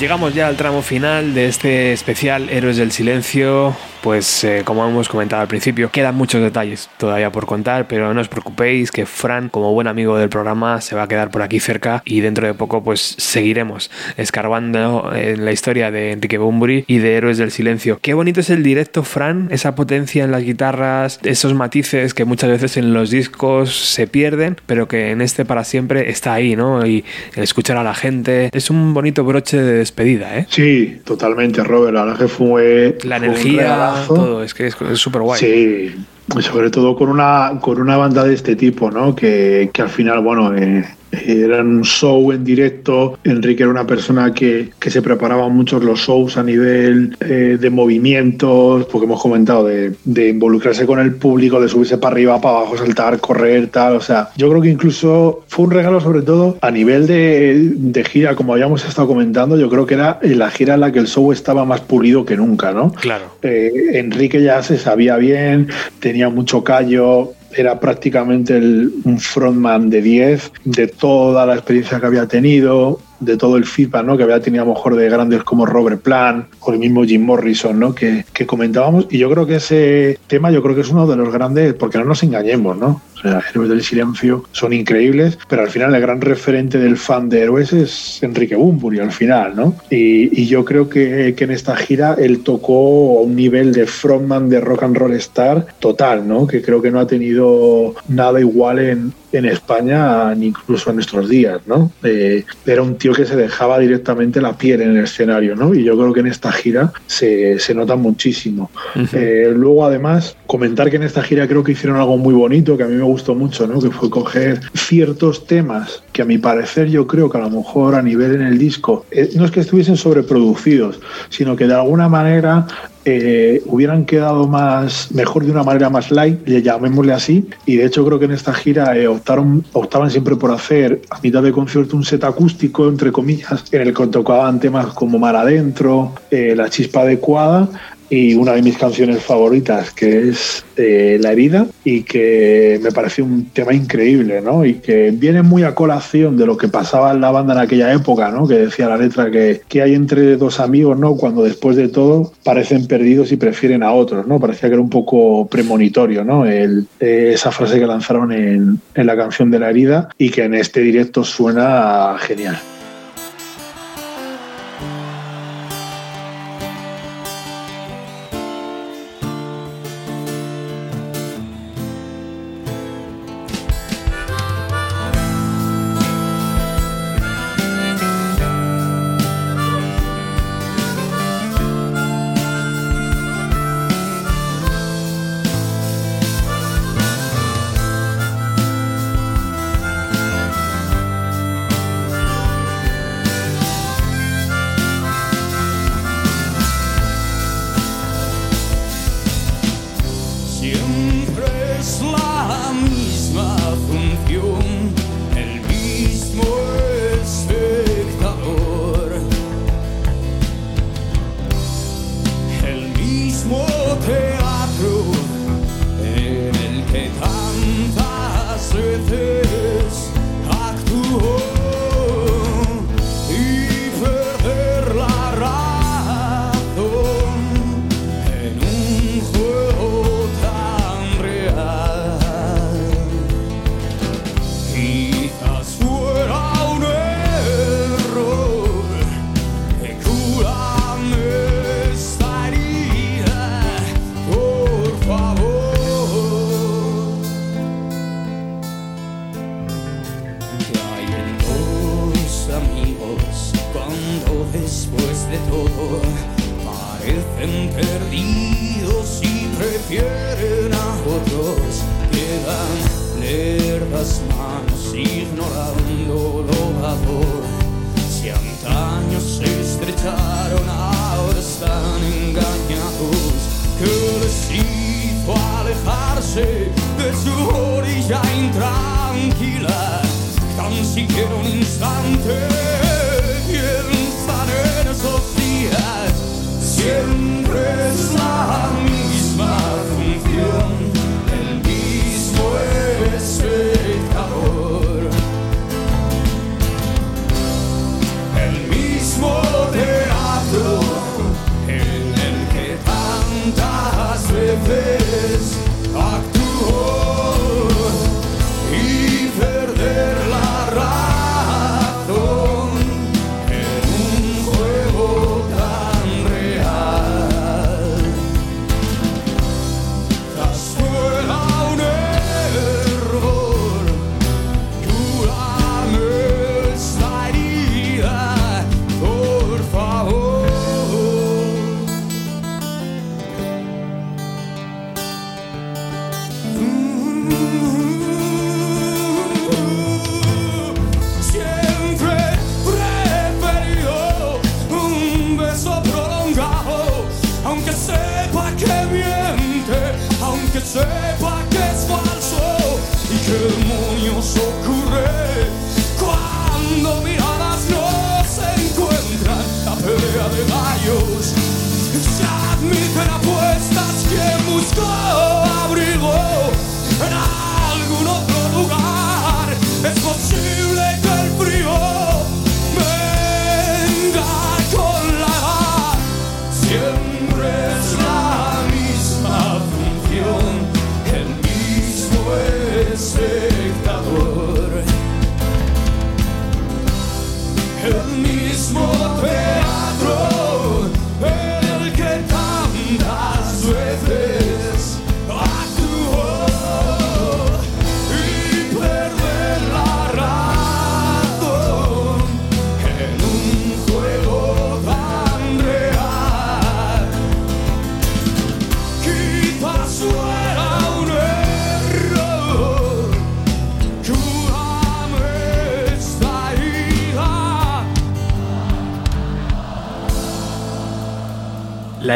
[0.08, 3.76] Llegamos ya al tramo final de este especial Héroes del Silencio
[4.08, 8.22] pues eh, como hemos comentado al principio, quedan muchos detalles todavía por contar, pero no
[8.22, 11.60] os preocupéis que Fran, como buen amigo del programa, se va a quedar por aquí
[11.60, 17.00] cerca y dentro de poco pues seguiremos escarbando en la historia de Enrique Bumburi y
[17.00, 18.00] de Héroes del Silencio.
[18.02, 22.50] Qué bonito es el directo, Fran, esa potencia en las guitarras, esos matices que muchas
[22.50, 26.88] veces en los discos se pierden, pero que en este para siempre está ahí, ¿no?
[26.88, 27.04] Y
[27.36, 30.48] el escuchar a la gente es un bonito broche de despedida, ¿eh?
[30.50, 31.94] Sí, totalmente, Robert.
[31.94, 32.98] La verdad que fue...
[33.04, 35.40] La energía todo, es que es súper guay.
[35.40, 35.96] Sí,
[36.42, 39.16] sobre todo con una, con una banda de este tipo, ¿no?
[39.16, 43.18] Que, que al final, bueno, eh, era un show en directo.
[43.24, 47.70] Enrique era una persona que, que se preparaba mucho los shows a nivel eh, de
[47.70, 52.58] movimientos, porque hemos comentado de, de, involucrarse con el público, de subirse para arriba, para
[52.60, 53.96] abajo, saltar, correr, tal.
[53.96, 58.04] O sea, yo creo que incluso fue un regalo, sobre todo a nivel de, de
[58.04, 59.58] gira, como habíamos estado comentando.
[59.58, 62.38] Yo creo que era la gira en la que el show estaba más pulido que
[62.38, 62.92] nunca, ¿no?
[62.92, 63.26] Claro.
[63.42, 65.70] Eh, Enrique ya se sabía bien,
[66.00, 72.06] tenía mucho callo, era prácticamente el, un frontman de 10 de toda la experiencia que
[72.06, 74.18] había tenido, de todo el feedback ¿no?
[74.18, 77.24] que había tenido a lo mejor de grandes como Robert Plant o el mismo Jim
[77.24, 77.96] Morrison ¿no?
[77.96, 79.08] que, que comentábamos.
[79.10, 81.98] Y yo creo que ese tema yo creo que es uno de los grandes, porque
[81.98, 83.02] no nos engañemos, ¿no?
[83.18, 87.30] O sea, Héroes del Silencio son increíbles, pero al final el gran referente del fan
[87.30, 89.76] de Héroes es Enrique Bumburi, al final, ¿no?
[89.90, 93.86] Y, y yo creo que, que, en esta gira él tocó a un nivel de
[93.86, 96.46] frontman de rock and roll star total, ¿no?
[96.48, 101.30] Que creo que no ha tenido nada igual en, en España ni incluso en nuestros
[101.30, 101.92] días, ¿no?
[102.04, 105.74] Eh, era un tío que se dejaba directamente la piel en el escenario, ¿no?
[105.74, 108.70] Y yo creo que en esta gira se, se nota muchísimo.
[108.96, 109.10] Uh -huh.
[109.14, 112.84] eh, luego, además, comentar que en esta gira creo que hicieron algo muy bonito, que
[112.84, 113.80] a mí me gustó mucho, ¿no?
[113.80, 117.96] Que fue coger ciertos temas que a mi parecer yo creo que a lo mejor
[117.96, 122.10] a nivel en el disco, eh, no es que estuviesen sobreproducidos, sino que de alguna
[122.10, 122.68] manera
[123.10, 128.06] eh, hubieran quedado más mejor de una manera más light, llamémosle así, y de hecho
[128.06, 131.96] creo que en esta gira eh, optaron, optaban siempre por hacer a mitad de concierto
[131.96, 136.70] un set acústico, entre comillas, en el que tocaban temas como Mar Adentro, eh, La
[136.70, 137.70] Chispa Adecuada,
[138.10, 143.26] y una de mis canciones favoritas, que es eh, La herida, y que me pareció
[143.26, 144.66] un tema increíble, ¿no?
[144.66, 147.94] Y que viene muy a colación de lo que pasaba en la banda en aquella
[147.94, 148.48] época, ¿no?
[148.48, 151.16] Que decía la letra que, que hay entre dos amigos, ¿no?
[151.16, 154.40] Cuando después de todo parecen perdidos y prefieren a otros, ¿no?
[154.40, 156.46] Parecía que era un poco premonitorio, ¿no?
[156.46, 160.44] El, eh, esa frase que lanzaron en, en la canción de La herida y que
[160.44, 162.58] en este directo suena genial.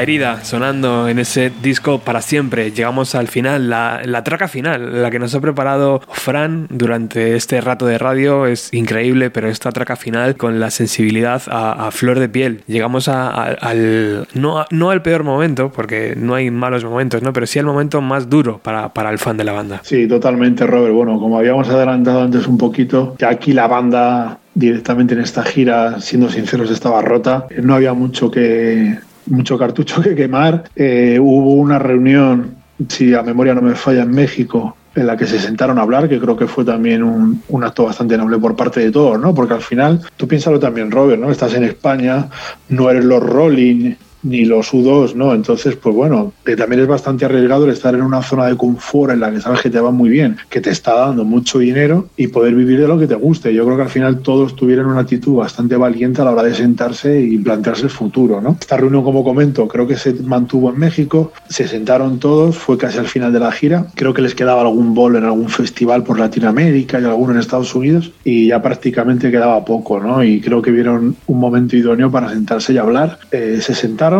[0.02, 2.72] Herida sonando en ese disco para siempre.
[2.72, 7.61] Llegamos al final, la, la, traca final, la que nos ha preparado Fran durante este
[7.61, 12.30] rato de radio es increíble, pero esta traca final con la sensibilidad a, flor de
[12.30, 12.64] piel.
[12.68, 17.32] Llegamos al, no, no al peor momento, porque no hay malos momentos, ¿no?
[17.34, 19.82] pero sí al momento más duro para, para el fan de la banda.
[19.84, 20.94] Sí, totalmente, Robert.
[20.94, 26.02] Bueno, como habíamos adelantado antes un poquito, que aquí la banda directamente en esta gira,
[26.02, 27.45] siendo sinceros, estaba rota.
[27.61, 28.98] No había mucho que
[29.32, 30.66] mucho cartucho que quemar.
[30.76, 32.56] Eh, hubo una reunión,
[32.88, 36.10] si a memoria no me falla, en México, en la que se sentaron a hablar,
[36.10, 39.34] que creo que fue también un, un, acto bastante noble por parte de todos, ¿no?
[39.34, 41.32] Porque al final, tú piénsalo también, Robert, ¿no?
[41.32, 42.28] Estás en España,
[42.70, 45.34] no eres los Rolling, ni los U2, ¿no?
[45.34, 49.14] Entonces, pues bueno, que también es bastante arriesgado el estar en una zona de confort
[49.14, 52.07] en la que sabes que te va muy bien, que te está dando mucho dinero
[52.18, 53.53] y poder vivir de lo que te guste.
[53.53, 56.53] Yo creo que al final todos tuvieron una actitud bastante valiente a la hora de
[56.53, 58.57] sentarse y plantearse el futuro, ¿no?
[58.60, 62.98] Esta reunión, como comento, creo que se mantuvo en México, se sentaron todos, fue casi
[62.98, 63.88] al final de la gira.
[63.95, 67.73] Creo que les quedaba algún bol en algún festival por Latinoamérica y alguno en Estados
[67.76, 70.23] Unidos y ya prácticamente quedaba poco, ¿no?
[70.23, 73.19] Y creo que vieron un momento idóneo para sentarse y hablar.
[73.31, 74.10] Eh, se sentaron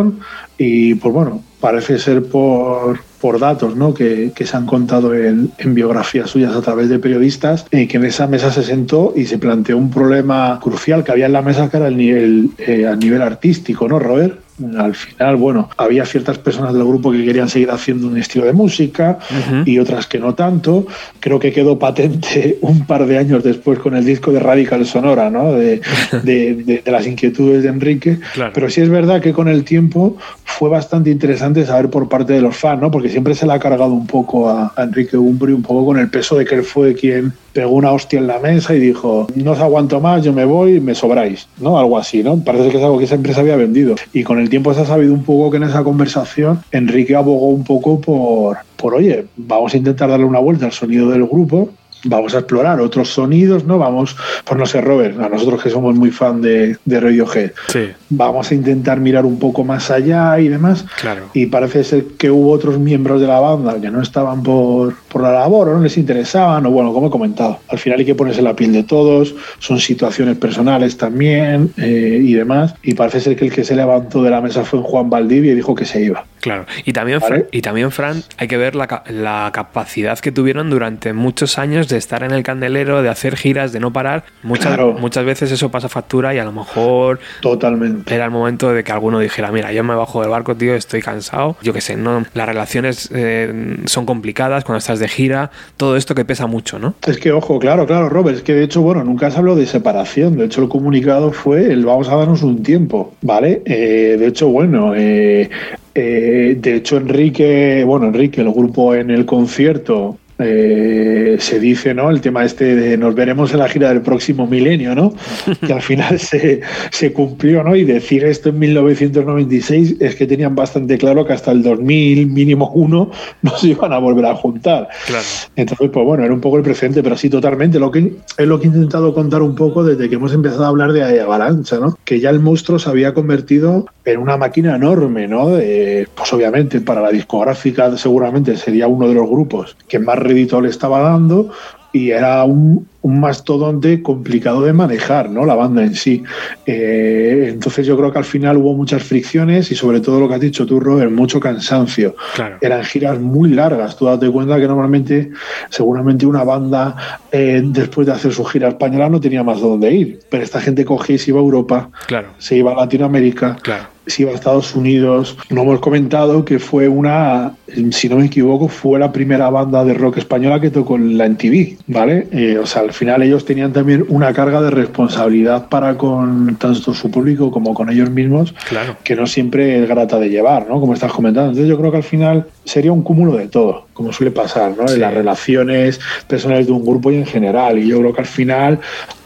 [0.58, 3.94] y pues bueno, parece ser por, por datos ¿no?
[3.94, 8.06] que, que se han contado en, biografías suyas a través de periodistas, eh, que en
[8.06, 11.70] esa mesa se sentó y se planteó un problema crucial que había en la mesa
[11.70, 14.41] que era el nivel, eh, a nivel artístico, ¿no, Robert?
[14.78, 18.54] Al final, bueno, había ciertas personas del grupo que querían seguir haciendo un estilo de
[18.54, 19.20] música
[19.66, 20.86] y otras que no tanto.
[21.20, 25.30] Creo que quedó patente un par de años después con el disco de Radical Sonora,
[25.30, 25.54] ¿no?
[25.54, 25.82] De,
[26.24, 28.20] de, las inquietudes de Enrique.
[28.54, 32.42] Pero sí es verdad que con el tiempo fue bastante interesante saber por parte de
[32.42, 32.92] los fans, ¿no?
[32.92, 36.10] Porque siempre se le ha cargado un poco a, Enrique Umbri, un poco con el
[36.10, 39.52] peso de que él fue quien pegó una hostia en la mesa y dijo, no
[39.52, 41.78] os aguanto más, yo me voy, me sobráis, ¿no?
[41.78, 42.38] Algo así, ¿no?
[42.44, 43.96] Parece que es algo que esa empresa había vendido.
[44.14, 47.48] Y con el tiempo se ha sabido un poco que en esa conversación Enrique abogó
[47.48, 51.70] un poco por, por oye, vamos a intentar darle una vuelta al sonido del grupo
[52.04, 53.78] vamos a explorar otros sonidos, ¿no?
[53.78, 54.16] Vamos,
[54.46, 57.90] pues no sé, Robert, a nosotros que somos muy fan de, de Radiohead, sí.
[58.10, 60.86] vamos a intentar mirar un poco más allá y demás.
[61.00, 61.30] Claro.
[61.34, 65.22] Y parece ser que hubo otros miembros de la banda que no estaban por, por
[65.22, 68.16] la labor o no les interesaban, o bueno, como he comentado, al final hay que
[68.16, 72.76] ponerse la piel de todos, son situaciones personales también eh, y demás.
[72.84, 75.56] Y parece ser que el que se levantó de la mesa fue Juan Valdivia y
[75.56, 76.26] dijo que se iba.
[76.40, 77.48] Claro, y también, ¿Vale?
[77.52, 81.98] y también Fran, hay que ver la, la capacidad que tuvieron durante muchos años de
[82.00, 84.24] estar en el candelero, de hacer giras, de no parar.
[84.44, 84.94] Muchas, Claro.
[85.00, 88.14] muchas veces eso pasa factura y a lo mejor Totalmente.
[88.14, 91.02] era el momento de que alguno dijera, mira, yo me bajo del barco, tío, estoy
[91.02, 91.56] cansado.
[91.62, 96.16] Yo qué sé, no, las relaciones eh, son complicadas cuando estás de gira, todo esto
[96.16, 96.96] que pesa mucho, ¿no?
[97.06, 99.66] Es que, ojo, claro, claro, Robert, es que de hecho, bueno, nunca se habló de
[99.66, 100.38] separación.
[100.38, 103.62] De hecho, el comunicado fue el vamos a darnos un tiempo, ¿vale?
[103.66, 105.50] Eh, de hecho, bueno, eh,
[105.96, 110.18] eh, de hecho, Enrique, bueno, Enrique, el grupo en el concierto.
[110.44, 112.10] Eh, se dice, ¿no?
[112.10, 115.14] El tema este de nos veremos en la gira del próximo milenio, ¿no?
[115.66, 116.62] Que al final se,
[116.92, 117.76] se cumplió, ¿no?
[117.76, 122.72] Y decir esto en 1996 es que tenían bastante claro que hasta el 2000, mínimo
[122.74, 123.12] uno,
[123.42, 124.88] no se iban a volver a juntar.
[125.06, 125.26] Claro.
[125.56, 127.80] Entonces, pues bueno, era un poco el presente, pero sí, totalmente.
[127.80, 130.70] Lo que es lo que he intentado contar un poco desde que hemos empezado a
[130.70, 131.98] hablar de Avalancha, ¿no?
[132.06, 135.50] Que ya el monstruo se había convertido en una máquina enorme, ¿no?
[135.50, 140.62] De, pues obviamente para la discográfica seguramente sería uno de los grupos que más rédito
[140.62, 141.52] le estaba dando
[141.94, 145.46] y era un, un mastodonte complicado de manejar, ¿no?
[145.46, 146.24] La banda en sí.
[146.66, 150.36] Eh, entonces yo creo que al final hubo muchas fricciones y sobre todo lo que
[150.36, 152.16] has dicho tú, Robert, mucho cansancio.
[152.36, 152.58] Claro.
[152.62, 153.98] Eran giras muy largas.
[153.98, 155.32] Tú date cuenta que normalmente,
[155.70, 156.96] seguramente una banda
[157.32, 160.20] eh, después de hacer su gira española no tenía más dónde ir.
[160.30, 163.86] Pero esta gente cogía y se iba a Europa, Claro, se iba a Latinoamérica, claro.
[164.08, 165.38] Se iba a Estados Unidos.
[165.50, 167.54] No hemos comentado que fue una,
[167.92, 171.28] si no me equivoco, fue la primera banda de rock española que tocó en la
[171.30, 172.28] MTV, ¿vale?
[172.32, 176.94] Eh, o sea, al final ellos tenían también una carga de responsabilidad para con tanto
[176.94, 178.96] su público como con ellos mismos, Claro.
[179.04, 180.80] que no siempre es grata de llevar, ¿no?
[180.80, 181.50] Como estás comentando.
[181.52, 184.88] Entonces yo creo que al final sería un cúmulo de todo, como suele pasar, ¿no?
[184.88, 184.96] Sí.
[184.96, 187.80] En las relaciones personales de un grupo y en general.
[187.80, 188.80] Y yo creo que al final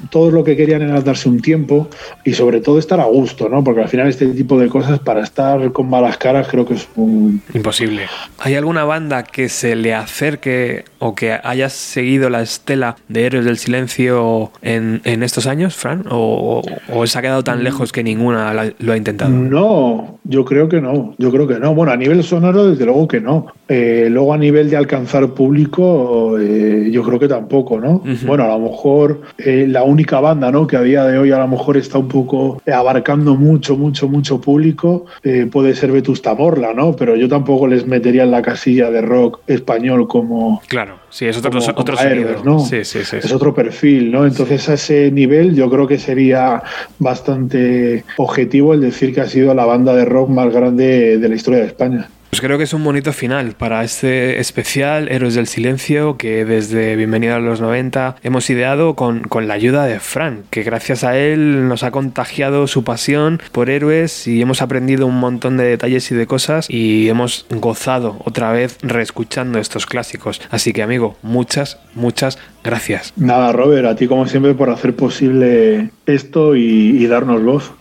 [0.10, 1.90] todos lo que querían era darse un tiempo
[2.24, 3.64] y sobre todo estar a gusto, ¿no?
[3.64, 6.88] Porque al final este tipo de cosas para estar con malas caras creo que es
[6.96, 7.42] un...
[7.54, 8.04] Imposible.
[8.40, 13.46] ¿Hay alguna banda que se le acerque o que haya seguido la estela de Héroes
[13.46, 16.06] del Silencio en, en estos años, Fran?
[16.10, 16.62] ¿O,
[16.94, 19.32] o se ha quedado tan lejos que ninguna lo ha intentado?
[19.32, 21.74] No, yo creo que no, yo creo que no.
[21.74, 23.25] Bueno, a nivel sonoro desde luego que no.
[23.68, 28.04] Eh, luego a nivel de alcanzar público, eh, yo creo que tampoco, ¿no?
[28.26, 30.68] Bueno, a lo mejor eh, la única banda, ¿no?
[30.68, 34.40] Que a día de hoy a lo mejor está un poco abarcando mucho, mucho, mucho
[34.40, 35.06] público,
[35.52, 36.96] puede ser Vetusta Morla, ¿no?
[36.96, 40.62] Pero yo tampoco les metería en la casilla de rock español como...
[40.68, 41.96] Claro, sí, es otro, otro
[42.44, 42.60] ¿no?
[42.60, 44.26] Sí, sí, sí, es otro perfil, ¿no?
[44.28, 46.62] Entonces a ese nivel yo creo que sería
[47.00, 51.36] bastante objetivo el decir que ha sido la banda de rock más grande de la
[51.36, 52.10] historia de España.
[52.36, 56.98] Pues creo que es un bonito final para este especial Héroes del Silencio que desde
[56.98, 61.18] Bienvenida a los 90 hemos ideado con, con, la ayuda de Frank, que gracias a
[61.18, 66.12] él nos ha contagiado su pasión por héroes y hemos aprendido un montón de detalles
[66.12, 70.42] y de cosas y hemos gozado otra vez reescuchando estos clásicos.
[70.50, 73.14] Así que amigo, muchas, muchas gracias.
[73.16, 77.72] Nada, Robert, a ti como siempre por hacer posible esto y, darnos voz.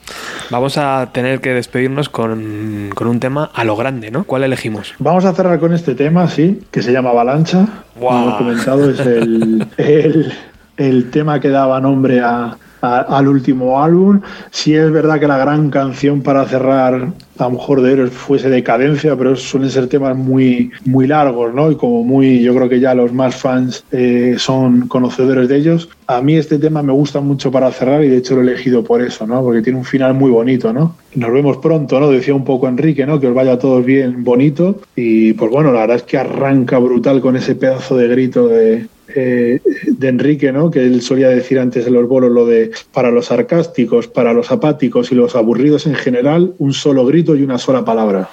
[0.50, 4.24] Vamos a tener que despedirnos con, con, un tema a lo grande, ¿no?
[4.24, 4.94] ¿Cuál elegimos?
[4.98, 7.66] Vamos a cerrar con este tema, sí, que se llama Avalancha.
[7.98, 10.32] Como hemos comentado, es el, el,
[10.76, 14.20] el tema que daba nombre a, al último álbum.
[14.50, 18.50] Sí es verdad que la gran canción para cerrar, a lo mejor de Héroes fuese
[18.50, 21.70] Decadencia, pero suelen ser temas muy, muy largos, ¿no?
[21.70, 25.88] Y como muy, yo creo que ya los más fans eh, son conocedores de ellos.
[26.06, 28.84] A mí este tema me gusta mucho para cerrar y de hecho lo he elegido
[28.84, 29.42] por eso, ¿no?
[29.42, 30.96] Porque tiene un final muy bonito, ¿no?
[31.14, 32.10] Nos vemos pronto, ¿no?
[32.10, 33.18] Decía un poco Enrique, ¿no?
[33.20, 34.80] Que os vaya a todos bien bonito.
[34.96, 38.86] Y pues bueno, la verdad es que arranca brutal con ese pedazo de grito de,
[39.08, 40.70] eh, de Enrique, ¿no?
[40.70, 44.50] que él solía decir antes de los bolos lo de para los sarcásticos, para los
[44.50, 48.28] apáticos y los aburridos en general, un solo grito y una sola palabra.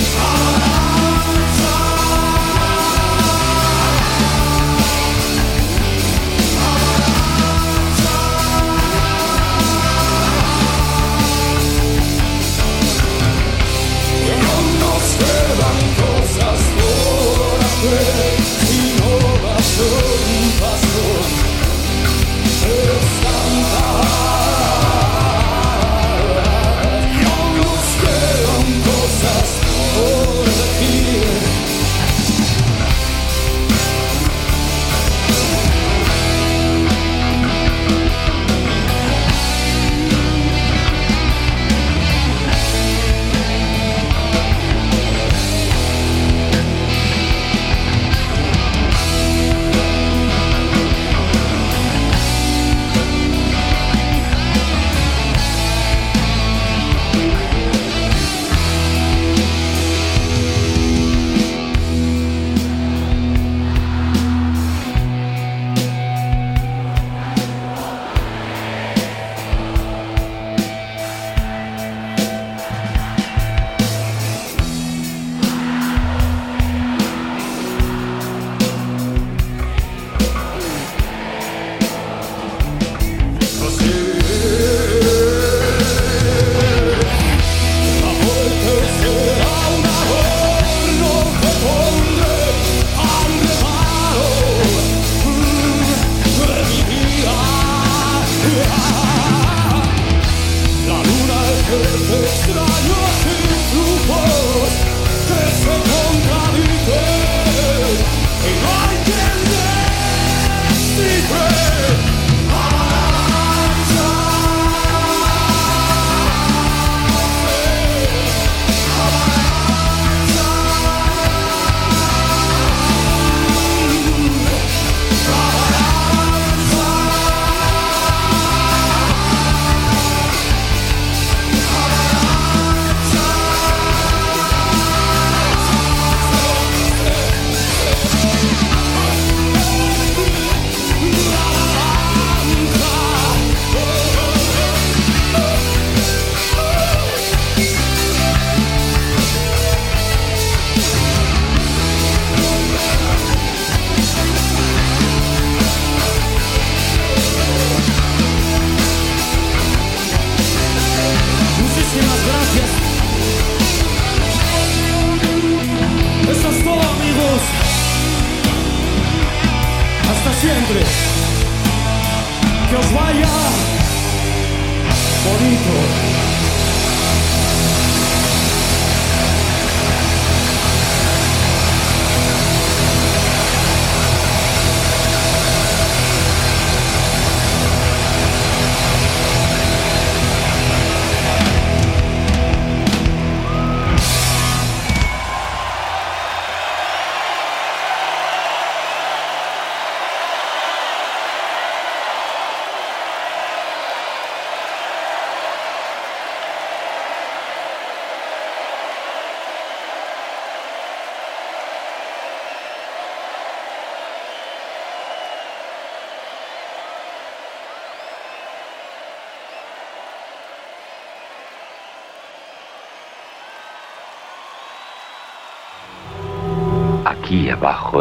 [0.00, 0.37] Oh!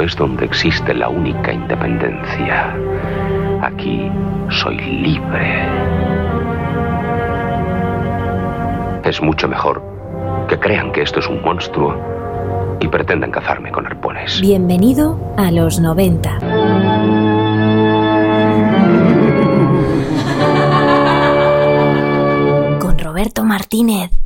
[0.01, 2.75] Es donde existe la única independencia.
[3.61, 4.11] Aquí
[4.49, 5.65] soy libre.
[9.03, 9.81] Es mucho mejor
[10.47, 11.95] que crean que esto es un monstruo
[12.79, 14.39] y pretendan cazarme con arpones.
[14.41, 16.39] Bienvenido a los 90.
[22.79, 24.16] Con Roberto Martínez.